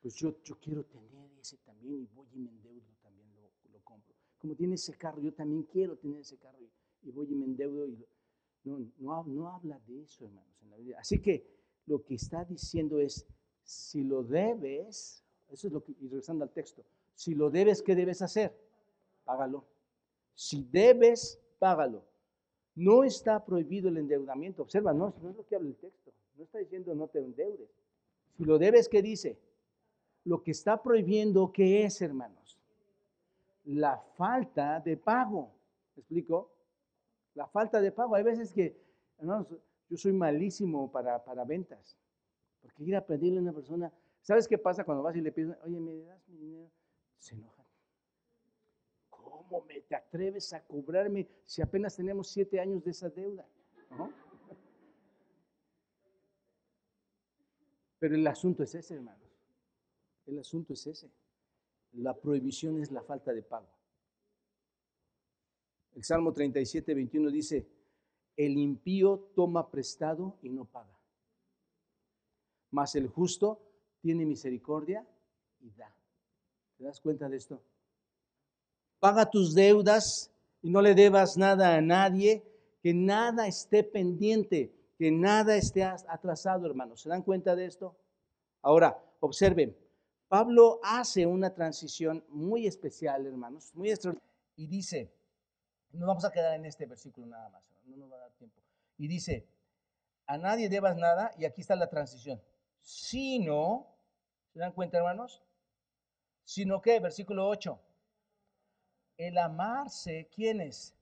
pues 0.00 0.14
yo, 0.14 0.36
yo 0.42 0.58
quiero 0.58 0.84
tener 0.84 1.30
ese 1.40 1.56
también 1.58 2.02
y 2.02 2.06
voy 2.14 2.26
y 2.34 2.38
me 2.38 2.50
endeudo 2.50 2.82
también, 3.02 3.28
lo, 3.72 3.80
compro. 3.84 4.14
Como 4.38 4.54
tiene 4.54 4.74
ese 4.74 4.94
carro, 4.94 5.20
yo 5.20 5.32
también 5.32 5.62
quiero 5.62 5.96
tener 5.96 6.20
ese 6.20 6.36
carro 6.36 6.58
y, 7.02 7.10
voy 7.10 7.28
y 7.30 7.34
me 7.34 7.46
endeudo. 7.46 7.86
Y 7.86 8.04
no, 8.64 8.78
no, 8.98 9.24
no 9.24 9.48
habla 9.48 9.78
de 9.86 10.02
eso, 10.02 10.24
hermanos, 10.24 10.56
en 10.62 10.70
la 10.70 10.76
vida. 10.76 10.96
Así 11.00 11.20
que 11.20 11.46
lo 11.86 12.04
que 12.04 12.14
está 12.14 12.44
diciendo 12.44 12.98
es, 12.98 13.26
si 13.62 14.04
lo 14.04 14.22
debes, 14.22 15.24
eso 15.48 15.66
es 15.66 15.72
lo 15.72 15.82
que, 15.82 15.92
y 16.00 16.08
regresando 16.08 16.44
al 16.44 16.50
texto, 16.50 16.84
si 17.14 17.34
lo 17.34 17.50
debes, 17.50 17.82
¿qué 17.82 17.94
debes 17.94 18.22
hacer? 18.22 18.56
Págalo. 19.24 19.64
Si 20.34 20.66
debes, 20.70 21.40
págalo. 21.58 22.04
No 22.74 23.04
está 23.04 23.44
prohibido 23.44 23.88
el 23.88 23.98
endeudamiento. 23.98 24.62
Observa, 24.62 24.92
no, 24.94 25.14
no 25.20 25.30
es 25.30 25.36
lo 25.36 25.46
que 25.46 25.56
habla 25.56 25.68
el 25.68 25.76
texto. 25.76 26.12
No 26.36 26.44
está 26.44 26.58
diciendo 26.58 26.94
no 26.94 27.08
te 27.08 27.18
endeudes. 27.18 27.68
Si 28.36 28.44
lo 28.44 28.58
debes, 28.58 28.88
¿qué 28.88 29.02
dice? 29.02 29.38
Lo 30.24 30.42
que 30.42 30.52
está 30.52 30.82
prohibiendo, 30.82 31.52
¿qué 31.52 31.84
es, 31.84 32.00
hermanos? 32.00 32.58
La 33.64 33.98
falta 34.16 34.80
de 34.80 34.96
pago. 34.96 35.52
¿Me 35.94 36.00
explico? 36.00 36.51
La 37.34 37.46
falta 37.46 37.80
de 37.80 37.92
pago. 37.92 38.14
Hay 38.14 38.22
veces 38.22 38.52
que, 38.52 38.80
yo 39.88 39.96
soy 39.96 40.12
malísimo 40.12 40.90
para, 40.90 41.22
para 41.22 41.44
ventas. 41.44 41.96
Porque 42.60 42.84
ir 42.84 42.96
a 42.96 43.04
pedirle 43.04 43.38
a 43.38 43.42
una 43.42 43.52
persona, 43.52 43.92
¿sabes 44.20 44.46
qué 44.46 44.58
pasa 44.58 44.84
cuando 44.84 45.02
vas 45.02 45.16
y 45.16 45.20
le 45.20 45.32
pides, 45.32 45.56
oye, 45.64 45.80
¿me 45.80 45.96
das 46.04 46.28
mi 46.28 46.38
dinero? 46.38 46.70
Se 47.18 47.34
enojan. 47.34 47.66
¿Cómo 49.10 49.64
me 49.64 49.80
te 49.80 49.94
atreves 49.94 50.52
a 50.52 50.64
cobrarme 50.64 51.28
si 51.44 51.62
apenas 51.62 51.96
tenemos 51.96 52.28
siete 52.28 52.60
años 52.60 52.84
de 52.84 52.90
esa 52.90 53.08
deuda? 53.10 53.46
Pero 57.98 58.14
el 58.14 58.26
asunto 58.26 58.62
es 58.62 58.74
ese, 58.74 58.94
hermanos. 58.94 59.30
El 60.26 60.38
asunto 60.38 60.72
es 60.72 60.86
ese. 60.86 61.10
La 61.92 62.16
prohibición 62.16 62.80
es 62.80 62.90
la 62.90 63.02
falta 63.02 63.32
de 63.32 63.42
pago. 63.42 63.68
El 65.94 66.04
Salmo 66.04 66.32
37, 66.32 66.94
21 66.94 67.30
dice, 67.30 67.66
el 68.36 68.56
impío 68.56 69.30
toma 69.34 69.70
prestado 69.70 70.38
y 70.42 70.48
no 70.48 70.64
paga 70.64 71.02
mas 72.72 72.94
el 72.96 73.06
justo 73.06 73.60
tiene 74.00 74.26
misericordia 74.26 75.06
y 75.60 75.70
da. 75.70 75.94
¿Te 76.76 76.84
das 76.84 77.00
cuenta 77.00 77.28
de 77.28 77.36
esto? 77.36 77.62
Paga 78.98 79.30
tus 79.30 79.54
deudas 79.54 80.32
y 80.62 80.70
no 80.70 80.82
le 80.82 80.94
debas 80.94 81.36
nada 81.36 81.76
a 81.76 81.80
nadie, 81.80 82.42
que 82.82 82.92
nada 82.92 83.46
esté 83.46 83.84
pendiente, 83.84 84.72
que 84.98 85.12
nada 85.12 85.56
esté 85.56 85.84
atrasado, 85.84 86.66
hermanos. 86.66 87.02
¿Se 87.02 87.08
dan 87.08 87.22
cuenta 87.22 87.54
de 87.54 87.66
esto? 87.66 87.94
Ahora, 88.62 88.98
observen, 89.20 89.76
Pablo 90.28 90.80
hace 90.82 91.26
una 91.26 91.54
transición 91.54 92.24
muy 92.28 92.66
especial, 92.66 93.26
hermanos, 93.26 93.70
muy 93.74 93.90
extraordinaria, 93.90 94.32
y 94.56 94.66
dice, 94.66 95.12
no 95.92 96.06
vamos 96.06 96.24
a 96.24 96.32
quedar 96.32 96.54
en 96.54 96.64
este 96.64 96.86
versículo 96.86 97.26
nada 97.26 97.48
más, 97.50 97.62
no 97.86 97.96
nos 97.96 98.10
va 98.10 98.16
a 98.16 98.20
dar 98.20 98.32
tiempo. 98.32 98.60
Y 98.98 99.08
dice, 99.08 99.46
a 100.26 100.38
nadie 100.38 100.68
debas 100.68 100.96
nada, 100.96 101.32
y 101.36 101.44
aquí 101.44 101.60
está 101.60 101.76
la 101.76 101.88
transición 101.88 102.40
sino, 102.82 103.86
¿se 104.52 104.58
dan 104.58 104.72
cuenta 104.72 104.98
hermanos? 104.98 105.42
Sino 106.44 106.82
que, 106.82 106.98
versículo 107.00 107.48
8, 107.48 107.80
el 109.16 109.38
amarse, 109.38 110.28
¿quiénes? 110.34 110.94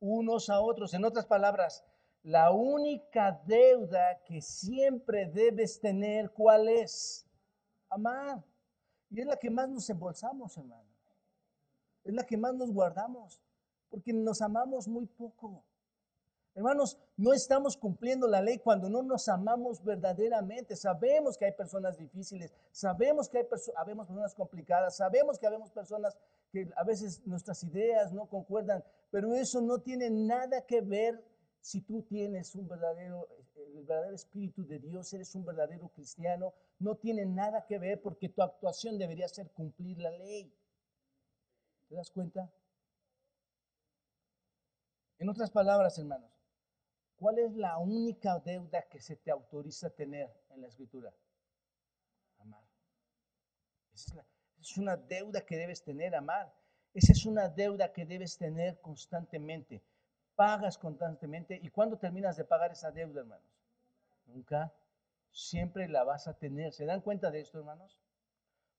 Unos 0.00 0.48
a 0.48 0.60
otros. 0.60 0.94
En 0.94 1.04
otras 1.04 1.26
palabras, 1.26 1.84
la 2.22 2.50
única 2.50 3.40
deuda 3.44 4.22
que 4.24 4.40
siempre 4.40 5.26
debes 5.26 5.78
tener, 5.80 6.30
¿cuál 6.30 6.68
es? 6.68 7.26
Amar. 7.90 8.42
Y 9.10 9.20
es 9.20 9.26
la 9.26 9.36
que 9.36 9.50
más 9.50 9.68
nos 9.68 9.88
embolsamos, 9.90 10.56
hermano. 10.56 10.88
Es 12.04 12.14
la 12.14 12.24
que 12.24 12.38
más 12.38 12.54
nos 12.54 12.72
guardamos, 12.72 13.40
porque 13.90 14.12
nos 14.12 14.40
amamos 14.40 14.88
muy 14.88 15.06
poco. 15.06 15.64
Hermanos, 16.54 16.98
no 17.16 17.32
estamos 17.32 17.76
cumpliendo 17.76 18.26
la 18.26 18.42
ley 18.42 18.58
cuando 18.58 18.88
no 18.88 19.02
nos 19.02 19.28
amamos 19.28 19.82
verdaderamente. 19.84 20.74
Sabemos 20.74 21.38
que 21.38 21.44
hay 21.44 21.52
personas 21.52 21.96
difíciles, 21.96 22.52
sabemos 22.72 23.28
que 23.28 23.38
hay 23.38 23.44
personas 23.44 24.34
complicadas, 24.34 24.96
sabemos 24.96 25.38
que 25.38 25.46
habemos 25.46 25.70
personas 25.70 26.18
que 26.50 26.68
a 26.76 26.84
veces 26.84 27.24
nuestras 27.26 27.62
ideas 27.62 28.12
no 28.12 28.26
concuerdan, 28.26 28.82
pero 29.10 29.34
eso 29.34 29.60
no 29.60 29.78
tiene 29.78 30.10
nada 30.10 30.62
que 30.66 30.80
ver 30.80 31.24
si 31.60 31.82
tú 31.82 32.02
tienes 32.02 32.54
un 32.54 32.66
verdadero, 32.66 33.28
el 33.56 33.84
verdadero 33.84 34.14
espíritu 34.14 34.66
de 34.66 34.80
Dios, 34.80 35.12
eres 35.12 35.34
un 35.34 35.44
verdadero 35.44 35.88
cristiano, 35.90 36.54
no 36.78 36.96
tiene 36.96 37.26
nada 37.26 37.64
que 37.66 37.78
ver 37.78 38.02
porque 38.02 38.28
tu 38.28 38.42
actuación 38.42 38.98
debería 38.98 39.28
ser 39.28 39.50
cumplir 39.50 39.98
la 39.98 40.10
ley. 40.10 40.52
¿Te 41.88 41.94
das 41.94 42.10
cuenta? 42.10 42.50
En 45.20 45.28
otras 45.28 45.50
palabras, 45.50 45.96
hermanos, 45.98 46.30
¿Cuál 47.20 47.38
es 47.38 47.54
la 47.54 47.76
única 47.76 48.38
deuda 48.38 48.80
que 48.88 48.98
se 48.98 49.14
te 49.16 49.30
autoriza 49.30 49.90
tener 49.90 50.32
en 50.48 50.62
la 50.62 50.68
escritura? 50.68 51.12
Amar. 52.38 52.64
Esa 53.92 54.24
es, 54.58 54.78
una 54.78 54.96
deuda 54.96 55.44
que 55.44 55.58
debes 55.58 55.84
tener, 55.84 56.14
amar. 56.14 56.50
Esa 56.94 57.12
es 57.12 57.26
una 57.26 57.46
deuda 57.50 57.92
que 57.92 58.06
debes 58.06 58.38
tener 58.38 58.80
constantemente. 58.80 59.82
Pagas 60.34 60.78
constantemente. 60.78 61.60
¿Y 61.62 61.68
cuándo 61.68 61.98
terminas 61.98 62.38
de 62.38 62.46
pagar 62.46 62.72
esa 62.72 62.90
deuda, 62.90 63.20
hermanos? 63.20 63.52
Nunca. 64.24 64.72
Siempre 65.30 65.90
la 65.90 66.04
vas 66.04 66.26
a 66.26 66.38
tener. 66.38 66.72
¿Se 66.72 66.86
dan 66.86 67.02
cuenta 67.02 67.30
de 67.30 67.42
esto, 67.42 67.58
hermanos? 67.58 67.98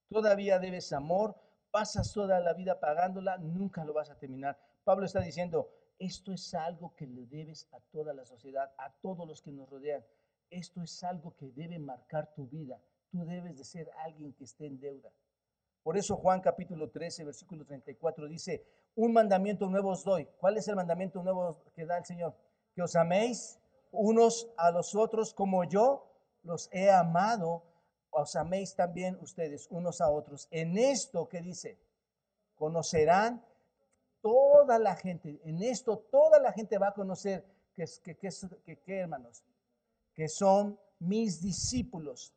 Todavía 0.10 0.58
debes 0.58 0.92
amor. 0.94 1.36
Pasas 1.70 2.12
toda 2.12 2.40
la 2.40 2.54
vida 2.54 2.80
pagándola. 2.80 3.38
Nunca 3.38 3.86
lo 3.86 3.94
vas 3.94 4.10
a 4.10 4.18
terminar. 4.18 4.58
Pablo 4.84 5.06
está 5.06 5.20
diciendo, 5.20 5.70
esto 6.02 6.34
es 6.34 6.54
algo 6.56 6.96
que 6.96 7.06
le 7.06 7.28
debes 7.28 7.68
a 7.72 7.80
toda 7.92 8.12
la 8.14 8.26
sociedad, 8.26 8.74
a 8.78 8.92
todos 9.02 9.28
los 9.28 9.42
que 9.42 9.52
nos 9.52 9.70
rodean. 9.70 10.04
Esto 10.50 10.82
es 10.82 11.04
algo 11.04 11.36
que 11.36 11.52
debe 11.52 11.78
marcar 11.78 12.34
tu 12.34 12.48
vida. 12.48 12.82
Tú 13.12 13.24
debes 13.24 13.56
de 13.56 13.64
ser 13.64 13.88
alguien 14.04 14.34
que 14.34 14.46
esté 14.46 14.66
en 14.66 14.80
deuda. 14.80 15.12
Por 15.84 15.98
eso 15.98 16.18
Juan 16.18 16.42
capítulo 16.42 16.90
13, 16.90 17.24
versículo 17.24 17.66
34 17.66 18.28
dice, 18.28 18.66
un 18.96 19.14
mandamiento 19.14 19.70
nuevo 19.70 19.92
os 19.92 20.04
doy. 20.04 20.28
¿Cuál 20.40 20.58
es 20.58 20.68
el 20.68 20.76
mandamiento 20.76 21.22
nuevo 21.22 21.64
que 21.76 21.86
da 21.86 22.00
el 22.00 22.06
Señor? 22.06 22.36
Que 22.74 22.82
os 22.82 22.96
améis 22.96 23.60
unos 23.92 24.50
a 24.58 24.72
los 24.72 24.96
otros 24.96 25.36
como 25.36 25.66
yo 25.66 26.08
los 26.42 26.68
he 26.72 26.90
amado, 26.90 27.64
os 28.10 28.36
améis 28.36 28.76
también 28.76 29.20
ustedes 29.22 29.68
unos 29.70 30.02
a 30.02 30.10
otros. 30.10 30.48
En 30.50 30.80
esto 30.80 31.30
que 31.30 31.42
dice, 31.42 31.80
conocerán 32.56 33.46
toda 34.22 34.80
la 34.80 34.96
gente, 34.96 35.42
en 35.44 35.62
esto 35.62 35.98
toda 36.12 36.40
la 36.40 36.52
gente 36.52 36.78
va 36.78 36.90
a 36.90 36.94
conocer 36.94 37.46
que, 37.76 37.86
que, 38.04 38.78
que, 38.78 38.98
hermanos, 38.98 39.44
que 40.14 40.28
son 40.28 40.80
mis 41.00 41.42
discípulos. 41.42 42.34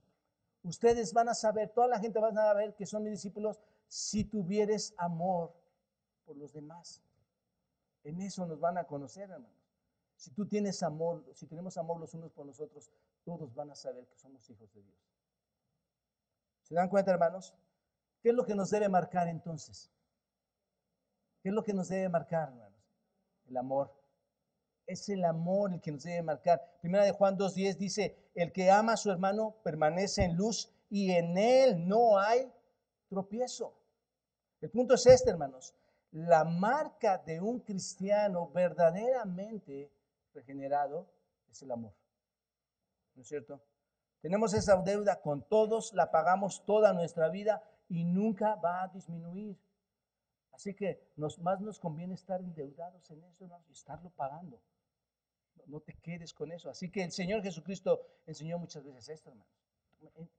Ustedes 0.63 1.13
van 1.13 1.29
a 1.29 1.35
saber, 1.35 1.69
toda 1.71 1.89
la 1.89 1.99
gente 1.99 2.19
va 2.19 2.29
a 2.29 2.35
saber 2.35 2.75
que 2.75 2.87
son 2.87 3.03
mis 3.03 3.13
discípulos 3.13 3.61
si 3.87 4.25
tuvieres 4.25 4.95
amor 4.97 5.53
por 6.25 6.37
los 6.37 6.53
demás. 6.53 7.03
En 8.03 8.21
eso 8.21 8.47
nos 8.47 8.59
van 8.61 8.79
a 8.79 8.85
conocer, 8.85 9.31
hermanos. 9.31 9.51
Si 10.17 10.31
tú 10.31 10.47
tienes 10.47 10.83
amor, 10.83 11.25
si 11.35 11.47
tenemos 11.47 11.77
amor 11.77 12.01
los 12.01 12.15
unos 12.15 12.33
por 12.33 12.47
los 12.47 12.61
otros, 12.61 12.91
todos 13.25 13.53
van 13.55 13.71
a 13.71 13.75
saber 13.75 14.07
que 14.07 14.17
somos 14.17 14.49
hijos 14.49 14.73
de 14.73 14.83
Dios. 14.83 14.97
¿Se 16.63 16.75
dan 16.75 16.89
cuenta, 16.89 17.11
hermanos? 17.11 17.55
¿Qué 18.23 18.31
es 18.31 18.35
lo 18.35 18.45
que 18.45 18.55
nos 18.55 18.71
debe 18.71 18.89
marcar 18.89 19.29
entonces? 19.29 19.91
¿Qué 21.45 21.51
es 21.51 21.55
lo 21.55 21.63
que 21.63 21.75
nos 21.75 21.91
debe 21.91 22.09
marcar, 22.09 22.49
hermanos? 22.49 22.83
El 23.47 23.59
amor. 23.59 23.93
Es 24.87 25.11
el 25.11 25.23
amor 25.27 25.75
el 25.75 25.83
que 25.83 25.93
nos 25.93 26.03
debe 26.03 26.23
marcar. 26.23 26.79
Primera 26.81 27.05
de 27.05 27.13
Juan 27.13 27.37
2.10 27.37 27.77
dice, 27.77 28.31
el 28.35 28.51
que 28.51 28.71
ama 28.71 28.95
a 28.95 28.97
su 28.97 29.11
hermano 29.11 29.55
permanece 29.63 30.25
en 30.25 30.37
luz 30.37 30.73
y 30.89 31.11
en 31.11 31.37
él 31.37 31.87
no 31.87 32.19
hay 32.19 32.51
tropiezo. 33.11 33.75
El 34.63 34.71
punto 34.71 34.95
es 34.95 35.05
este, 35.05 35.29
hermanos. 35.29 35.75
La 36.13 36.45
marca 36.45 37.19
de 37.19 37.43
un 37.43 37.61
cristiano 37.61 38.49
verdaderamente 38.49 39.93
regenerado 40.33 41.07
es 41.51 41.61
el 41.61 41.73
amor. 41.73 41.93
¿No 43.17 43.21
es 43.21 43.29
cierto? 43.29 43.61
Tenemos 44.23 44.55
esa 44.55 44.81
deuda 44.81 45.21
con 45.21 45.43
todos, 45.43 45.93
la 45.93 46.11
pagamos 46.11 46.65
toda 46.65 46.95
nuestra 46.95 47.29
vida 47.29 47.63
y 47.91 48.05
nunca 48.05 48.55
va 48.55 48.85
a 48.85 48.89
disminuir. 48.89 49.59
Así 50.55 50.73
que 50.73 51.01
más 51.17 51.61
nos 51.61 51.81
conviene 51.81 52.15
estar 52.15 52.41
endeudados 52.41 53.11
en 53.11 53.25
eso 53.25 53.45
y 53.69 53.73
estarlo 53.73 54.11
pagando. 54.11 54.61
No, 55.67 55.81
te 55.81 55.95
quedes 55.95 56.33
con 56.33 56.53
eso. 56.53 56.71
Así 56.71 56.91
que 56.91 57.03
el 57.03 57.11
Señor 57.11 57.43
Jesucristo 57.43 58.01
enseñó 58.27 58.59
muchas 58.59 58.85
veces 58.85 59.09
esto, 59.09 59.31
hermano. 59.31 59.51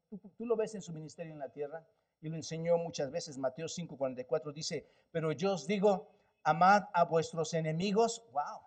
Tú, 0.10 0.20
tú, 0.38 0.46
lo 0.46 0.56
ves 0.56 0.76
en 0.76 0.82
su 0.82 0.94
ministerio 0.94 1.34
en 1.34 1.40
la 1.40 1.50
tierra 1.50 1.86
y 2.22 2.30
lo 2.30 2.38
enseñó 2.38 2.78
muchas 2.78 3.12
veces. 3.12 3.38
Mateo 3.38 3.66
5:44 3.66 4.54
dice, 4.54 4.88
pero 5.12 5.32
yo 5.32 5.54
os 5.54 5.68
digo, 5.68 6.08
amad 6.44 6.84
a 6.94 7.04
vuestros 7.04 7.54
enemigos. 7.54 8.24
¡Wow! 8.32 8.62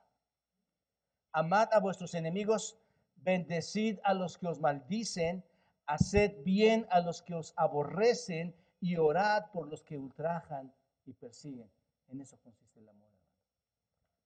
Amad 1.33 1.69
a 1.73 1.81
vuestros 1.81 2.15
enemigos, 2.15 2.79
bendecid 3.17 4.01
a 4.03 4.13
los 4.13 4.37
que 4.37 4.49
os 4.49 4.61
maldicen, 4.61 5.45
haced 5.87 6.43
bien 6.43 6.87
a 6.91 7.01
los 7.01 7.23
que 7.23 7.35
os 7.35 7.55
aborrecen 7.57 8.55
y 8.81 8.97
orad 8.97 9.51
por 9.53 9.69
los 9.69 9.83
que 9.83 9.97
ultrajan 9.97 10.73
y 11.09 11.15
persiguen. 11.15 11.71
En 12.09 12.21
eso 12.21 12.39
consiste 12.39 12.79
el 12.81 12.89
amor, 12.89 13.11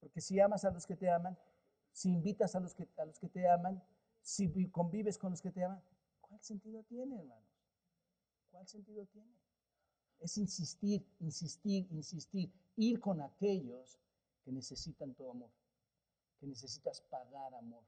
Porque 0.01 0.21
si 0.21 0.39
amas 0.41 0.65
a 0.65 0.71
los 0.71 0.87
que 0.87 0.97
te 0.97 1.11
aman, 1.11 1.39
si 1.93 2.11
invitas 2.11 2.55
a 2.55 2.61
los 2.61 2.75
que, 2.75 2.89
a 2.97 3.05
los 3.05 3.19
que 3.19 3.29
te 3.29 3.49
aman, 3.49 3.83
si 4.21 4.69
convives 4.71 5.19
con 5.19 5.31
los 5.31 5.41
que 5.41 5.51
te 5.51 5.65
aman, 5.65 5.83
¿cuál 6.21 6.43
sentido 6.43 6.83
tiene, 6.85 7.19
hermanos? 7.19 7.51
¿Cuál 8.51 8.67
sentido 8.69 9.07
tiene? 9.07 9.33
Es 10.21 10.37
insistir, 10.39 11.07
insistir, 11.21 11.87
insistir, 11.91 12.53
ir 12.77 13.01
con 13.01 13.21
aquellos 13.21 13.99
que 14.45 14.53
necesitan 14.53 15.15
tu 15.15 15.29
amor, 15.29 15.51
que 16.39 16.47
necesitas 16.47 17.01
pagar 17.01 17.55
amor. 17.55 17.85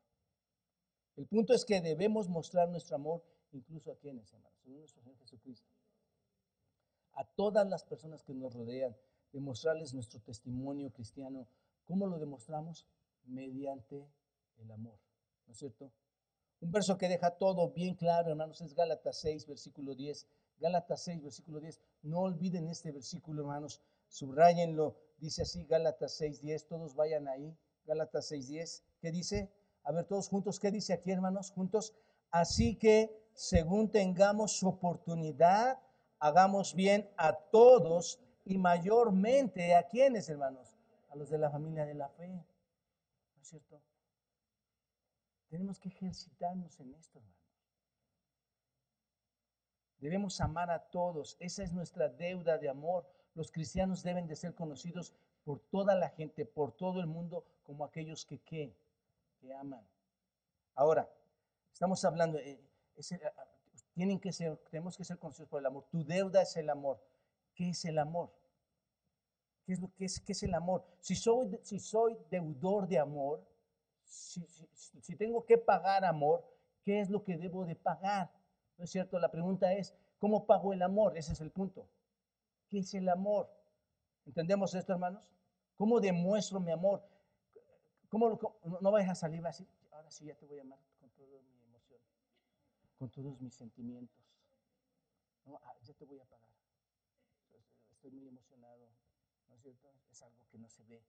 El 1.17 1.27
punto 1.27 1.55
es 1.55 1.65
que 1.65 1.81
debemos 1.81 2.29
mostrar 2.29 2.69
nuestro 2.69 2.97
amor 2.97 3.25
incluso 3.53 3.93
a 3.93 3.97
quienes, 3.97 4.33
hermanos, 4.33 4.67
en 4.67 4.79
nuestro 4.79 5.03
Señor 5.03 5.19
Jesucristo 5.19 5.74
a 7.15 7.25
todas 7.25 7.69
las 7.69 7.85
personas 7.85 8.23
que 8.23 8.35
nos 8.35 8.55
rodean, 8.55 8.97
demostrarles 9.33 9.95
nuestro 9.95 10.21
testimonio 10.21 10.91
cristiano. 10.93 11.47
¿Cómo 11.85 12.07
lo 12.07 12.19
demostramos? 12.19 12.87
Mediante 13.27 14.07
el 14.59 14.71
amor, 14.71 14.99
¿no 15.47 15.53
es 15.53 15.59
cierto? 15.59 15.91
Un 16.61 16.71
verso 16.71 16.97
que 16.97 17.09
deja 17.09 17.31
todo 17.31 17.71
bien 17.71 17.95
claro, 17.95 18.31
hermanos, 18.31 18.61
es 18.61 18.75
Gálatas 18.75 19.19
6, 19.21 19.47
versículo 19.47 19.95
10. 19.95 20.27
Gálatas 20.61 21.03
6, 21.05 21.23
versículo 21.23 21.61
10. 21.61 21.81
No 22.03 22.21
olviden 22.21 22.69
este 22.69 22.93
versículo, 22.93 23.43
hermanos. 23.43 23.83
Subrayenlo. 24.09 24.97
Dice 25.19 25.43
así, 25.43 25.65
Gálatas 25.65 26.17
6, 26.17 26.41
10. 26.41 26.67
Todos 26.67 26.95
vayan 26.95 27.29
ahí. 27.29 27.55
Gálatas 27.85 28.29
6, 28.29 28.49
10. 28.49 28.85
¿Qué 29.01 29.11
dice? 29.11 29.53
A 29.83 29.93
ver, 29.93 30.07
todos 30.07 30.29
juntos. 30.29 30.59
¿Qué 30.59 30.71
dice 30.71 30.95
aquí, 30.95 31.11
hermanos? 31.11 31.51
Juntos. 31.51 31.95
Así 32.31 32.77
que, 32.77 33.11
según 33.35 33.91
tengamos 33.91 34.63
oportunidad, 34.63 35.79
hagamos 36.19 36.75
bien 36.75 37.09
a 37.17 37.33
todos 37.33 38.21
y 38.45 38.59
mayormente 38.59 39.75
a 39.75 39.87
quienes, 39.87 40.29
hermanos, 40.29 40.77
a 41.11 41.17
los 41.17 41.31
de 41.31 41.39
la 41.39 41.51
familia 41.51 41.87
de 41.87 41.95
la 41.95 42.09
fe. 42.11 42.29
¿No 42.29 43.43
es 43.43 43.49
cierto? 43.49 43.81
Tenemos 45.49 45.79
que 45.79 45.89
ejercitarnos 45.89 46.79
en 46.81 46.95
esto, 46.95 47.19
hermanos. 47.19 47.45
Debemos 49.99 50.41
amar 50.41 50.71
a 50.71 50.81
todos. 50.81 51.37
Esa 51.41 51.63
es 51.63 51.73
nuestra 51.73 52.09
deuda 52.09 52.59
de 52.59 52.69
amor. 52.69 53.09
Los 53.35 53.51
cristianos 53.51 54.03
deben 54.03 54.27
de 54.27 54.37
ser 54.37 54.55
conocidos 54.55 55.15
por 55.45 55.61
toda 55.61 55.95
la 55.95 56.11
gente, 56.11 56.45
por 56.45 56.73
todo 56.73 57.01
el 57.01 57.07
mundo, 57.07 57.47
como 57.63 57.85
aquellos 57.85 58.27
que, 58.27 58.39
que 58.41 58.75
aman. 59.59 59.87
Ahora, 60.75 61.09
estamos 61.73 62.05
hablando, 62.05 62.39
eh, 62.39 62.61
tienen 63.95 64.21
que 64.21 64.33
ser, 64.33 64.57
tenemos 64.71 64.97
que 64.97 65.05
ser 65.05 65.19
conocidos 65.19 65.49
por 65.49 65.61
el 65.61 65.67
amor. 65.67 65.87
Tu 65.91 66.05
deuda 66.05 66.43
es 66.43 66.57
el 66.57 66.69
amor. 66.69 67.01
¿Qué 67.55 67.71
es 67.71 67.85
el 67.85 67.99
amor? 67.99 68.31
¿Qué 69.65 69.73
es, 69.73 69.81
lo, 69.81 69.91
que 69.95 70.05
es, 70.05 70.21
qué 70.21 70.33
es 70.33 70.43
el 70.43 70.55
amor? 70.55 70.85
Si 71.01 71.15
soy, 71.15 71.59
si 71.63 71.79
soy 71.79 72.19
deudor 72.31 72.87
de 72.87 72.99
amor, 72.99 73.43
si, 74.05 74.47
si, 75.01 75.17
tengo 75.17 75.47
que 75.47 75.57
pagar 75.57 76.05
amor, 76.05 76.45
¿qué 76.83 77.01
es 77.01 77.09
lo 77.09 77.25
que 77.25 77.39
debo 77.39 77.65
de 77.65 77.75
pagar? 77.75 78.31
¿No 78.77 78.85
es 78.85 78.91
cierto? 78.91 79.19
La 79.19 79.31
pregunta 79.31 79.73
es, 79.73 79.95
¿cómo 80.19 80.45
pago 80.45 80.73
el 80.73 80.83
amor? 80.83 81.17
Ese 81.17 81.33
es 81.33 81.41
el 81.41 81.51
punto. 81.51 81.89
¿Qué 82.69 82.81
es 82.81 82.93
el 82.95 83.09
amor? 83.09 83.49
¿Entendemos 84.27 84.75
esto, 84.75 84.93
hermanos? 84.93 85.23
¿Cómo 85.77 86.01
demuestro 86.01 86.61
mi 86.61 86.73
amor? 86.73 87.03
¿Cómo, 88.09 88.39
no 88.81 88.91
vayas 88.91 89.11
a 89.11 89.15
salir 89.15 89.45
así? 89.47 89.67
Ahora 89.91 90.11
sí 90.11 90.27
ya 90.27 90.35
te 90.35 90.47
voy 90.47 90.59
a 90.59 90.63
amar 90.63 90.79
con 91.01 91.11
toda 91.11 91.41
mi 91.43 91.63
emoción, 91.63 92.01
con 92.97 93.11
todos 93.11 93.41
mis 93.41 93.55
sentimientos. 93.55 94.25
No, 95.45 95.61
ah, 95.63 95.75
ya 95.83 95.95
te 95.95 96.05
voy 96.05 96.19
a 96.21 96.25
pagar. 96.25 96.51
Estoy 97.91 98.11
muy 98.11 98.29
emocionado, 98.29 98.89
¿no 99.49 99.55
es 99.57 99.63
cierto? 99.63 99.89
Es 100.11 100.23
algo 100.23 100.47
que 100.51 100.59
no 100.59 100.69
se 100.69 100.85
ve. 100.85 101.03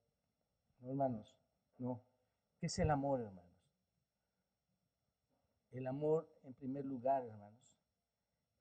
No, 0.80 0.90
hermanos, 0.90 1.38
no. 1.78 2.04
¿Qué 2.60 2.68
es 2.68 2.80
el 2.80 2.90
amor, 2.90 3.22
hermanos? 3.22 3.52
El 5.72 5.88
amor, 5.88 6.30
en 6.44 6.54
primer 6.54 6.86
lugar, 6.86 7.26
hermanos, 7.26 7.78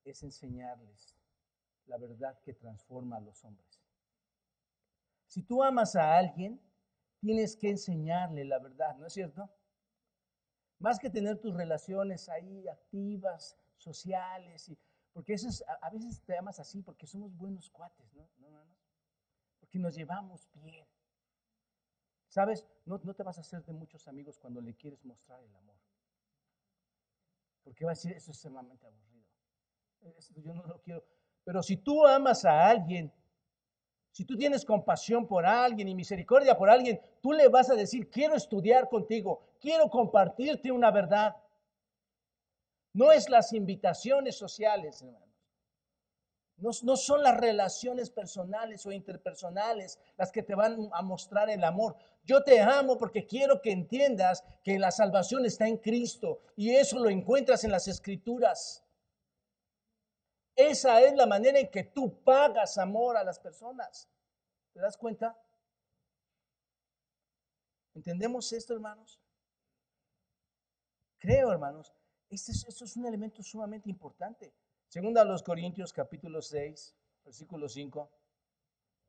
es 0.04 0.22
enseñarles 0.22 1.16
la 1.86 1.96
verdad 1.98 2.40
que 2.42 2.54
transforma 2.54 3.16
a 3.16 3.20
los 3.20 3.44
hombres. 3.44 3.80
Si 5.26 5.42
tú 5.42 5.62
amas 5.62 5.96
a 5.96 6.16
alguien, 6.16 6.60
tienes 7.20 7.56
que 7.56 7.70
enseñarle 7.70 8.44
la 8.44 8.58
verdad, 8.58 8.96
¿no 8.96 9.06
es 9.06 9.12
cierto? 9.12 9.50
Más 10.78 10.98
que 10.98 11.10
tener 11.10 11.38
tus 11.38 11.54
relaciones 11.54 12.28
ahí 12.28 12.68
activas, 12.68 13.56
sociales, 13.76 14.68
y, 14.68 14.78
porque 15.12 15.34
eso 15.34 15.48
es, 15.48 15.64
a, 15.80 15.90
veces 15.90 16.22
te 16.24 16.36
amas 16.36 16.58
así 16.58 16.82
porque 16.82 17.06
somos 17.06 17.36
buenos 17.36 17.70
cuates, 17.70 18.12
¿no? 18.14 18.28
Porque 19.60 19.78
nos 19.78 19.94
llevamos 19.94 20.50
bien. 20.54 20.86
¿Sabes? 22.28 22.66
No, 22.84 23.00
no 23.04 23.14
te 23.14 23.22
vas 23.22 23.38
a 23.38 23.42
hacer 23.42 23.64
de 23.64 23.72
muchos 23.72 24.08
amigos 24.08 24.38
cuando 24.38 24.60
le 24.60 24.74
quieres 24.74 25.04
mostrar 25.04 25.40
el 25.42 25.54
amor. 25.54 25.76
Porque 27.62 27.84
va 27.84 27.92
a 27.92 27.94
decir, 27.94 28.12
eso 28.12 28.32
es 28.32 28.38
sumamente 28.38 28.86
aburrido. 28.86 29.24
Esto 30.18 30.40
yo 30.40 30.52
no 30.52 30.64
lo 30.66 30.80
quiero. 30.82 31.04
Pero 31.44 31.62
si 31.62 31.76
tú 31.76 32.04
amas 32.04 32.44
a 32.44 32.68
alguien, 32.68 33.12
si 34.10 34.24
tú 34.24 34.36
tienes 34.36 34.64
compasión 34.64 35.26
por 35.26 35.46
alguien 35.46 35.88
y 35.88 35.94
misericordia 35.94 36.56
por 36.56 36.70
alguien, 36.70 37.00
tú 37.20 37.32
le 37.32 37.48
vas 37.48 37.70
a 37.70 37.74
decir, 37.74 38.10
quiero 38.10 38.34
estudiar 38.34 38.88
contigo, 38.88 39.44
quiero 39.64 39.88
compartirte 39.88 40.70
una 40.70 40.90
verdad. 40.90 41.34
No 42.92 43.10
es 43.10 43.30
las 43.30 43.54
invitaciones 43.54 44.36
sociales, 44.36 45.00
hermanos. 45.00 45.22
No, 46.56 46.70
no, 46.82 46.96
son 46.96 47.22
las 47.22 47.36
relaciones 47.36 48.10
personales 48.10 48.84
o 48.86 48.92
interpersonales 48.92 49.98
las 50.16 50.30
que 50.30 50.42
te 50.42 50.54
van 50.54 50.88
a 50.92 51.02
mostrar 51.02 51.48
el 51.48 51.64
amor. 51.64 51.96
Yo 52.24 52.44
te 52.44 52.60
amo 52.60 52.96
porque 52.96 53.26
quiero 53.26 53.60
que 53.60 53.72
entiendas 53.72 54.44
que 54.62 54.78
la 54.78 54.92
salvación 54.92 55.46
está 55.46 55.66
en 55.66 55.78
Cristo 55.78 56.42
y 56.56 56.70
eso 56.76 56.98
lo 56.98 57.08
encuentras 57.08 57.64
en 57.64 57.72
las 57.72 57.88
escrituras. 57.88 58.84
Esa 60.54 61.00
es 61.00 61.14
la 61.14 61.26
manera 61.26 61.58
en 61.58 61.70
que 61.70 61.84
tú 61.84 62.22
pagas 62.22 62.78
amor 62.78 63.16
a 63.16 63.24
las 63.24 63.40
personas. 63.40 64.08
¿Te 64.72 64.80
das 64.80 64.96
cuenta? 64.96 65.36
¿Entendemos 67.94 68.52
esto, 68.52 68.74
hermanos? 68.74 69.23
Creo, 71.24 71.50
hermanos, 71.50 71.90
esto 72.28 72.52
es, 72.52 72.66
esto 72.68 72.84
es 72.84 72.96
un 72.98 73.06
elemento 73.06 73.42
sumamente 73.42 73.88
importante. 73.88 74.52
Segunda 74.88 75.22
a 75.22 75.24
los 75.24 75.42
Corintios 75.42 75.90
capítulo 75.90 76.42
6, 76.42 76.94
versículo 77.24 77.66
5. 77.66 78.10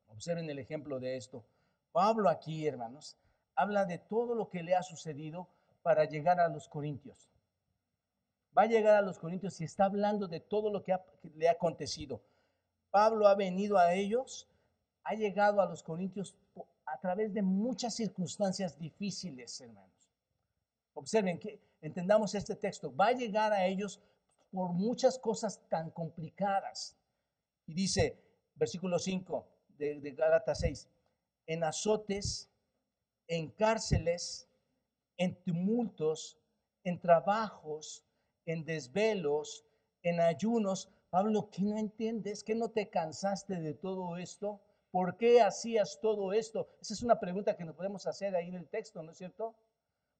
Observen 0.06 0.48
el 0.48 0.58
ejemplo 0.58 0.98
de 0.98 1.18
esto. 1.18 1.44
Pablo 1.92 2.30
aquí, 2.30 2.66
hermanos, 2.66 3.18
habla 3.54 3.84
de 3.84 3.98
todo 3.98 4.34
lo 4.34 4.48
que 4.48 4.62
le 4.62 4.74
ha 4.74 4.82
sucedido 4.82 5.50
para 5.82 6.06
llegar 6.06 6.40
a 6.40 6.48
los 6.48 6.70
Corintios 6.70 7.28
va 8.56 8.62
a 8.62 8.66
llegar 8.66 8.96
a 8.96 9.02
los 9.02 9.18
Corintios 9.18 9.60
y 9.60 9.64
está 9.64 9.84
hablando 9.84 10.26
de 10.28 10.40
todo 10.40 10.70
lo 10.70 10.82
que, 10.82 10.96
le 11.34 11.48
ha 11.48 11.52
acontecido. 11.52 12.22
Pablo 12.90 13.28
ha 13.28 13.34
venido 13.34 13.76
a 13.76 13.92
ellos, 13.92 14.48
ha 15.04 15.14
llegado 15.14 15.60
a 15.60 15.66
los 15.66 15.82
Corintios 15.82 16.34
a 16.86 16.98
través 16.98 17.34
de 17.34 17.42
muchas 17.42 17.94
circunstancias 17.94 18.78
difíciles, 18.78 19.60
hermanos. 19.60 19.90
Observen 20.94 21.38
que 21.38 21.60
entendamos 21.80 22.34
este 22.34 22.56
texto. 22.56 22.94
Va 22.94 23.08
a 23.08 23.12
llegar 23.12 23.52
a 23.52 23.66
ellos 23.66 24.00
por 24.50 24.72
muchas 24.72 25.18
cosas 25.18 25.60
tan 25.68 25.90
complicadas. 25.90 26.96
Y 27.66 27.74
dice, 27.74 28.18
versículo 28.54 28.98
5 28.98 29.46
de, 29.78 30.00
de 30.00 30.10
Gálatas 30.12 30.60
6, 30.60 30.88
en 31.46 31.64
azotes, 31.64 32.50
en 33.28 33.50
cárceles, 33.50 34.48
en 35.16 35.34
tumultos, 35.44 36.38
en 36.84 37.00
trabajos, 37.00 38.04
en 38.44 38.64
desvelos, 38.64 39.64
en 40.02 40.20
ayunos. 40.20 40.90
Pablo, 41.10 41.50
¿qué 41.50 41.62
no 41.62 41.78
entiendes? 41.78 42.44
¿Que 42.44 42.54
no 42.54 42.70
te 42.70 42.88
cansaste 42.88 43.60
de 43.60 43.74
todo 43.74 44.16
esto? 44.16 44.60
¿Por 44.90 45.16
qué 45.16 45.42
hacías 45.42 45.98
todo 46.00 46.32
esto? 46.32 46.68
Esa 46.80 46.94
es 46.94 47.02
una 47.02 47.18
pregunta 47.18 47.56
que 47.56 47.64
nos 47.64 47.74
podemos 47.74 48.06
hacer 48.06 48.34
ahí 48.34 48.48
en 48.48 48.54
el 48.54 48.68
texto, 48.68 49.02
¿no 49.02 49.12
es 49.12 49.18
cierto? 49.18 49.54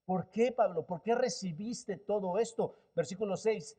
¿Por 0.06 0.30
qué, 0.30 0.52
Pablo? 0.52 0.86
¿Por 0.86 1.02
qué 1.02 1.14
recibiste 1.14 1.98
todo 1.98 2.38
esto? 2.38 2.74
Versículo 2.94 3.36
6. 3.36 3.76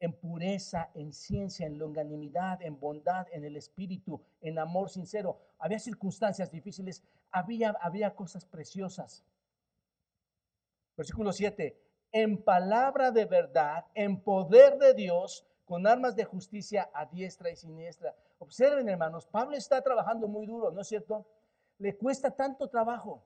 En 0.00 0.12
pureza, 0.12 0.90
en 0.94 1.12
ciencia, 1.12 1.66
en 1.66 1.78
longanimidad, 1.78 2.60
en 2.60 2.78
bondad, 2.78 3.26
en 3.32 3.44
el 3.44 3.56
espíritu, 3.56 4.20
en 4.42 4.58
amor 4.58 4.90
sincero. 4.90 5.38
Había 5.58 5.78
circunstancias 5.78 6.50
difíciles, 6.50 7.02
había, 7.30 7.70
había 7.80 8.14
cosas 8.14 8.44
preciosas. 8.44 9.24
Versículo 10.96 11.32
7 11.32 11.84
en 12.14 12.40
palabra 12.44 13.10
de 13.10 13.24
verdad, 13.24 13.86
en 13.92 14.20
poder 14.20 14.78
de 14.78 14.94
Dios, 14.94 15.44
con 15.64 15.84
armas 15.84 16.14
de 16.14 16.24
justicia 16.24 16.88
a 16.94 17.06
diestra 17.06 17.50
y 17.50 17.56
siniestra. 17.56 18.14
Observen, 18.38 18.88
hermanos, 18.88 19.26
Pablo 19.26 19.56
está 19.56 19.82
trabajando 19.82 20.28
muy 20.28 20.46
duro, 20.46 20.70
¿no 20.70 20.82
es 20.82 20.86
cierto? 20.86 21.26
Le 21.78 21.96
cuesta 21.96 22.30
tanto 22.30 22.68
trabajo, 22.68 23.24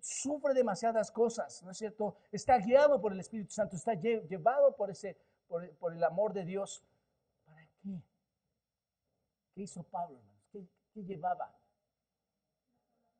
sufre 0.00 0.54
demasiadas 0.54 1.10
cosas, 1.10 1.62
¿no 1.62 1.70
es 1.70 1.78
cierto? 1.78 2.16
Está 2.30 2.58
guiado 2.58 3.00
por 3.00 3.12
el 3.12 3.20
Espíritu 3.20 3.52
Santo, 3.52 3.76
está 3.76 3.94
llevado 3.94 4.74
por, 4.74 4.90
ese, 4.90 5.16
por, 5.48 5.92
el 5.92 6.04
amor 6.04 6.32
de 6.32 6.44
Dios. 6.44 6.82
¿Para 7.44 7.66
qué? 7.82 8.02
¿Qué 9.54 9.62
hizo 9.62 9.82
Pablo? 9.84 10.20
¿Qué, 10.50 10.66
¿Qué, 10.92 11.04
llevaba? 11.04 11.54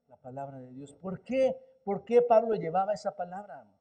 La 0.09 0.16
palabra 0.16 0.59
de 0.59 0.72
Dios. 0.72 0.93
¿Por 0.95 1.22
qué? 1.22 1.57
¿Por 1.84 2.05
qué 2.05 2.22
Pablo 2.22 2.55
llevaba 2.55 2.93
esa 2.93 3.14
palabra, 3.14 3.61
hermanos? 3.61 3.80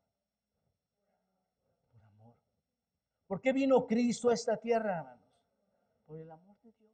¿Por 3.27 3.39
qué 3.39 3.53
vino 3.53 3.87
Cristo 3.87 4.29
a 4.29 4.33
esta 4.33 4.57
tierra, 4.57 4.97
hermanos? 4.97 5.25
Por 6.05 6.19
el 6.19 6.29
amor 6.29 6.57
de 6.61 6.71
Dios. 6.73 6.91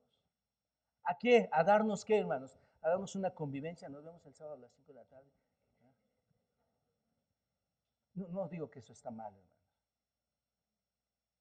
¿A 1.03 1.18
qué? 1.18 1.49
A 1.51 1.63
darnos 1.63 2.05
qué, 2.05 2.20
hermanos? 2.20 2.59
A 2.82 2.89
darnos 2.89 3.15
una 3.15 3.32
convivencia. 3.32 3.89
Nos 3.89 4.03
vemos 4.03 4.24
el 4.26 4.36
sábado 4.36 4.55
a 4.55 4.59
las 4.59 4.72
5 4.72 4.93
de 4.93 4.93
la 4.93 5.05
tarde. 5.05 5.32
No, 8.18 8.47
digo 8.47 8.70
que 8.70 8.80
eso 8.80 8.93
está 8.93 9.11
mal, 9.11 9.32
hermanos. 9.34 9.57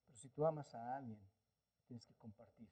Pero 0.07 0.18
si 0.18 0.29
tú 0.29 0.45
amas 0.45 0.74
a 0.74 0.97
alguien, 0.97 1.18
tienes 1.87 2.07
que 2.07 2.14
compartir. 2.14 2.68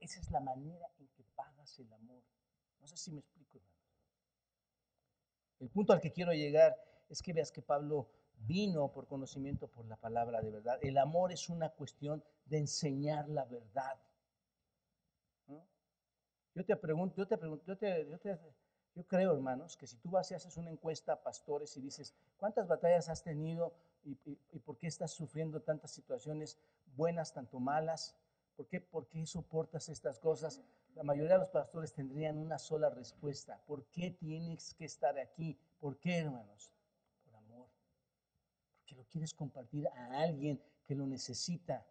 Esa 0.00 0.20
es 0.20 0.30
la 0.30 0.40
manera 0.40 0.90
en 0.98 1.06
que 1.08 1.22
pagas 1.34 1.78
el 1.78 1.92
amor. 1.92 2.22
No 2.80 2.86
sé 2.86 2.96
si 2.96 3.12
me 3.12 3.20
explico, 3.20 3.58
hermanos. 3.58 3.76
El 5.60 5.70
punto 5.70 5.92
al 5.92 6.00
que 6.00 6.12
quiero 6.12 6.32
llegar 6.32 6.74
es 7.08 7.22
que 7.22 7.32
veas 7.32 7.52
que 7.52 7.62
Pablo 7.62 8.08
vino 8.38 8.90
por 8.90 9.06
conocimiento 9.06 9.68
por 9.68 9.86
la 9.86 9.96
palabra 9.96 10.40
de 10.40 10.50
verdad. 10.50 10.78
El 10.82 10.98
amor 10.98 11.32
es 11.32 11.48
una 11.48 11.70
cuestión 11.70 12.24
de 12.46 12.58
enseñar 12.58 13.28
la 13.28 13.44
verdad. 13.44 14.00
Yo 16.54 16.64
te 16.64 16.74
pregunto, 16.74 17.16
yo 17.16 17.28
te 17.28 17.36
pregunto, 17.36 17.64
yo, 17.66 17.76
te, 17.76 18.08
yo, 18.08 18.18
creo, 19.04 19.32
hermanos, 19.32 19.76
que 19.76 19.86
si 19.86 19.96
tú 19.96 20.10
vas 20.10 20.30
y 20.30 20.34
haces 20.34 20.56
una 20.56 20.70
encuesta 20.70 21.12
a 21.12 21.22
pastores 21.22 21.76
y 21.76 21.80
dices, 21.80 22.14
¿cuántas 22.38 22.66
batallas 22.66 23.08
has 23.08 23.22
tenido 23.22 23.74
y, 24.04 24.14
por 24.60 24.78
qué 24.78 24.86
estás 24.86 25.10
sufriendo 25.10 25.60
tantas 25.60 25.90
situaciones 25.90 26.58
buenas, 26.94 27.32
tanto 27.32 27.58
malas? 27.58 28.16
¿Por 28.56 28.66
qué, 28.68 28.80
¿Por 28.80 29.06
qué 29.08 29.26
soportas 29.26 29.88
estas 29.88 30.18
cosas? 30.18 30.62
La 30.94 31.02
mayoría 31.02 31.34
de 31.34 31.40
los 31.40 31.50
pastores 31.50 31.92
tendrían 31.92 32.38
una 32.38 32.58
sola 32.58 32.88
respuesta. 32.88 33.60
¿Por 33.66 33.84
qué 33.86 34.12
tienes 34.12 34.74
que 34.74 34.86
estar 34.86 35.18
aquí? 35.18 35.58
¿Por 35.78 35.98
qué, 35.98 36.18
hermanos? 36.18 36.72
que 38.86 38.94
lo 38.94 39.04
quieres 39.04 39.34
compartir 39.34 39.88
a 39.88 40.20
alguien 40.20 40.62
que 40.86 40.94
lo 40.94 41.06
necesita. 41.06 41.84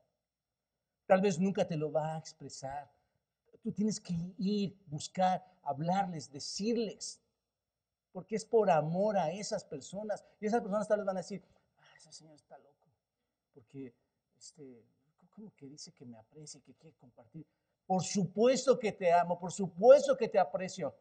Tal 1.05 1.21
vez 1.21 1.39
nunca 1.39 1.67
te 1.67 1.77
lo 1.77 1.91
va 1.91 2.15
a 2.15 2.17
expresar. 2.17 2.89
Tú 3.65 3.71
tienes 3.71 3.99
que 3.99 4.13
ir, 4.37 4.77
buscar, 4.85 5.43
hablarles, 5.63 6.31
decirles. 6.31 7.19
Porque 8.11 8.35
es 8.35 8.45
por 8.45 8.69
amor 8.69 9.17
a 9.17 9.31
esas 9.31 9.65
personas. 9.65 10.23
Y 10.39 10.45
esas 10.45 10.61
personas 10.61 10.87
tal 10.87 10.99
vez 10.99 11.07
van 11.07 11.17
a 11.17 11.21
decir, 11.21 11.43
ah, 11.79 11.97
ese 11.97 12.13
señor 12.13 12.35
está 12.35 12.59
loco. 12.59 12.85
Porque, 13.55 13.91
este, 14.37 14.85
como 15.31 15.51
que 15.55 15.65
dice 15.65 15.91
que 15.91 16.05
me 16.05 16.15
aprecia, 16.15 16.61
que 16.61 16.75
quiere 16.75 16.95
compartir. 16.97 17.43
Por 17.87 18.03
supuesto 18.03 18.77
que 18.77 18.91
te 18.91 19.11
amo, 19.11 19.39
por 19.39 19.51
supuesto 19.51 20.15
que 20.15 20.27
te 20.27 20.37
aprecio. 20.37 20.95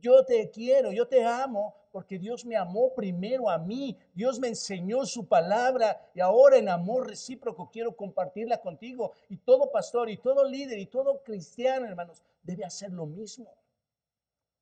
Yo 0.00 0.24
te 0.24 0.50
quiero, 0.50 0.92
yo 0.92 1.06
te 1.06 1.24
amo 1.24 1.74
porque 1.92 2.18
Dios 2.18 2.44
me 2.44 2.56
amó 2.56 2.94
primero 2.94 3.50
a 3.50 3.58
mí. 3.58 3.98
Dios 4.14 4.38
me 4.38 4.48
enseñó 4.48 5.04
su 5.04 5.26
palabra 5.26 6.00
y 6.14 6.20
ahora 6.20 6.56
en 6.56 6.68
amor 6.68 7.08
recíproco 7.08 7.70
quiero 7.70 7.96
compartirla 7.96 8.60
contigo. 8.60 9.12
Y 9.28 9.38
todo 9.38 9.70
pastor 9.70 10.08
y 10.08 10.16
todo 10.16 10.44
líder 10.44 10.78
y 10.78 10.86
todo 10.86 11.22
cristiano, 11.22 11.86
hermanos, 11.86 12.22
debe 12.42 12.64
hacer 12.64 12.92
lo 12.92 13.06
mismo. 13.06 13.52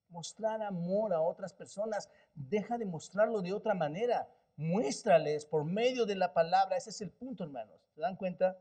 Mostrar 0.09 0.62
amor 0.62 1.12
a 1.12 1.20
otras 1.20 1.53
personas. 1.53 2.09
Deja 2.34 2.78
de 2.78 2.86
mostrarlo 2.86 3.43
de 3.43 3.53
otra 3.53 3.74
manera. 3.74 4.28
Muéstrales 4.57 5.45
por 5.45 5.64
medio 5.64 6.07
de 6.07 6.16
la 6.16 6.32
palabra. 6.32 6.76
Ese 6.76 6.91
es 6.91 7.01
el 7.03 7.11
punto, 7.11 7.45
hermanos. 7.45 7.80
¿Se 7.95 8.01
dan 8.01 8.16
cuenta? 8.16 8.59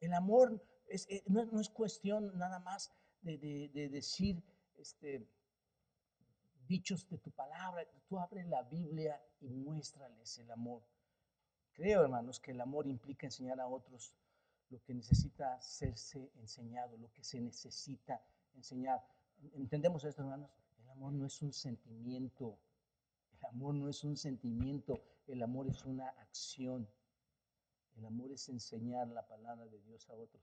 El 0.00 0.12
amor 0.12 0.60
eh, 0.88 1.22
no, 1.26 1.60
es 1.60 1.70
cuestión 1.70 2.36
nada 2.38 2.58
más 2.60 2.92
de, 3.22 3.38
de 3.72 3.88
decir, 3.88 4.40
este, 4.76 5.26
dichos 6.66 7.08
de 7.08 7.18
tu 7.18 7.30
palabra. 7.30 7.86
Tú 8.08 8.18
abres 8.18 8.46
la 8.46 8.62
Biblia 8.62 9.20
y 9.40 9.48
muéstrales 9.48 10.38
el 10.38 10.50
amor. 10.50 10.82
Creo, 11.72 12.02
hermanos, 12.02 12.40
que 12.40 12.52
el 12.52 12.60
amor 12.60 12.86
implica 12.86 13.26
enseñar 13.26 13.60
a 13.60 13.66
otros 13.66 14.14
lo 14.70 14.82
que 14.82 14.94
necesita 14.94 15.54
hacerse 15.54 16.30
enseñado, 16.36 16.96
lo 16.96 17.12
que 17.12 17.22
se 17.22 17.40
necesita 17.40 18.20
enseñar. 18.54 19.04
¿Entendemos 19.54 20.04
esto, 20.04 20.22
hermanos? 20.22 20.50
El 20.78 20.88
amor 20.90 21.12
no 21.12 21.26
es 21.26 21.42
un 21.42 21.52
sentimiento. 21.52 22.58
El 23.38 23.46
amor 23.46 23.74
no 23.74 23.88
es 23.88 24.02
un 24.04 24.16
sentimiento. 24.16 25.02
El 25.26 25.42
amor 25.42 25.68
es 25.68 25.84
una 25.84 26.08
acción. 26.08 26.88
El 27.96 28.06
amor 28.06 28.32
es 28.32 28.48
enseñar 28.48 29.08
la 29.08 29.26
palabra 29.26 29.66
de 29.66 29.80
Dios 29.82 30.08
a 30.10 30.14
otros. 30.14 30.42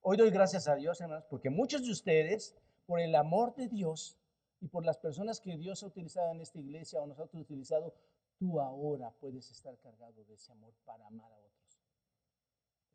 Hoy 0.00 0.16
doy 0.16 0.30
gracias 0.30 0.68
a 0.68 0.74
Dios, 0.74 1.00
hermanos, 1.00 1.24
porque 1.30 1.48
muchos 1.48 1.84
de 1.84 1.90
ustedes, 1.90 2.54
por 2.86 3.00
el 3.00 3.14
amor 3.14 3.54
de 3.54 3.68
Dios, 3.68 4.18
y 4.64 4.68
por 4.68 4.82
las 4.82 4.96
personas 4.96 5.40
que 5.40 5.58
Dios 5.58 5.82
ha 5.82 5.86
utilizado 5.88 6.32
en 6.32 6.40
esta 6.40 6.58
iglesia 6.58 7.02
o 7.02 7.06
nosotros 7.06 7.42
utilizado, 7.42 7.92
tú 8.38 8.58
ahora 8.58 9.10
puedes 9.10 9.50
estar 9.50 9.78
cargado 9.78 10.24
de 10.24 10.32
ese 10.32 10.52
amor 10.52 10.72
para 10.86 11.06
amar 11.06 11.30
a 11.30 11.36
otros. 11.36 11.82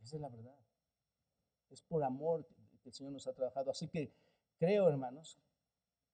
Esa 0.02 0.16
es 0.16 0.22
la 0.24 0.30
verdad. 0.30 0.58
Es 1.70 1.84
por 1.84 2.04
amor 2.04 2.48
que 2.82 2.90
el 2.90 2.94
Señor 2.96 3.14
nos 3.14 3.28
ha 3.28 3.34
trabajado. 3.34 3.70
Así 3.70 3.88
que 3.88 4.12
creo, 4.58 4.90
hermanos, 4.90 5.38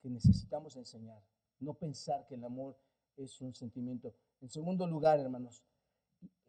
que 0.02 0.10
necesitamos 0.10 0.76
enseñar, 0.76 1.24
no 1.62 1.74
pensar 1.74 2.28
que 2.28 2.36
el 2.36 2.44
amor 2.44 2.78
es 3.16 3.40
un 3.40 3.54
sentimiento. 3.54 4.14
En 4.42 4.50
segundo 4.50 4.86
lugar, 4.86 5.22
hermanos, 5.22 5.64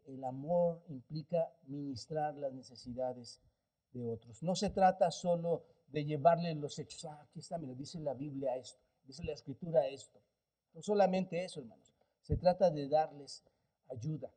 el 0.06 0.24
amor 0.24 0.82
implica 0.88 1.54
ministrar 1.68 2.34
las 2.34 2.52
necesidades 2.52 3.40
de 3.92 4.04
otros. 4.04 4.42
No 4.42 4.56
se 4.56 4.70
trata 4.70 5.12
solo 5.12 5.64
de 5.86 6.04
llevarle 6.04 6.52
los 6.56 6.76
hechos. 6.80 7.04
Ah, 7.04 7.20
aquí 7.22 7.38
está, 7.38 7.56
lo 7.56 7.72
dice 7.76 8.00
la 8.00 8.14
Biblia 8.14 8.56
esto. 8.56 8.85
Dice 9.06 9.24
la 9.24 9.32
escritura 9.32 9.86
esto. 9.86 10.20
No 10.74 10.82
solamente 10.82 11.44
eso, 11.44 11.60
hermanos. 11.60 11.92
Se 12.22 12.36
trata 12.36 12.70
de 12.70 12.88
darles 12.88 13.44
ayuda. 13.88 14.30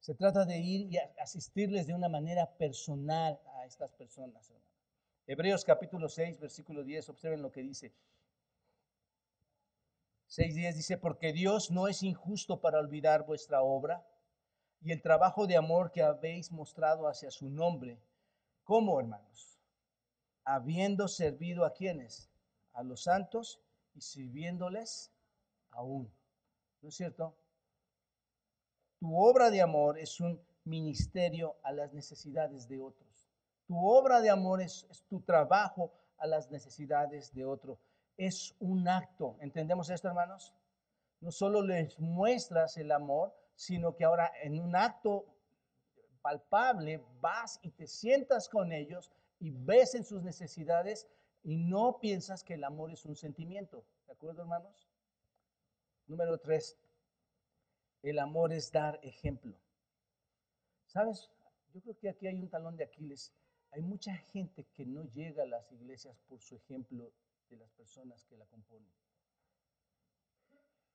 Se 0.00 0.14
trata 0.14 0.44
de 0.44 0.58
ir 0.58 0.92
y 0.92 0.98
asistirles 1.20 1.86
de 1.86 1.94
una 1.94 2.08
manera 2.08 2.46
personal 2.56 3.40
a 3.56 3.66
estas 3.66 3.92
personas, 3.92 4.50
hermanos. 4.50 4.72
Hebreos 5.26 5.64
capítulo 5.64 6.08
6, 6.08 6.40
versículo 6.40 6.82
10, 6.82 7.08
observen 7.08 7.42
lo 7.42 7.52
que 7.52 7.62
dice. 7.62 7.92
6.10 10.28 10.74
dice, 10.74 10.98
porque 10.98 11.32
Dios 11.32 11.70
no 11.70 11.88
es 11.88 12.02
injusto 12.02 12.60
para 12.60 12.80
olvidar 12.80 13.24
vuestra 13.24 13.62
obra 13.62 14.04
y 14.80 14.90
el 14.90 15.00
trabajo 15.00 15.46
de 15.46 15.56
amor 15.56 15.92
que 15.92 16.02
habéis 16.02 16.50
mostrado 16.50 17.06
hacia 17.06 17.30
su 17.30 17.48
nombre. 17.48 17.98
¿Cómo, 18.64 18.98
hermanos? 18.98 19.58
Habiendo 20.44 21.06
servido 21.06 21.64
a 21.64 21.72
quienes? 21.72 22.30
A 22.72 22.82
los 22.82 23.04
santos 23.04 23.60
y 23.94 24.00
sirviéndoles 24.00 25.12
aún. 25.70 26.12
¿No 26.80 26.88
es 26.88 26.94
cierto? 26.94 27.36
Tu 28.98 29.16
obra 29.16 29.50
de 29.50 29.60
amor 29.60 29.98
es 29.98 30.20
un 30.20 30.40
ministerio 30.64 31.56
a 31.62 31.72
las 31.72 31.92
necesidades 31.92 32.68
de 32.68 32.80
otros. 32.80 33.28
Tu 33.66 33.76
obra 33.76 34.20
de 34.20 34.30
amor 34.30 34.60
es, 34.60 34.86
tu 35.08 35.20
trabajo 35.20 35.92
a 36.18 36.26
las 36.26 36.50
necesidades 36.50 37.32
de 37.32 37.44
otro. 37.44 37.78
Es 38.16 38.54
un 38.60 38.88
acto. 38.88 39.36
¿Entendemos 39.40 39.90
esto, 39.90 40.08
hermanos? 40.08 40.52
No 41.20 41.30
solo 41.30 41.62
les 41.62 41.98
muestras 41.98 42.76
el 42.76 42.92
amor, 42.92 43.34
sino 43.54 43.96
que 43.96 44.04
ahora 44.04 44.30
en 44.42 44.60
un 44.60 44.76
acto 44.76 45.26
palpable 46.20 47.04
vas 47.20 47.58
y 47.62 47.70
te 47.70 47.86
sientas 47.86 48.48
con 48.48 48.72
ellos 48.72 49.10
y 49.38 49.50
ves 49.50 49.94
en 49.94 50.04
sus 50.04 50.22
necesidades 50.22 51.08
y 51.42 51.56
no 51.56 51.98
piensas 52.00 52.44
que 52.44 52.54
el 52.54 52.64
amor 52.64 52.90
es 52.90 53.04
un 53.04 53.16
sentimiento. 53.16 53.84
¿De 54.06 54.12
acuerdo, 54.12 54.42
hermanos? 54.42 54.88
Número 56.06 56.38
tres, 56.38 56.78
el 58.02 58.18
amor 58.18 58.52
es 58.52 58.70
dar 58.70 59.00
ejemplo. 59.02 59.56
¿Sabes? 60.86 61.30
Yo 61.72 61.80
creo 61.80 61.98
que 61.98 62.08
aquí 62.08 62.26
hay 62.26 62.38
un 62.38 62.50
talón 62.50 62.76
de 62.76 62.84
Aquiles. 62.84 63.32
Hay 63.70 63.82
mucha 63.82 64.14
gente 64.14 64.64
que 64.74 64.84
no 64.84 65.04
llega 65.04 65.44
a 65.44 65.46
las 65.46 65.72
iglesias 65.72 66.18
por 66.28 66.40
su 66.40 66.56
ejemplo 66.56 67.10
de 67.48 67.56
las 67.56 67.70
personas 67.72 68.24
que 68.26 68.36
la 68.36 68.44
componen. 68.46 68.92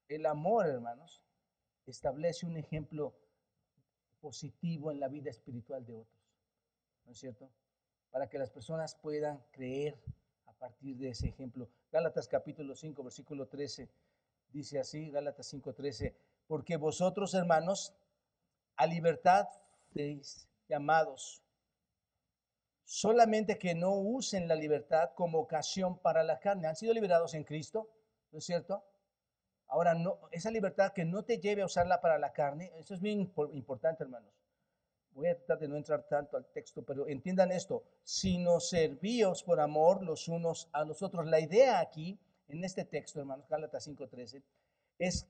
El 0.07 0.25
amor, 0.25 0.67
hermanos, 0.67 1.21
establece 1.85 2.45
un 2.45 2.57
ejemplo 2.57 3.15
positivo 4.19 4.91
en 4.91 4.99
la 4.99 5.07
vida 5.07 5.29
espiritual 5.29 5.85
de 5.85 5.95
otros. 5.95 6.31
¿No 7.05 7.11
es 7.11 7.17
cierto? 7.17 7.49
Para 8.11 8.29
que 8.29 8.37
las 8.37 8.51
personas 8.51 8.95
puedan 8.95 9.43
creer 9.51 10.01
partir 10.57 10.97
de 10.97 11.09
ese 11.09 11.27
ejemplo. 11.27 11.69
Gálatas 11.91 12.27
capítulo 12.27 12.75
5, 12.75 13.03
versículo 13.03 13.47
13, 13.47 13.89
dice 14.51 14.79
así, 14.79 15.09
Gálatas 15.11 15.47
5, 15.47 15.73
13, 15.73 16.15
porque 16.47 16.77
vosotros, 16.77 17.33
hermanos, 17.33 17.93
a 18.75 18.85
libertad 18.85 19.47
estáis 19.87 20.47
llamados, 20.67 21.41
solamente 22.83 23.57
que 23.57 23.75
no 23.75 23.93
usen 23.93 24.47
la 24.47 24.55
libertad 24.55 25.11
como 25.15 25.39
ocasión 25.39 25.97
para 25.99 26.23
la 26.23 26.39
carne. 26.39 26.67
Han 26.67 26.75
sido 26.75 26.93
liberados 26.93 27.33
en 27.33 27.43
Cristo, 27.43 27.89
¿no 28.31 28.39
es 28.39 28.45
cierto? 28.45 28.83
Ahora, 29.67 29.95
no, 29.95 30.19
esa 30.31 30.51
libertad 30.51 30.93
que 30.93 31.03
no 31.03 31.23
te 31.23 31.39
lleve 31.39 31.61
a 31.61 31.65
usarla 31.65 31.99
para 31.99 32.17
la 32.17 32.31
carne, 32.31 32.71
eso 32.77 32.93
es 32.93 33.01
bien 33.01 33.33
importante, 33.51 34.03
hermanos 34.03 34.36
voy 35.17 35.29
a 35.29 35.35
tratar 35.35 35.57
de 35.57 35.67
no 35.67 35.77
entrar 35.77 36.03
tanto 36.07 36.37
al 36.37 36.45
texto, 36.45 36.83
pero 36.83 37.07
entiendan 37.07 37.51
esto, 37.51 37.83
si 38.03 38.37
nos 38.37 38.69
servíos 38.69 39.41
por 39.41 39.59
amor 39.59 40.03
los 40.03 40.27
unos 40.27 40.69
a 40.71 40.85
los 40.85 41.01
otros. 41.01 41.25
La 41.25 41.39
idea 41.39 41.79
aquí, 41.79 42.19
en 42.47 42.63
este 42.63 42.85
texto, 42.85 43.19
hermanos, 43.19 43.49
Gálatas 43.49 43.87
5.13, 43.87 44.43
es 44.99 45.27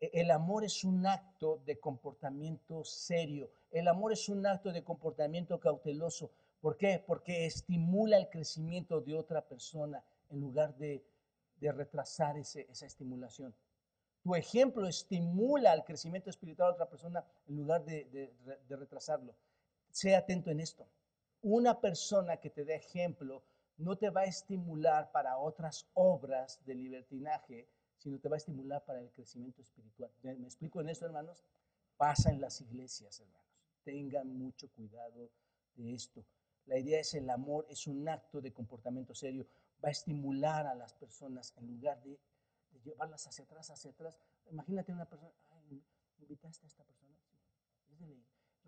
e, 0.00 0.10
el 0.20 0.30
amor 0.30 0.64
es 0.64 0.84
un 0.84 1.06
acto 1.06 1.62
de 1.64 1.80
comportamiento 1.80 2.84
serio, 2.84 3.50
el 3.70 3.88
amor 3.88 4.12
es 4.12 4.28
un 4.28 4.46
acto 4.46 4.70
de 4.70 4.84
comportamiento 4.84 5.58
cauteloso. 5.58 6.30
¿Por 6.60 6.76
qué? 6.76 7.02
Porque 7.04 7.46
estimula 7.46 8.18
el 8.18 8.28
crecimiento 8.28 9.00
de 9.00 9.16
otra 9.16 9.40
persona 9.40 10.04
en 10.28 10.40
lugar 10.40 10.76
de, 10.76 11.02
de 11.58 11.72
retrasar 11.72 12.36
ese, 12.36 12.66
esa 12.70 12.84
estimulación. 12.84 13.54
Tu 14.22 14.34
ejemplo 14.36 14.86
estimula 14.86 15.74
el 15.74 15.82
crecimiento 15.82 16.30
espiritual 16.30 16.70
de 16.70 16.74
otra 16.74 16.88
persona 16.88 17.24
en 17.48 17.56
lugar 17.56 17.84
de, 17.84 18.32
retrasarlo. 18.68 19.34
Sea 19.90 20.18
atento 20.18 20.50
en 20.50 20.60
esto. 20.60 20.86
Una 21.42 21.80
persona 21.80 22.36
que 22.36 22.50
te 22.50 22.64
dé 22.64 22.76
ejemplo 22.76 23.42
no 23.78 23.96
te 23.96 24.10
va 24.10 24.20
a 24.20 24.26
estimular 24.26 25.10
para 25.10 25.38
otras 25.38 25.88
obras 25.94 26.64
de 26.64 26.76
libertinaje, 26.76 27.68
sino 27.96 28.20
te 28.20 28.28
va 28.28 28.36
a 28.36 28.38
estimular 28.38 28.84
para 28.84 29.00
el 29.00 29.10
crecimiento 29.10 29.60
espiritual. 29.60 30.10
¿Me 30.22 30.32
explico 30.32 30.80
en 30.80 30.90
esto, 30.90 31.04
hermanos? 31.04 31.44
Pasa 31.96 32.30
en 32.30 32.40
las 32.40 32.60
iglesias, 32.60 33.18
hermanos. 33.18 33.42
Tengan 33.82 34.28
mucho 34.38 34.70
cuidado 34.70 35.30
de 35.74 35.94
esto. 35.94 36.24
La 36.66 36.78
idea 36.78 37.00
es 37.00 37.12
el 37.14 37.28
amor, 37.28 37.66
es 37.68 37.88
un 37.88 38.08
acto 38.08 38.40
de 38.40 38.52
comportamiento 38.52 39.14
serio. 39.14 39.48
Va 39.84 39.88
a 39.88 39.92
estimular 39.92 40.66
a 40.66 40.74
las 40.76 40.94
personas 40.94 41.52
en 41.56 41.66
lugar 41.66 42.00
de 42.04 42.20
llevarlas 42.80 43.26
hacia 43.26 43.44
atrás, 43.44 43.70
hacia 43.70 43.90
atrás. 43.90 44.18
Imagínate 44.50 44.92
una 44.92 45.08
persona, 45.08 45.32
ay, 45.50 45.82
invitaste 46.18 46.66
a 46.66 46.68
esta 46.68 46.84
persona, 46.84 47.16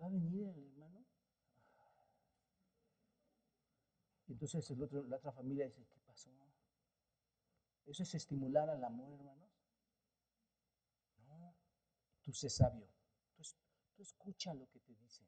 ¿va 0.01 0.05
a 0.05 0.09
venir 0.09 0.47
el 0.47 0.65
hermano? 0.65 1.05
Y 4.27 4.31
entonces 4.31 4.69
el 4.71 4.81
otro, 4.81 5.03
la 5.03 5.17
otra 5.17 5.31
familia 5.31 5.65
dice, 5.65 5.85
¿qué 5.85 5.99
pasó? 5.99 6.31
¿Eso 7.85 8.01
es 8.01 8.15
estimular 8.15 8.67
al 8.69 8.83
amor, 8.83 9.13
hermanos? 9.13 9.51
No, 11.27 11.55
tú 12.23 12.33
sé 12.33 12.49
sabio, 12.49 12.87
tú, 13.35 13.43
tú 13.95 14.01
escucha 14.01 14.53
lo 14.55 14.67
que 14.69 14.79
te 14.79 14.95
dicen, 14.95 15.27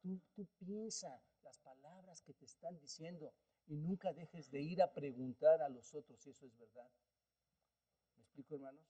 tú, 0.00 0.20
tú 0.34 0.46
piensa 0.58 1.22
las 1.44 1.58
palabras 1.58 2.20
que 2.22 2.34
te 2.34 2.46
están 2.46 2.76
diciendo 2.80 3.32
y 3.66 3.76
nunca 3.76 4.12
dejes 4.12 4.50
de 4.50 4.60
ir 4.60 4.82
a 4.82 4.92
preguntar 4.92 5.62
a 5.62 5.68
los 5.68 5.94
otros 5.94 6.20
si 6.20 6.30
eso 6.30 6.46
es 6.46 6.56
verdad 6.58 6.90
hermanos? 8.50 8.84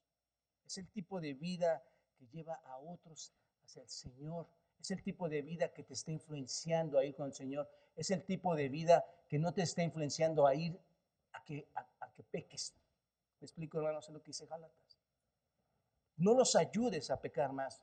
Es 0.66 0.78
el 0.78 0.88
tipo 0.88 1.20
de 1.20 1.34
vida 1.34 1.82
que 2.16 2.26
lleva 2.28 2.54
a 2.54 2.78
otros 2.78 3.32
hacia 3.64 3.82
el 3.82 3.88
Señor. 3.88 4.46
Es 4.80 4.90
el 4.90 5.02
tipo 5.02 5.28
de 5.28 5.42
vida 5.42 5.72
que 5.72 5.82
te 5.82 5.94
está 5.94 6.10
influenciando 6.12 6.98
a 6.98 7.04
ir 7.04 7.14
con 7.14 7.26
el 7.26 7.32
Señor. 7.32 7.68
Es 7.96 8.10
el 8.10 8.22
tipo 8.24 8.54
de 8.54 8.68
vida 8.68 9.04
que 9.28 9.38
no 9.38 9.52
te 9.52 9.62
está 9.62 9.82
influenciando 9.82 10.46
a 10.46 10.54
ir 10.54 10.78
a 11.32 11.44
que, 11.44 11.68
a, 11.74 12.12
que 12.12 12.22
peques. 12.22 12.74
Me 13.40 13.44
explico, 13.44 13.78
hermanos, 13.78 14.08
en 14.08 14.14
lo 14.14 14.20
que 14.20 14.28
dice 14.28 14.46
Gálatas. 14.46 14.98
No 16.16 16.34
los 16.34 16.56
ayudes 16.56 17.10
a 17.10 17.20
pecar 17.20 17.52
más. 17.52 17.82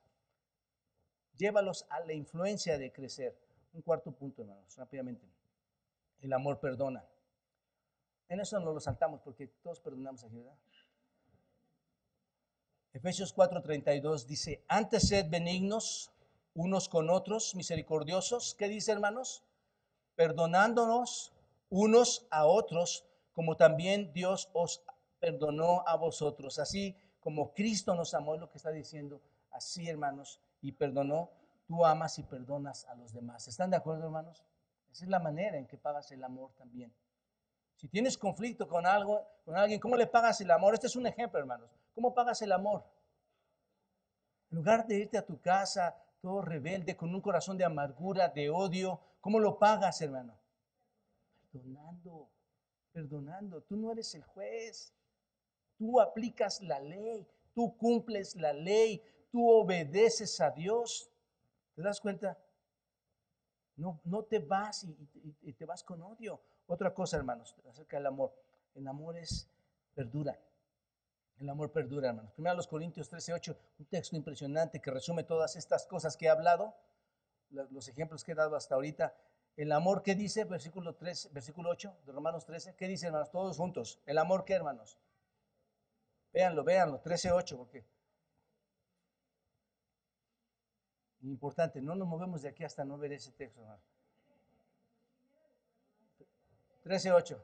Llévalos 1.38 1.86
a 1.90 2.00
la 2.02 2.14
influencia 2.14 2.78
de 2.78 2.92
crecer. 2.92 3.38
Un 3.74 3.82
cuarto 3.82 4.12
punto, 4.12 4.42
hermanos, 4.42 4.76
rápidamente. 4.78 5.28
El 6.22 6.34
amor 6.34 6.60
perdona. 6.60 7.06
En 8.30 8.40
eso 8.40 8.60
no 8.60 8.74
lo 8.74 8.80
saltamos 8.80 9.22
porque 9.22 9.48
todos 9.48 9.80
perdonamos 9.80 10.24
a 10.24 10.28
¿verdad? 10.28 10.58
Efesios 12.96 13.36
4:32 13.36 14.26
dice, 14.26 14.64
antes 14.70 15.10
sed 15.10 15.30
benignos 15.30 16.14
unos 16.54 16.88
con 16.88 17.10
otros, 17.10 17.54
misericordiosos. 17.54 18.56
¿Qué 18.58 18.70
dice, 18.70 18.94
hermanos? 18.94 19.44
Perdonándonos 20.16 21.34
unos 21.70 22.26
a 22.32 22.46
otros, 22.46 23.06
como 23.34 23.58
también 23.58 24.14
Dios 24.14 24.50
os 24.54 24.82
perdonó 25.20 25.84
a 25.86 25.98
vosotros. 25.98 26.58
Así 26.58 26.96
como 27.20 27.54
Cristo 27.54 27.96
nos 27.96 28.14
amó, 28.14 28.38
lo 28.38 28.50
que 28.50 28.60
está 28.60 28.72
diciendo. 28.72 29.22
Así, 29.52 29.90
hermanos, 29.90 30.40
y 30.62 30.72
perdonó, 30.72 31.32
tú 31.68 31.86
amas 31.86 32.18
y 32.18 32.24
perdonas 32.24 32.86
a 32.86 32.96
los 32.96 33.12
demás. 33.12 33.50
¿Están 33.50 33.72
de 33.72 33.76
acuerdo, 33.76 34.06
hermanos? 34.06 34.46
Esa 34.90 35.04
es 35.04 35.10
la 35.10 35.20
manera 35.20 35.58
en 35.58 35.68
que 35.68 35.78
pagas 35.78 36.14
el 36.14 36.24
amor 36.24 36.54
también. 36.54 36.94
Si 37.76 37.88
tienes 37.88 38.18
conflicto 38.18 38.68
con 38.68 38.86
algo, 38.86 39.22
con 39.44 39.56
alguien, 39.56 39.80
¿cómo 39.80 39.96
le 39.96 40.08
pagas 40.08 40.40
el 40.42 40.52
amor? 40.52 40.74
Este 40.74 40.88
es 40.88 40.96
un 40.96 41.08
ejemplo, 41.08 41.40
hermanos. 41.40 41.70
¿Cómo 41.94 42.14
pagas 42.14 42.42
el 42.42 42.52
amor? 42.52 42.84
En 44.52 44.58
lugar 44.58 44.88
de 44.88 44.96
irte 44.96 45.18
a 45.18 45.26
tu 45.26 45.40
casa 45.42 45.96
todo 46.26 46.42
rebelde, 46.42 46.98
con 46.98 47.14
un 47.14 47.22
corazón 47.22 47.56
de 47.56 47.66
amargura, 47.66 48.30
de 48.30 48.50
odio, 48.50 49.00
¿cómo 49.22 49.40
lo 49.40 49.60
pagas, 49.60 50.02
hermano? 50.02 50.36
Perdonando, 51.52 52.28
perdonando. 52.92 53.62
Tú 53.62 53.76
no 53.76 53.92
eres 53.92 54.16
el 54.16 54.24
juez. 54.24 54.92
Tú 55.78 56.02
aplicas 56.02 56.62
la 56.62 56.80
ley, 56.80 57.28
tú 57.54 57.78
cumples 57.78 58.36
la 58.38 58.54
ley, 58.54 59.04
tú 59.32 59.48
obedeces 59.48 60.42
a 60.42 60.50
Dios. 60.50 61.12
¿Te 61.76 61.84
das 61.84 62.02
cuenta? 62.02 62.40
No, 63.76 64.02
no 64.06 64.24
te 64.24 64.40
vas 64.40 64.84
y, 65.44 65.54
te 65.54 65.66
vas 65.66 65.84
con 65.84 66.02
odio. 66.02 66.42
Otra 66.68 66.94
cosa, 66.94 67.18
hermanos, 67.18 67.56
acerca 67.70 67.98
del 67.98 68.08
amor. 68.08 68.34
El 68.74 68.88
amor 68.88 69.18
es 69.18 69.48
perdura. 69.94 70.40
El 71.38 71.50
amor 71.50 71.72
perdura, 71.72 72.10
hermanos. 72.10 72.32
Primero 72.34 72.56
los 72.56 72.68
Corintios 72.68 73.10
13, 73.10 73.34
8, 73.34 73.58
un 73.80 73.86
texto 73.86 74.16
impresionante 74.16 74.82
que 74.82 74.92
resume 74.92 75.24
todas 75.24 75.56
estas 75.56 75.86
cosas 75.86 76.16
que 76.18 76.26
he 76.26 76.30
hablado, 76.30 76.76
los 77.50 77.88
ejemplos 77.88 78.24
que 78.24 78.32
he 78.32 78.36
dado 78.36 78.56
hasta 78.56 78.76
ahorita. 78.76 79.16
El 79.56 79.72
amor, 79.72 80.02
¿qué 80.02 80.16
dice? 80.16 80.44
Versículo 80.46 80.96
3, 80.96 81.32
versículo 81.34 81.70
8 81.70 81.98
de 82.06 82.12
Romanos 82.12 82.46
13. 82.46 82.76
¿Qué 82.76 82.88
dice, 82.88 83.08
hermanos? 83.08 83.32
Todos 83.32 83.58
juntos. 83.58 84.02
El 84.06 84.18
amor, 84.18 84.44
¿qué, 84.44 84.54
hermanos? 84.54 84.98
Véanlo, 86.34 86.64
véanlo, 86.64 87.00
13, 87.00 87.32
8, 87.32 87.58
porque 87.58 87.86
importante, 91.22 91.82
no 91.82 91.96
nos 91.96 92.08
movemos 92.08 92.42
de 92.42 92.50
aquí 92.50 92.64
hasta 92.64 92.86
no 92.86 92.98
ver 92.98 93.14
ese 93.14 93.32
texto, 93.32 93.62
hermano. 93.62 93.82
13, 96.86 97.12
8. 97.14 97.44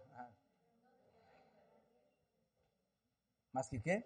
¿Más 3.53 3.67
que 3.67 3.81
qué? 3.81 4.05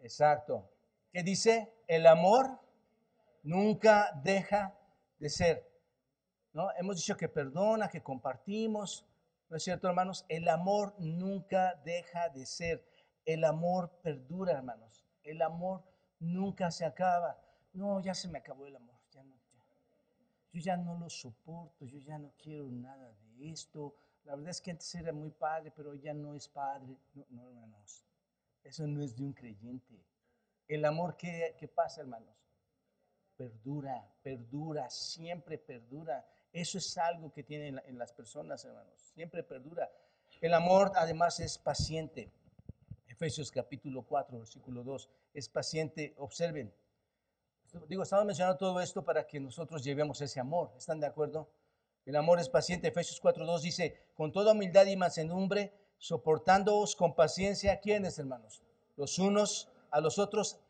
Exacto. 0.00 0.68
¿Qué 1.12 1.22
dice? 1.22 1.72
El 1.86 2.08
amor 2.08 2.58
nunca 3.44 4.10
deja 4.24 4.76
de 5.20 5.30
ser. 5.30 5.70
¿No? 6.52 6.68
Hemos 6.78 6.96
dicho 6.96 7.16
que 7.16 7.28
perdona, 7.28 7.88
que 7.88 8.02
compartimos. 8.02 9.06
¿No 9.48 9.56
es 9.56 9.62
cierto, 9.62 9.86
hermanos? 9.86 10.26
El 10.28 10.48
amor 10.48 10.96
nunca 10.98 11.80
deja 11.84 12.28
de 12.30 12.44
ser. 12.44 12.84
El 13.24 13.44
amor 13.44 14.00
perdura, 14.02 14.54
hermanos. 14.54 15.04
El 15.22 15.42
amor 15.42 15.84
nunca 16.18 16.72
se 16.72 16.84
acaba. 16.84 17.38
No, 17.72 18.00
ya 18.00 18.14
se 18.14 18.26
me 18.26 18.38
acabó 18.38 18.66
el 18.66 18.74
amor. 18.74 19.03
Yo 20.54 20.60
ya 20.60 20.76
no 20.76 20.96
lo 20.96 21.10
soporto. 21.10 21.84
Yo 21.84 21.98
ya 21.98 22.16
no 22.16 22.32
quiero 22.38 22.70
nada 22.70 23.12
de 23.12 23.50
esto. 23.50 23.96
La 24.22 24.36
verdad 24.36 24.50
es 24.50 24.60
que 24.60 24.70
antes 24.70 24.94
era 24.94 25.12
muy 25.12 25.32
padre, 25.32 25.72
pero 25.74 25.94
ya 25.96 26.14
no 26.14 26.32
es 26.36 26.48
padre. 26.48 26.96
No, 27.12 27.26
no 27.30 27.48
hermanos. 27.48 28.04
Eso 28.62 28.86
no 28.86 29.02
es 29.02 29.16
de 29.16 29.24
un 29.24 29.32
creyente. 29.32 30.00
El 30.68 30.84
amor 30.84 31.16
que, 31.16 31.68
pasa, 31.74 32.02
hermanos, 32.02 32.36
perdura, 33.36 34.08
perdura, 34.22 34.88
siempre 34.90 35.58
perdura. 35.58 36.24
Eso 36.52 36.78
es 36.78 36.96
algo 36.98 37.32
que 37.32 37.42
tienen 37.42 37.82
en 37.84 37.98
las 37.98 38.12
personas, 38.12 38.64
hermanos. 38.64 38.96
Siempre 39.12 39.42
perdura. 39.42 39.90
El 40.40 40.54
amor 40.54 40.92
además 40.94 41.40
es 41.40 41.58
paciente. 41.58 42.30
Efesios 43.08 43.50
capítulo 43.50 44.02
4, 44.02 44.38
versículo 44.38 44.84
2. 44.84 45.10
Es 45.34 45.48
paciente. 45.48 46.14
Observen. 46.16 46.72
Digo, 47.88 48.04
estamos 48.04 48.24
mencionando 48.24 48.56
todo 48.56 48.80
esto 48.80 49.04
para 49.04 49.26
que 49.26 49.40
nosotros 49.40 49.82
llevemos 49.82 50.20
ese 50.20 50.38
amor. 50.38 50.72
¿Están 50.76 51.00
de 51.00 51.08
acuerdo? 51.08 51.50
El 52.06 52.14
amor 52.14 52.38
es 52.38 52.48
paciente. 52.48 52.88
Efesios 52.88 53.20
4.2 53.20 53.60
dice, 53.62 54.06
con 54.14 54.30
toda 54.30 54.52
humildad 54.52 54.86
y 54.86 54.96
mansedumbre, 54.96 55.74
soportándoos 55.98 56.94
con 56.94 57.14
paciencia, 57.14 57.80
¿quiénes 57.80 58.18
hermanos? 58.18 58.62
Los 58.96 59.18
unos 59.18 59.72
a 59.90 60.00
los 60.00 60.20
otros 60.20 60.60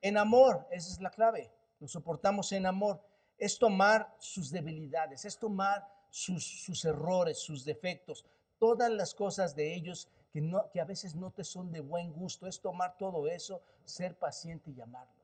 en 0.00 0.16
amor. 0.16 0.66
Esa 0.70 0.90
es 0.90 1.00
la 1.02 1.10
clave. 1.10 1.52
Nos 1.80 1.92
soportamos 1.92 2.50
en 2.52 2.64
amor. 2.64 3.02
Es 3.36 3.58
tomar 3.58 4.16
sus 4.18 4.50
debilidades, 4.50 5.26
es 5.26 5.38
tomar 5.38 5.86
sus, 6.08 6.64
sus 6.64 6.84
errores, 6.86 7.38
sus 7.38 7.64
defectos, 7.64 8.24
todas 8.58 8.90
las 8.90 9.14
cosas 9.14 9.54
de 9.54 9.74
ellos 9.74 10.08
que, 10.32 10.40
no, 10.40 10.70
que 10.70 10.80
a 10.80 10.84
veces 10.84 11.14
no 11.14 11.30
te 11.30 11.44
son 11.44 11.70
de 11.70 11.80
buen 11.80 12.10
gusto. 12.10 12.46
Es 12.46 12.58
tomar 12.60 12.96
todo 12.96 13.28
eso, 13.28 13.60
ser 13.84 14.16
paciente 14.18 14.70
y 14.70 14.80
amarlos. 14.80 15.17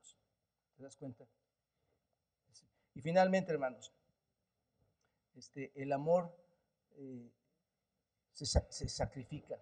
¿Te 0.75 0.83
das 0.83 0.95
cuenta? 0.95 1.25
Y 2.93 3.01
finalmente, 3.01 3.51
hermanos, 3.51 3.93
este, 5.35 5.71
el 5.75 5.91
amor 5.91 6.35
eh, 6.97 7.31
se, 8.31 8.45
sacrifica. 8.89 9.61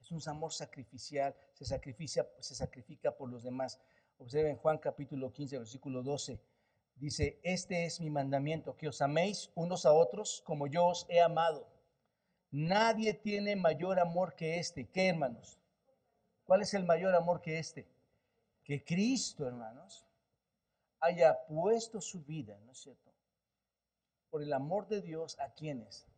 Es 0.00 0.10
un 0.10 0.20
amor 0.26 0.52
sacrificial, 0.52 1.34
se 1.52 1.64
sacrifica, 1.64 2.26
se 2.40 2.54
sacrifica 2.54 3.16
por 3.16 3.30
los 3.30 3.42
demás. 3.42 3.78
Observen 4.18 4.56
Juan 4.56 4.78
capítulo 4.78 5.32
15, 5.32 5.58
versículo 5.58 6.02
12. 6.02 6.40
Dice, 6.96 7.40
este 7.42 7.84
es 7.86 8.00
mi 8.00 8.10
mandamiento, 8.10 8.76
que 8.76 8.88
os 8.88 9.00
améis 9.00 9.50
unos 9.54 9.86
a 9.86 9.92
otros 9.92 10.42
como 10.44 10.66
yo 10.66 10.86
os 10.86 11.06
he 11.08 11.20
amado. 11.20 11.66
Nadie 12.50 13.14
tiene 13.14 13.56
mayor 13.56 13.98
amor 13.98 14.34
que 14.34 14.58
este. 14.58 14.88
¿Qué, 14.90 15.08
hermanos? 15.08 15.58
¿Cuál 16.44 16.62
es 16.62 16.74
el 16.74 16.84
mayor 16.84 17.14
amor 17.14 17.40
que 17.40 17.58
este? 17.58 17.88
Que 18.64 18.84
Cristo, 18.84 19.46
hermanos, 19.46 20.06
haya 21.02 21.38
puesto 21.46 22.00
su 22.00 22.24
vida, 22.24 22.58
¿no 22.64 22.72
es 22.72 22.78
cierto? 22.78 23.12
por 24.32 24.42
el 24.42 24.54
amor 24.54 24.88
de 24.88 25.02
Dios 25.02 25.38
a 25.40 25.52
quienes? 25.52 26.08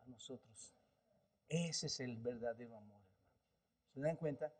A 0.00 0.06
nosotros. 0.06 0.74
Ese 1.48 1.86
es 1.86 2.00
el 2.00 2.16
verdadero 2.16 2.76
amor, 2.76 3.00
¿Se 3.92 4.00
dan 4.00 4.16
cuenta? 4.16 4.52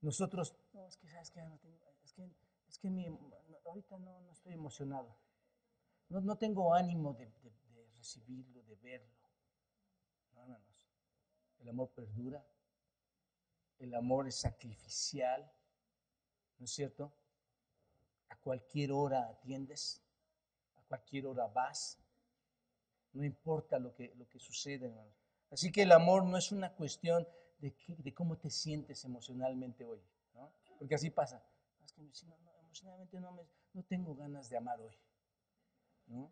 Nosotros, 0.00 0.56
no, 0.72 0.84
es 0.88 0.96
que 0.96 1.08
sabes 1.08 1.30
que 1.30 1.40
no 1.42 1.56
tengo, 1.58 1.78
es 2.02 2.12
que, 2.12 2.28
es 2.68 2.78
que 2.78 2.90
mi, 2.90 3.06
ahorita 3.64 3.98
no, 4.00 4.20
no, 4.20 4.32
estoy 4.32 4.54
emocionado. 4.54 5.16
No, 6.08 6.20
no 6.20 6.36
tengo 6.36 6.74
ánimo 6.74 7.14
de, 7.14 7.32
recibirlo, 7.96 8.64
de 8.64 8.74
verlo. 8.76 9.30
No, 10.32 10.42
hermanos. 10.42 10.90
El 11.60 11.68
amor 11.68 11.90
perdura. 11.90 12.44
El 13.78 13.94
amor 13.94 14.26
es 14.26 14.40
sacrificial. 14.40 15.48
¿No 16.58 16.64
es 16.64 16.72
cierto? 16.72 17.12
A 18.46 18.48
cualquier 18.48 18.92
hora 18.92 19.28
atiendes 19.28 20.00
cualquier 20.86 21.26
hora 21.26 21.48
vas. 21.48 21.98
No 23.12 23.24
importa 23.24 23.76
lo 23.80 23.92
que, 23.92 24.14
lo 24.14 24.28
que 24.28 24.38
sucede, 24.38 24.86
hermanos. 24.86 25.16
Así 25.50 25.72
que 25.72 25.82
el 25.82 25.90
amor 25.90 26.24
no 26.24 26.36
es 26.36 26.52
una 26.52 26.72
cuestión 26.72 27.26
de, 27.58 27.74
de 27.88 28.14
cómo 28.14 28.38
te 28.38 28.48
sientes 28.48 29.04
emocionalmente 29.04 29.84
hoy, 29.84 30.00
¿no? 30.32 30.52
Porque 30.78 30.94
así 30.94 31.10
pasa. 31.10 31.42
Que 31.96 32.02
emocionalmente 32.02 33.18
no, 33.18 33.32
me, 33.32 33.42
no 33.72 33.82
tengo 33.82 34.14
ganas 34.14 34.48
de 34.48 34.58
amar 34.58 34.80
hoy, 34.80 34.96
¿no? 36.06 36.30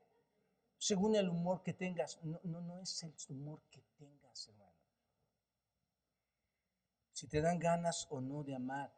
Según 0.79 1.17
el 1.17 1.29
humor 1.29 1.65
que 1.65 1.73
tengas, 1.73 2.23
no, 2.23 2.39
no, 2.45 2.61
no 2.61 2.81
es 2.81 3.03
el 3.03 3.13
humor 3.31 3.61
que 3.73 3.83
tengas, 3.99 4.47
hermano. 4.47 4.73
Si 7.13 7.27
te 7.27 7.41
dan 7.41 7.59
ganas 7.59 8.07
o 8.11 8.21
no 8.21 8.45
de 8.45 8.55
amar, 8.55 8.95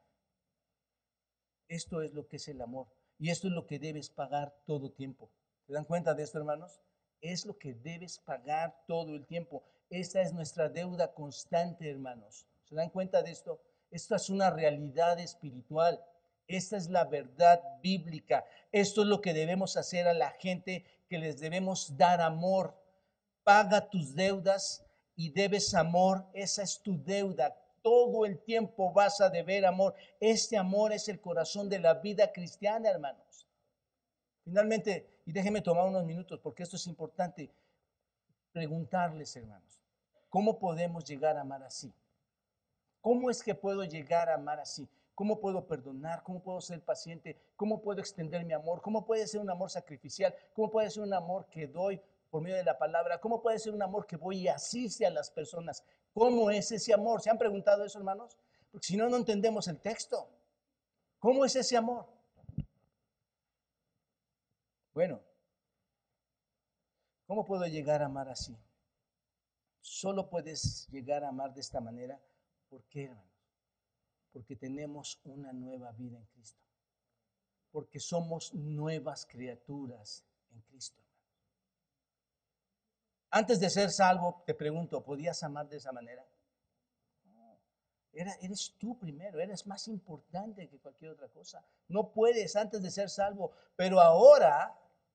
esto 1.69 2.03
es 2.03 2.13
lo 2.13 2.27
que 2.27 2.37
es 2.37 2.49
el 2.49 2.61
amor. 2.61 2.96
Y 3.19 3.31
esto 3.31 3.49
es 3.49 3.55
lo 3.55 3.67
que 3.67 3.79
debes 3.79 4.11
pagar 4.11 4.55
todo 4.67 4.91
tiempo. 4.91 5.31
¿Se 5.67 5.73
dan 5.73 5.85
cuenta 5.85 6.15
de 6.15 6.23
esto, 6.23 6.39
hermanos? 6.39 6.81
Es 7.21 7.47
lo 7.47 7.59
que 7.59 7.75
debes 7.75 8.19
pagar 8.19 8.85
todo 8.87 9.15
el 9.15 9.27
tiempo. 9.27 9.65
Esta 9.89 10.21
es 10.21 10.33
nuestra 10.33 10.69
deuda 10.69 11.15
constante, 11.15 11.91
hermanos. 11.91 12.47
¿Se 12.65 12.75
dan 12.75 12.91
cuenta 12.91 13.23
de 13.23 13.31
esto? 13.31 13.61
Esta 13.91 14.17
es 14.17 14.29
una 14.29 14.51
realidad 14.51 15.19
espiritual. 15.19 16.05
Esta 16.47 16.77
es 16.77 16.89
la 16.91 17.05
verdad 17.05 17.61
bíblica. 17.83 18.45
Esto 18.71 19.03
es 19.03 19.09
lo 19.09 19.21
que 19.21 19.33
debemos 19.33 19.77
hacer 19.77 20.07
a 20.07 20.15
la 20.15 20.31
gente, 20.33 20.85
que 21.09 21.19
les 21.19 21.41
debemos 21.41 21.97
dar 21.97 22.21
amor. 22.21 22.75
paga 23.43 23.89
tus 23.89 24.17
deudas 24.17 24.85
y 25.15 25.31
debes 25.31 25.73
amor, 25.75 26.27
esa 26.35 26.63
es 26.63 26.83
tu 26.83 27.03
deuda. 27.05 27.57
Todo 27.87 28.27
el 28.27 28.41
tiempo 28.41 28.93
vas 28.93 29.21
a 29.21 29.31
deber 29.31 29.65
amor. 29.65 29.95
Este 30.19 30.59
amor 30.59 30.93
es 30.93 31.09
el 31.09 31.21
corazón 31.21 31.69
de 31.69 31.79
la 31.79 31.95
vida 31.95 32.33
cristiana, 32.33 32.91
hermanos. 32.91 33.47
Finalmente, 34.43 35.21
y 35.25 35.31
déjenme 35.31 35.63
tomar 35.63 35.87
unos 35.87 36.05
minutos 36.05 36.41
porque 36.41 36.65
esto 36.65 36.75
es 36.75 36.89
importante, 36.89 37.49
preguntarles, 38.51 39.37
hermanos, 39.37 39.81
¿cómo 40.29 40.59
podemos 40.59 41.05
llegar 41.05 41.37
a 41.37 41.43
amar 41.43 41.63
así? 41.63 41.95
¿Cómo 43.01 43.31
es 43.31 43.41
que 43.41 43.55
puedo 43.55 43.85
llegar 43.85 44.31
a 44.31 44.35
amar 44.35 44.59
así? 44.59 44.89
¿Cómo 45.15 45.39
puedo 45.39 45.65
perdonar? 45.65 46.25
¿Cómo 46.25 46.43
puedo 46.43 46.61
ser 46.61 46.81
paciente? 46.81 47.37
¿Cómo 47.55 47.81
puedo 47.81 48.01
extender 48.01 48.45
mi 48.45 48.53
amor? 48.53 48.83
¿Cómo 48.83 49.07
puede 49.07 49.29
ser 49.29 49.41
un 49.41 49.51
amor 49.51 49.71
sacrificial? 49.71 50.35
¿Cómo 50.55 50.73
puede 50.73 50.91
ser 50.91 51.05
un 51.05 51.15
amor 51.15 51.47
que 51.47 51.69
doy 51.69 52.01
por 52.33 52.43
medio 52.43 52.57
de 52.57 52.65
la 52.65 52.79
palabra? 52.79 53.21
¿Cómo 53.21 53.41
puede 53.41 53.61
ser 53.61 53.73
un 53.73 53.83
amor 53.83 54.09
que 54.09 54.17
voy 54.17 54.39
y 54.39 54.49
asiste 54.49 55.07
a 55.07 55.11
las 55.11 55.31
personas? 55.31 55.85
¿Cómo 56.17 56.51
es 56.51 56.73
ese 56.73 56.95
amor? 56.95 57.21
¿Se 57.21 57.29
han 57.29 57.37
preguntado 57.37 57.85
eso, 57.85 57.99
hermanos? 57.99 58.39
Porque 58.73 58.87
si 58.87 58.97
no, 58.97 59.07
no 59.11 59.19
entendemos 59.19 59.69
el 59.69 59.79
texto. 59.79 60.27
¿Cómo 61.19 61.45
es 61.45 61.55
ese 61.57 61.77
amor? 61.77 62.07
Bueno, 64.95 65.21
¿cómo 67.27 67.45
puedo 67.45 67.67
llegar 67.67 68.01
a 68.01 68.07
amar 68.07 68.31
así? 68.31 68.57
Solo 69.83 70.31
puedes 70.31 70.89
llegar 70.89 71.23
a 71.23 71.29
amar 71.29 71.53
de 71.53 71.61
esta 71.61 71.83
manera. 71.83 72.19
¿Por 72.71 72.83
qué, 72.85 73.05
hermanos? 73.05 73.31
Porque 74.33 74.57
tenemos 74.57 75.21
una 75.25 75.53
nueva 75.53 75.93
vida 75.93 76.17
en 76.17 76.25
Cristo. 76.29 76.65
Porque 77.71 78.01
somos 78.01 78.55
nuevas 78.55 79.27
criaturas 79.27 80.25
en 80.51 80.63
Cristo. 80.63 81.06
Antes 83.37 83.61
de 83.61 83.69
ser 83.69 83.91
salvo, 83.91 84.43
te 84.47 84.55
pregunto, 84.55 85.05
¿podías 85.05 85.43
amar 85.43 85.69
de 85.69 85.77
esa 85.77 85.93
manera? 85.93 86.27
No, 87.27 87.59
eres 88.15 88.75
tú 88.79 88.99
primero, 88.99 89.39
eres 89.41 89.67
más 89.67 89.89
importante 89.89 90.67
que 90.71 90.79
cualquier 90.79 91.11
otra 91.11 91.29
cosa. 91.29 91.63
No 91.89 92.13
puedes 92.13 92.57
antes 92.57 92.81
de 92.81 92.91
ser 92.91 93.11
salvo, 93.11 93.53
pero 93.77 94.01
ahora 94.01 94.75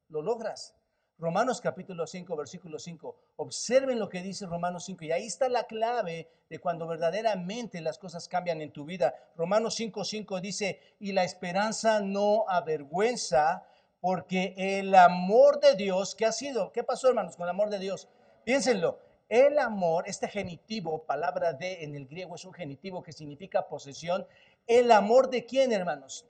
lo 0.09 0.21
logras. 0.21 0.75
Romanos 1.17 1.61
capítulo 1.61 2.05
5, 2.05 2.35
versículo 2.35 2.77
5. 2.77 3.15
Observen 3.37 3.97
lo 3.97 4.07
que 4.07 4.21
dice 4.21 4.45
Romanos 4.45 4.85
5 4.85 5.03
y 5.05 5.11
ahí 5.11 5.25
está 5.25 5.49
la 5.49 5.63
clave 5.63 6.29
de 6.47 6.59
cuando 6.59 6.85
verdaderamente 6.85 7.81
las 7.81 7.97
cosas 7.97 8.27
cambian 8.27 8.61
en 8.61 8.71
tu 8.71 8.85
vida. 8.85 9.15
Romanos 9.35 9.73
5, 9.73 10.05
5 10.05 10.41
dice, 10.41 10.79
y 10.99 11.13
la 11.13 11.23
esperanza 11.23 12.01
no 12.01 12.47
avergüenza 12.47 13.65
porque 14.01 14.53
el 14.57 14.93
amor 14.95 15.59
de 15.59 15.75
Dios, 15.75 16.15
¿qué 16.15 16.25
ha 16.25 16.31
sido? 16.31 16.71
¿Qué 16.71 16.83
pasó 16.83 17.07
hermanos 17.07 17.37
con 17.37 17.43
el 17.45 17.51
amor 17.51 17.69
de 17.69 17.79
Dios? 17.79 18.09
Piénsenlo, 18.43 18.99
el 19.29 19.59
amor, 19.59 20.03
este 20.07 20.27
genitivo, 20.27 21.03
palabra 21.03 21.53
de 21.53 21.83
en 21.83 21.95
el 21.95 22.07
griego 22.07 22.35
es 22.35 22.43
un 22.43 22.53
genitivo 22.53 23.01
que 23.01 23.13
significa 23.13 23.69
posesión. 23.69 24.27
¿El 24.67 24.91
amor 24.91 25.29
de 25.29 25.45
quién 25.45 25.71
hermanos? 25.71 26.25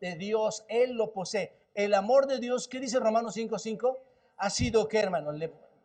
De 0.00 0.14
Dios, 0.14 0.64
Él 0.68 0.94
lo 0.94 1.12
posee. 1.12 1.52
El 1.74 1.92
amor 1.92 2.26
de 2.26 2.38
Dios, 2.38 2.68
¿qué 2.68 2.80
dice 2.80 2.98
Romanos 2.98 3.34
5, 3.34 3.58
5? 3.58 3.98
ha 4.38 4.50
sido 4.50 4.88
que, 4.88 4.98
hermano, 4.98 5.32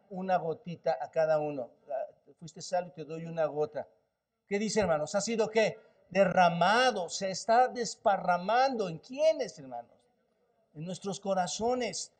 una 0.10 0.38
gotita 0.38 0.98
a 1.02 1.10
cada 1.10 1.40
uno. 1.40 1.72
Ah, 1.90 2.08
fuiste 2.40 2.62
salvo 2.62 2.90
y 2.90 2.94
te 2.94 3.06
doy 3.06 3.26
una 3.26 3.46
gota. 3.46 3.88
¿Qué 4.48 4.60
dice, 4.60 4.80
hermanos? 4.80 5.16
Ha 5.16 5.22
sido 5.22 5.50
que 5.50 5.78
derramado, 6.10 7.10
se 7.10 7.32
está 7.32 7.68
desparramando. 7.68 8.88
¿En 8.88 9.00
quiénes, 9.00 9.58
hermanos? 9.58 9.93
En 10.74 10.86
nuestros 10.86 11.20
corazones. 11.20 12.12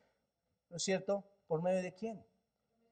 ¿No 0.70 0.76
es 0.76 0.82
cierto? 0.82 1.24
¿Por 1.46 1.62
medio 1.62 1.82
de 1.82 1.94
quién? 1.94 2.24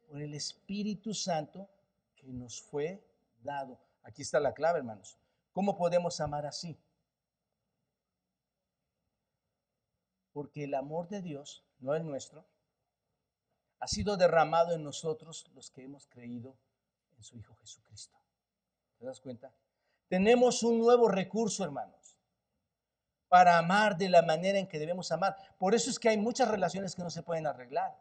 Por 0.09 0.21
el 0.21 0.35
Espíritu 0.35 1.15
Santo 1.15 1.69
que 2.17 2.33
nos 2.33 2.61
fue 2.63 3.03
dado. 3.43 3.79
Aquí 4.03 4.23
está 4.23 4.41
la 4.41 4.53
clave, 4.53 4.79
hermanos. 4.79 5.19
¿Cómo 5.53 5.77
podemos 5.77 6.21
amar 6.21 6.47
así? 6.47 6.79
Porque 10.33 10.65
el 10.65 10.75
amor 10.75 11.09
de 11.09 11.21
Dios, 11.21 11.65
no 11.79 11.95
el 11.95 12.05
nuestro, 12.05 12.45
ha 13.81 13.89
sido 13.89 14.17
derramado 14.17 14.75
en 14.75 14.83
nosotros 14.85 15.47
los 15.55 15.71
que 15.71 15.85
hemos 15.85 16.07
creído 16.07 16.57
en 17.17 17.23
su 17.23 17.37
Hijo 17.37 17.55
Jesucristo. 17.57 18.17
¿Te 18.99 19.07
das 19.07 19.21
cuenta? 19.21 19.53
Tenemos 20.09 20.63
un 20.63 20.79
nuevo 20.79 21.09
recurso, 21.09 21.65
hermanos, 21.65 22.02
para 23.33 23.57
amar 23.57 23.97
de 23.97 24.11
la 24.11 24.21
manera 24.21 24.59
en 24.59 24.67
que 24.67 24.79
debemos 24.79 25.11
amar. 25.11 25.35
Por 25.57 25.75
eso 25.75 25.89
es 25.89 25.99
que 25.99 26.11
hay 26.11 26.19
muchas 26.19 26.49
relaciones 26.49 26.95
que 26.95 27.03
no 27.03 27.09
se 27.09 27.23
pueden 27.23 27.47
arreglar 27.47 27.97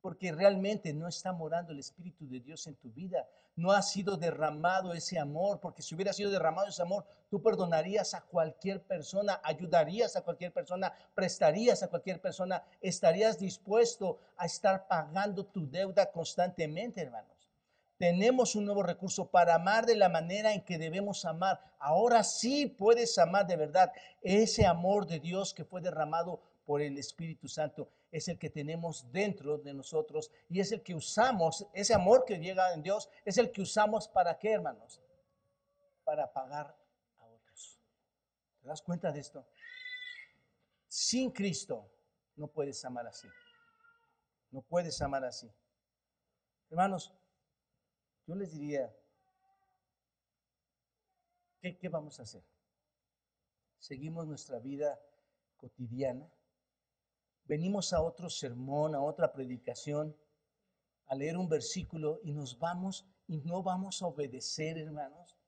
porque 0.00 0.30
realmente 0.30 0.92
no 0.92 1.08
está 1.08 1.32
morando 1.32 1.72
el 1.72 1.80
Espíritu 1.80 2.28
de 2.28 2.38
Dios 2.38 2.64
en 2.68 2.76
tu 2.76 2.88
vida. 2.92 3.28
No 3.56 3.72
ha 3.72 3.82
sido 3.82 4.16
derramado 4.16 4.94
ese 4.94 5.18
amor, 5.18 5.58
porque 5.58 5.82
si 5.82 5.96
hubiera 5.96 6.12
sido 6.12 6.30
derramado 6.30 6.68
ese 6.68 6.82
amor, 6.82 7.04
tú 7.28 7.42
perdonarías 7.42 8.14
a 8.14 8.20
cualquier 8.20 8.80
persona, 8.80 9.40
ayudarías 9.42 10.14
a 10.14 10.22
cualquier 10.22 10.52
persona, 10.52 10.92
prestarías 11.16 11.82
a 11.82 11.88
cualquier 11.88 12.20
persona, 12.20 12.62
estarías 12.80 13.40
dispuesto 13.40 14.20
a 14.36 14.46
estar 14.46 14.86
pagando 14.86 15.44
tu 15.46 15.68
deuda 15.68 16.12
constantemente, 16.12 17.00
hermanos. 17.00 17.37
Tenemos 17.98 18.54
un 18.54 18.64
nuevo 18.64 18.82
recurso 18.82 19.30
para 19.30 19.56
amar 19.56 19.84
de 19.84 19.96
la 19.96 20.08
manera 20.08 20.54
en 20.54 20.64
que 20.64 20.78
debemos 20.78 21.24
amar. 21.24 21.60
Ahora 21.78 22.22
sí 22.22 22.66
puedes 22.66 23.18
amar 23.18 23.46
de 23.46 23.56
verdad 23.56 23.92
ese 24.22 24.66
amor 24.66 25.06
de 25.06 25.18
Dios 25.18 25.52
que 25.52 25.64
fue 25.64 25.80
derramado 25.80 26.40
por 26.64 26.80
el 26.80 26.96
Espíritu 26.96 27.48
Santo 27.48 27.90
es 28.10 28.28
el 28.28 28.38
que 28.38 28.50
tenemos 28.50 29.10
dentro 29.12 29.58
de 29.58 29.74
nosotros 29.74 30.30
y 30.48 30.60
es 30.60 30.72
el 30.72 30.82
que 30.82 30.94
usamos, 30.94 31.66
ese 31.72 31.94
amor 31.94 32.24
que 32.24 32.38
llega 32.38 32.72
en 32.72 32.82
Dios, 32.82 33.10
es 33.24 33.38
el 33.38 33.50
que 33.50 33.62
usamos 33.62 34.08
para 34.08 34.38
qué, 34.38 34.52
hermanos? 34.52 35.02
Para 36.04 36.32
pagar 36.32 36.74
a 37.18 37.26
otros. 37.26 37.78
¿Te 38.60 38.68
das 38.68 38.80
cuenta 38.82 39.12
de 39.12 39.20
esto? 39.20 39.46
Sin 40.88 41.30
Cristo 41.30 41.90
no 42.36 42.48
puedes 42.48 42.82
amar 42.84 43.06
así. 43.06 43.28
No 44.50 44.62
puedes 44.62 45.00
amar 45.02 45.24
así. 45.24 45.50
Hermanos, 46.70 47.12
yo 48.28 48.34
les 48.34 48.52
diría, 48.52 48.94
¿qué, 51.62 51.88
vamos 51.88 52.20
a 52.20 52.24
hacer? 52.24 52.44
¿Seguimos 53.78 54.26
nuestra 54.26 54.58
vida 54.58 55.00
cotidiana? 55.56 56.30
venimos 57.46 57.94
a 57.94 58.02
otro 58.02 58.28
sermón, 58.28 58.94
a 58.94 59.00
otra 59.00 59.32
predicación, 59.32 60.14
a 61.06 61.14
leer 61.14 61.38
un 61.38 61.48
versículo 61.48 62.20
y 62.22 62.32
nos 62.32 62.58
vamos 62.58 63.06
y 63.26 63.38
no 63.38 63.62
vamos 63.62 64.02
a 64.02 64.06
obedecer, 64.06 64.76
hermanos. 64.76 65.38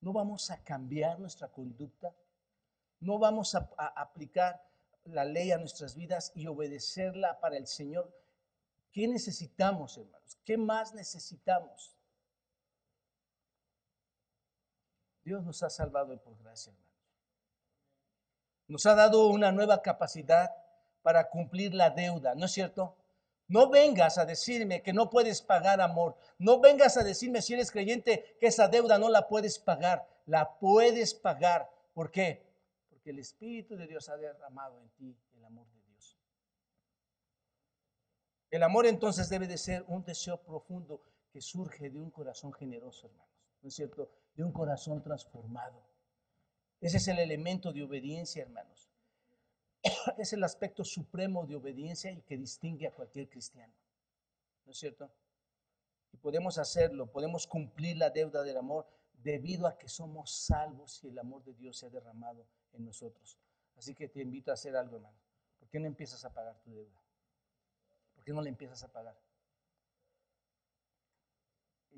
No 0.00 0.12
vamos 0.12 0.50
a 0.50 0.62
cambiar 0.64 1.20
nuestra 1.20 1.46
conducta. 1.46 2.12
No 2.98 3.20
vamos 3.20 3.54
a, 3.54 3.70
aplicar 3.94 4.60
la 5.04 5.24
ley 5.24 5.52
a 5.52 5.58
nuestras 5.58 5.94
vidas 5.94 6.32
y 6.34 6.48
obedecerla 6.48 7.38
para 7.38 7.56
el 7.56 7.68
Señor. 7.68 8.12
¿Qué 8.90 9.06
necesitamos, 9.06 9.96
hermanos? 9.96 10.36
¿Qué 10.44 10.58
más 10.58 10.92
necesitamos? 10.92 11.97
Dios 15.28 15.44
nos 15.44 15.62
ha 15.62 15.68
salvado 15.68 16.16
por 16.22 16.38
gracia, 16.38 16.72
hermanos. 16.72 16.88
Nos 18.66 18.86
ha 18.86 18.94
dado 18.94 19.26
una 19.26 19.52
nueva 19.52 19.82
capacidad 19.82 20.50
para 21.02 21.28
cumplir 21.28 21.74
la 21.74 21.90
deuda, 21.90 22.34
¿no 22.34 22.46
es 22.46 22.52
cierto? 22.52 22.96
No 23.46 23.68
vengas 23.68 24.16
a 24.16 24.24
decirme 24.24 24.82
que 24.82 24.94
no 24.94 25.10
puedes 25.10 25.42
pagar 25.42 25.82
amor. 25.82 26.16
No 26.38 26.60
vengas 26.60 26.96
a 26.96 27.04
decirme 27.04 27.42
si 27.42 27.52
eres 27.52 27.70
creyente 27.70 28.36
que 28.40 28.46
esa 28.46 28.68
deuda 28.68 28.98
no 28.98 29.10
la 29.10 29.28
puedes 29.28 29.58
pagar. 29.58 30.08
La 30.24 30.58
puedes 30.58 31.12
pagar. 31.12 31.70
¿Por 31.92 32.10
qué? 32.10 32.46
Porque 32.88 33.10
el 33.10 33.18
Espíritu 33.18 33.76
de 33.76 33.86
Dios 33.86 34.08
ha 34.08 34.16
derramado 34.16 34.80
en 34.80 34.88
ti 34.90 35.18
el 35.34 35.44
amor 35.44 35.66
de 35.68 35.82
Dios. 35.82 36.18
El 38.50 38.62
amor 38.62 38.86
entonces 38.86 39.28
debe 39.28 39.46
de 39.46 39.58
ser 39.58 39.84
un 39.88 40.04
deseo 40.04 40.40
profundo 40.40 41.02
que 41.30 41.42
surge 41.42 41.90
de 41.90 42.00
un 42.00 42.10
corazón 42.10 42.50
generoso, 42.54 43.08
hermanos. 43.08 43.28
¿No 43.60 43.68
es 43.68 43.74
cierto? 43.74 44.10
De 44.38 44.44
un 44.44 44.52
corazón 44.52 45.02
transformado. 45.02 45.82
Ese 46.80 46.98
es 46.98 47.08
el 47.08 47.18
elemento 47.18 47.72
de 47.72 47.82
obediencia, 47.82 48.40
hermanos. 48.40 48.88
es 50.16 50.32
el 50.32 50.44
aspecto 50.44 50.84
supremo 50.84 51.44
de 51.44 51.56
obediencia 51.56 52.12
y 52.12 52.22
que 52.22 52.36
distingue 52.36 52.86
a 52.86 52.92
cualquier 52.92 53.28
cristiano. 53.28 53.74
¿No 54.64 54.70
es 54.70 54.78
cierto? 54.78 55.10
Y 56.12 56.18
podemos 56.18 56.56
hacerlo, 56.56 57.10
podemos 57.10 57.48
cumplir 57.48 57.96
la 57.96 58.10
deuda 58.10 58.44
del 58.44 58.58
amor 58.58 58.86
debido 59.24 59.66
a 59.66 59.76
que 59.76 59.88
somos 59.88 60.30
salvos 60.30 61.02
y 61.02 61.08
el 61.08 61.18
amor 61.18 61.42
de 61.42 61.54
Dios 61.54 61.76
se 61.76 61.86
ha 61.86 61.90
derramado 61.90 62.46
en 62.74 62.84
nosotros. 62.84 63.40
Así 63.76 63.92
que 63.92 64.06
te 64.06 64.20
invito 64.20 64.52
a 64.52 64.54
hacer 64.54 64.76
algo, 64.76 64.98
hermano. 64.98 65.18
¿Por 65.58 65.68
qué 65.68 65.80
no 65.80 65.88
empiezas 65.88 66.24
a 66.24 66.32
pagar 66.32 66.56
tu 66.60 66.72
deuda? 66.72 67.02
¿Por 68.14 68.22
qué 68.22 68.32
no 68.32 68.40
la 68.40 68.50
empiezas 68.50 68.84
a 68.84 68.92
pagar? 68.92 69.16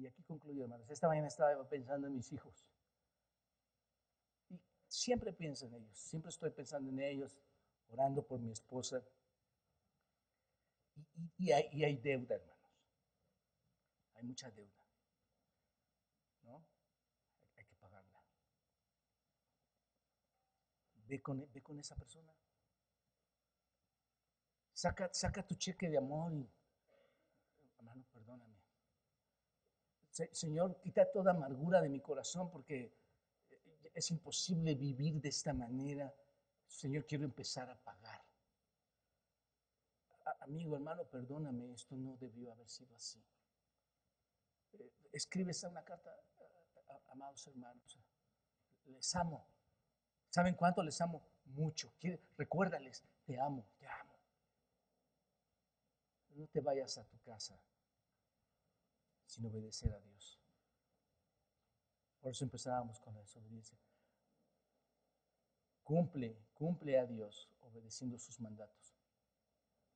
Y 0.00 0.06
aquí 0.06 0.22
concluyo, 0.22 0.62
hermanos. 0.62 0.88
Esta 0.88 1.08
mañana 1.08 1.28
estaba 1.28 1.68
pensando 1.68 2.06
en 2.06 2.14
mis 2.14 2.32
hijos. 2.32 2.66
Y 4.48 4.58
siempre 4.88 5.30
pienso 5.30 5.66
en 5.66 5.74
ellos, 5.74 5.98
siempre 5.98 6.30
estoy 6.30 6.50
pensando 6.50 6.90
en 6.90 7.00
ellos 7.00 7.38
orando 7.90 8.26
por 8.26 8.40
mi 8.40 8.50
esposa. 8.50 9.04
Y, 11.36 11.52
hay, 11.52 11.96
deuda, 11.96 12.36
hermanos. 12.36 12.70
hay 14.14 14.22
mucha 14.24 14.50
deuda. 14.50 14.86
¿No? 16.44 16.64
Hay 17.56 17.64
que 17.66 17.74
pagarla. 17.74 18.22
Ve 21.08 21.20
con, 21.20 21.46
ve 21.52 21.62
con 21.62 21.78
esa 21.78 21.94
persona. 21.94 22.32
Saca, 24.72 25.12
saca 25.12 25.46
tu 25.46 25.56
cheque 25.56 25.90
de 25.90 25.98
amor 25.98 26.32
y, 26.32 26.48
hermano, 27.76 28.02
perdóname. 28.12 28.60
Señor, 30.32 30.80
quita 30.80 31.10
toda 31.10 31.32
amargura 31.32 31.80
de 31.80 31.88
mi 31.88 32.00
corazón 32.00 32.50
porque 32.50 32.92
es 33.94 34.10
imposible 34.10 34.74
vivir 34.74 35.20
de 35.20 35.28
esta 35.28 35.52
manera. 35.52 36.12
Señor, 36.66 37.06
quiero 37.06 37.24
empezar 37.24 37.70
a 37.70 37.76
pagar. 37.76 38.20
amigo, 40.40 40.76
hermano, 40.76 41.04
perdóname, 41.04 41.72
esto 41.72 41.96
no 41.96 42.16
debió 42.16 42.52
haber 42.52 42.68
sido 42.68 42.94
así. 42.94 43.22
Eh, 44.72 44.92
escribes 45.12 45.62
una 45.64 45.84
carta, 45.84 46.14
amados 47.08 47.46
hermanos, 47.46 47.98
les 48.86 49.14
amo. 49.16 49.46
¿Saben 50.28 50.54
cuánto 50.54 50.82
les 50.82 51.00
amo? 51.00 51.22
Mucho. 51.46 51.92
Recuérdales, 52.36 53.02
te 53.26 53.38
amo, 53.38 53.66
te 53.78 53.86
amo. 53.86 54.14
No 56.36 56.46
te 56.46 56.60
vayas 56.60 56.96
a 56.98 57.04
tu 57.04 57.18
casa 57.20 57.60
sin 59.30 59.46
obedecer 59.46 59.92
a 59.92 60.00
Dios. 60.00 60.38
Por 62.20 62.32
eso 62.32 62.44
empezábamos 62.44 62.98
con 63.00 63.14
la 63.14 63.20
desobediencia. 63.20 63.78
Cumple, 65.84 66.36
cumple 66.54 66.98
a 66.98 67.06
Dios 67.06 67.48
obedeciendo 67.60 68.18
sus 68.18 68.40
mandatos. 68.40 68.94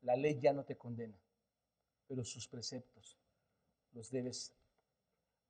La 0.03 0.17
ley 0.17 0.39
ya 0.39 0.53
no 0.53 0.65
te 0.65 0.77
condena, 0.77 1.19
pero 2.07 2.25
sus 2.25 2.47
preceptos 2.47 3.19
los 3.93 4.11
debes 4.11 4.55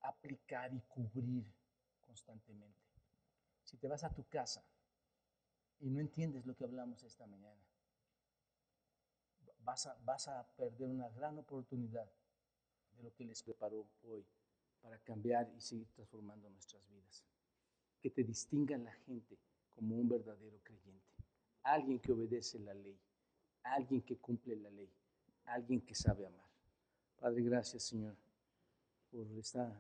aplicar 0.01 0.72
y 0.72 0.80
cubrir 0.80 1.45
constantemente. 2.01 2.80
Si 3.62 3.76
te 3.76 3.89
vas 3.89 4.05
a 4.05 4.14
tu 4.14 4.26
casa 4.28 4.64
y 5.80 5.91
no 5.91 6.01
entiendes 6.01 6.47
lo 6.47 6.55
que 6.57 6.64
hablamos 6.64 7.03
esta 7.03 7.26
mañana, 7.26 7.61
vas 9.61 9.87
a, 9.87 9.97
vas 10.05 10.28
a 10.28 10.47
perder 10.57 10.89
una 10.89 11.09
gran 11.11 11.39
oportunidad 11.39 12.11
de 12.97 13.03
lo 13.03 13.14
que 13.14 13.24
les 13.24 13.42
preparó 13.42 13.86
hoy 14.05 14.24
para 14.80 14.99
cambiar 14.99 15.51
y 15.57 15.61
seguir 15.61 15.88
transformando 15.88 16.49
nuestras 16.51 16.86
vidas. 16.88 17.24
Que 18.01 18.11
te 18.11 18.22
distinga 18.22 18.76
la 18.76 18.92
gente 18.92 19.38
como 19.74 19.97
un 19.97 20.09
verdadero 20.09 20.59
creyente, 20.62 21.14
alguien 21.62 21.99
que 21.99 22.12
obedece 22.12 22.59
la 22.61 22.74
ley, 22.74 22.99
alguien 23.62 24.03
que 24.03 24.16
cumple 24.18 24.57
la 24.57 24.70
ley, 24.70 24.90
alguien 25.47 25.80
que 25.80 25.95
sabe 25.95 26.26
amar. 26.26 26.49
Padre, 27.18 27.42
gracias 27.42 27.82
Señor 27.84 28.16
por 29.14 29.30
esta 29.38 29.72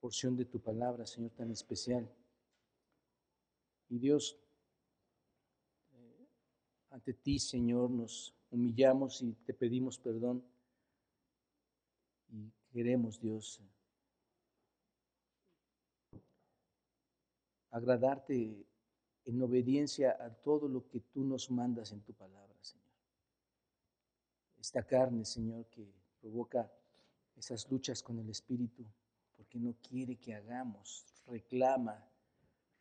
porción 0.00 0.36
de 0.36 0.44
tu 0.44 0.60
palabra, 0.60 1.04
Señor, 1.04 1.32
tan 1.32 1.50
especial. 1.50 2.08
Y 3.88 3.98
Dios, 3.98 4.38
eh, 5.94 6.26
ante 6.90 7.14
ti, 7.14 7.40
Señor, 7.40 7.90
nos 7.90 8.32
humillamos 8.50 9.20
y 9.22 9.32
te 9.32 9.52
pedimos 9.52 9.98
perdón. 9.98 10.44
Y 12.32 12.50
queremos, 12.72 13.20
Dios, 13.20 13.60
agradarte 17.70 18.66
en 19.24 19.42
obediencia 19.42 20.16
a 20.18 20.30
todo 20.30 20.66
lo 20.66 20.88
que 20.88 21.00
tú 21.00 21.24
nos 21.24 21.50
mandas 21.50 21.92
en 21.92 22.00
tu 22.00 22.14
palabra, 22.14 22.56
Señor. 22.62 22.86
Esta 24.58 24.82
carne, 24.82 25.24
Señor, 25.24 25.66
que 25.66 25.86
provoca 26.20 26.70
esas 27.36 27.70
luchas 27.70 28.02
con 28.02 28.18
el 28.18 28.30
Espíritu, 28.30 28.84
porque 29.36 29.58
no 29.58 29.74
quiere 29.82 30.16
que 30.16 30.34
hagamos, 30.34 31.04
reclama, 31.26 32.02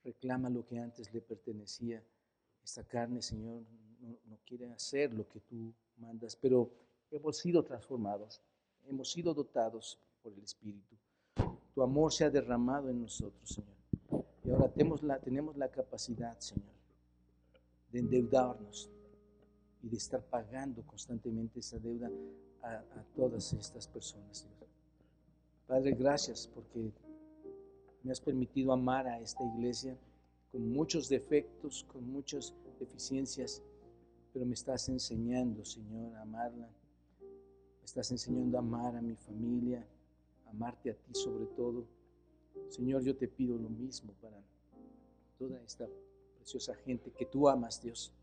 reclama 0.03 0.49
lo 0.49 0.65
que 0.65 0.79
antes 0.79 1.13
le 1.13 1.21
pertenecía. 1.21 2.03
Esta 2.63 2.85
carne, 2.85 3.21
Señor, 3.21 3.63
no, 3.99 4.17
no 4.25 4.39
quiere 4.45 4.71
hacer 4.71 5.13
lo 5.13 5.27
que 5.27 5.41
tú 5.41 5.73
mandas, 5.97 6.35
pero 6.35 6.71
hemos 7.09 7.37
sido 7.37 7.63
transformados, 7.63 8.41
hemos 8.87 9.11
sido 9.11 9.33
dotados 9.33 9.99
por 10.21 10.33
el 10.33 10.43
Espíritu. 10.43 10.95
Tu 11.73 11.81
amor 11.81 12.11
se 12.11 12.25
ha 12.25 12.29
derramado 12.29 12.89
en 12.89 13.01
nosotros, 13.01 13.49
Señor. 13.49 14.25
Y 14.43 14.51
ahora 14.51 14.69
tenemos 14.69 15.03
la, 15.03 15.19
tenemos 15.19 15.55
la 15.55 15.69
capacidad, 15.69 16.37
Señor, 16.39 16.73
de 17.91 17.99
endeudarnos 17.99 18.89
y 19.81 19.89
de 19.89 19.97
estar 19.97 20.21
pagando 20.21 20.81
constantemente 20.83 21.59
esa 21.59 21.79
deuda 21.79 22.09
a, 22.61 22.75
a 22.75 23.05
todas 23.15 23.53
estas 23.53 23.87
personas, 23.87 24.39
Señor. 24.39 24.67
Padre, 25.67 25.91
gracias 25.91 26.49
porque 26.53 26.91
me 28.03 28.11
has 28.11 28.19
permitido 28.19 28.73
amar 28.73 29.07
a 29.07 29.19
esta 29.19 29.43
iglesia 29.43 29.95
con 30.51 30.69
muchos 30.69 31.07
defectos, 31.07 31.85
con 31.91 32.11
muchas 32.11 32.53
deficiencias, 32.79 33.61
pero 34.33 34.45
me 34.45 34.53
estás 34.53 34.89
enseñando, 34.89 35.63
Señor, 35.63 36.15
a 36.15 36.21
amarla. 36.21 36.67
Me 37.81 37.85
estás 37.85 38.11
enseñando 38.11 38.57
a 38.57 38.61
amar 38.61 38.95
a 38.95 39.01
mi 39.01 39.15
familia, 39.15 39.85
amarte 40.45 40.91
a 40.91 40.93
ti 40.93 41.13
sobre 41.13 41.45
todo. 41.47 41.85
Señor, 42.69 43.01
yo 43.01 43.15
te 43.17 43.27
pido 43.27 43.57
lo 43.57 43.69
mismo 43.69 44.13
para 44.21 44.39
toda 45.37 45.59
esta 45.61 45.87
preciosa 46.37 46.75
gente 46.75 47.11
que 47.11 47.25
tú 47.25 47.49
amas, 47.49 47.81
Dios, 47.81 48.13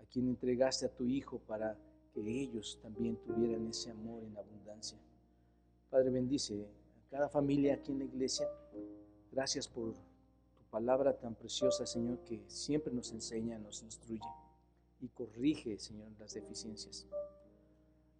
a 0.00 0.06
quien 0.06 0.28
entregaste 0.28 0.86
a 0.86 0.88
tu 0.88 1.04
Hijo 1.06 1.38
para 1.38 1.76
que 2.14 2.20
ellos 2.20 2.78
también 2.80 3.16
tuvieran 3.16 3.66
ese 3.68 3.90
amor 3.90 4.24
en 4.24 4.36
abundancia. 4.36 4.98
Padre, 5.90 6.10
bendice 6.10 6.64
a 6.64 7.10
cada 7.10 7.28
familia 7.28 7.74
aquí 7.74 7.92
en 7.92 7.98
la 7.98 8.04
iglesia. 8.04 8.48
Gracias 9.30 9.68
por 9.68 9.92
tu 9.92 10.64
palabra 10.70 11.18
tan 11.18 11.34
preciosa, 11.34 11.84
Señor, 11.84 12.20
que 12.24 12.42
siempre 12.48 12.92
nos 12.92 13.12
enseña, 13.12 13.58
nos 13.58 13.82
instruye 13.82 14.24
y 15.00 15.08
corrige, 15.08 15.78
Señor, 15.78 16.08
las 16.18 16.34
deficiencias. 16.34 17.06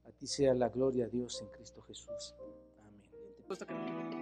A 0.05 0.12
ti 0.12 0.26
sea 0.26 0.55
la 0.55 0.68
gloria, 0.68 1.09
Dios, 1.09 1.40
en 1.42 1.48
Cristo 1.48 1.82
Jesús. 1.82 2.34
Amén. 2.78 4.13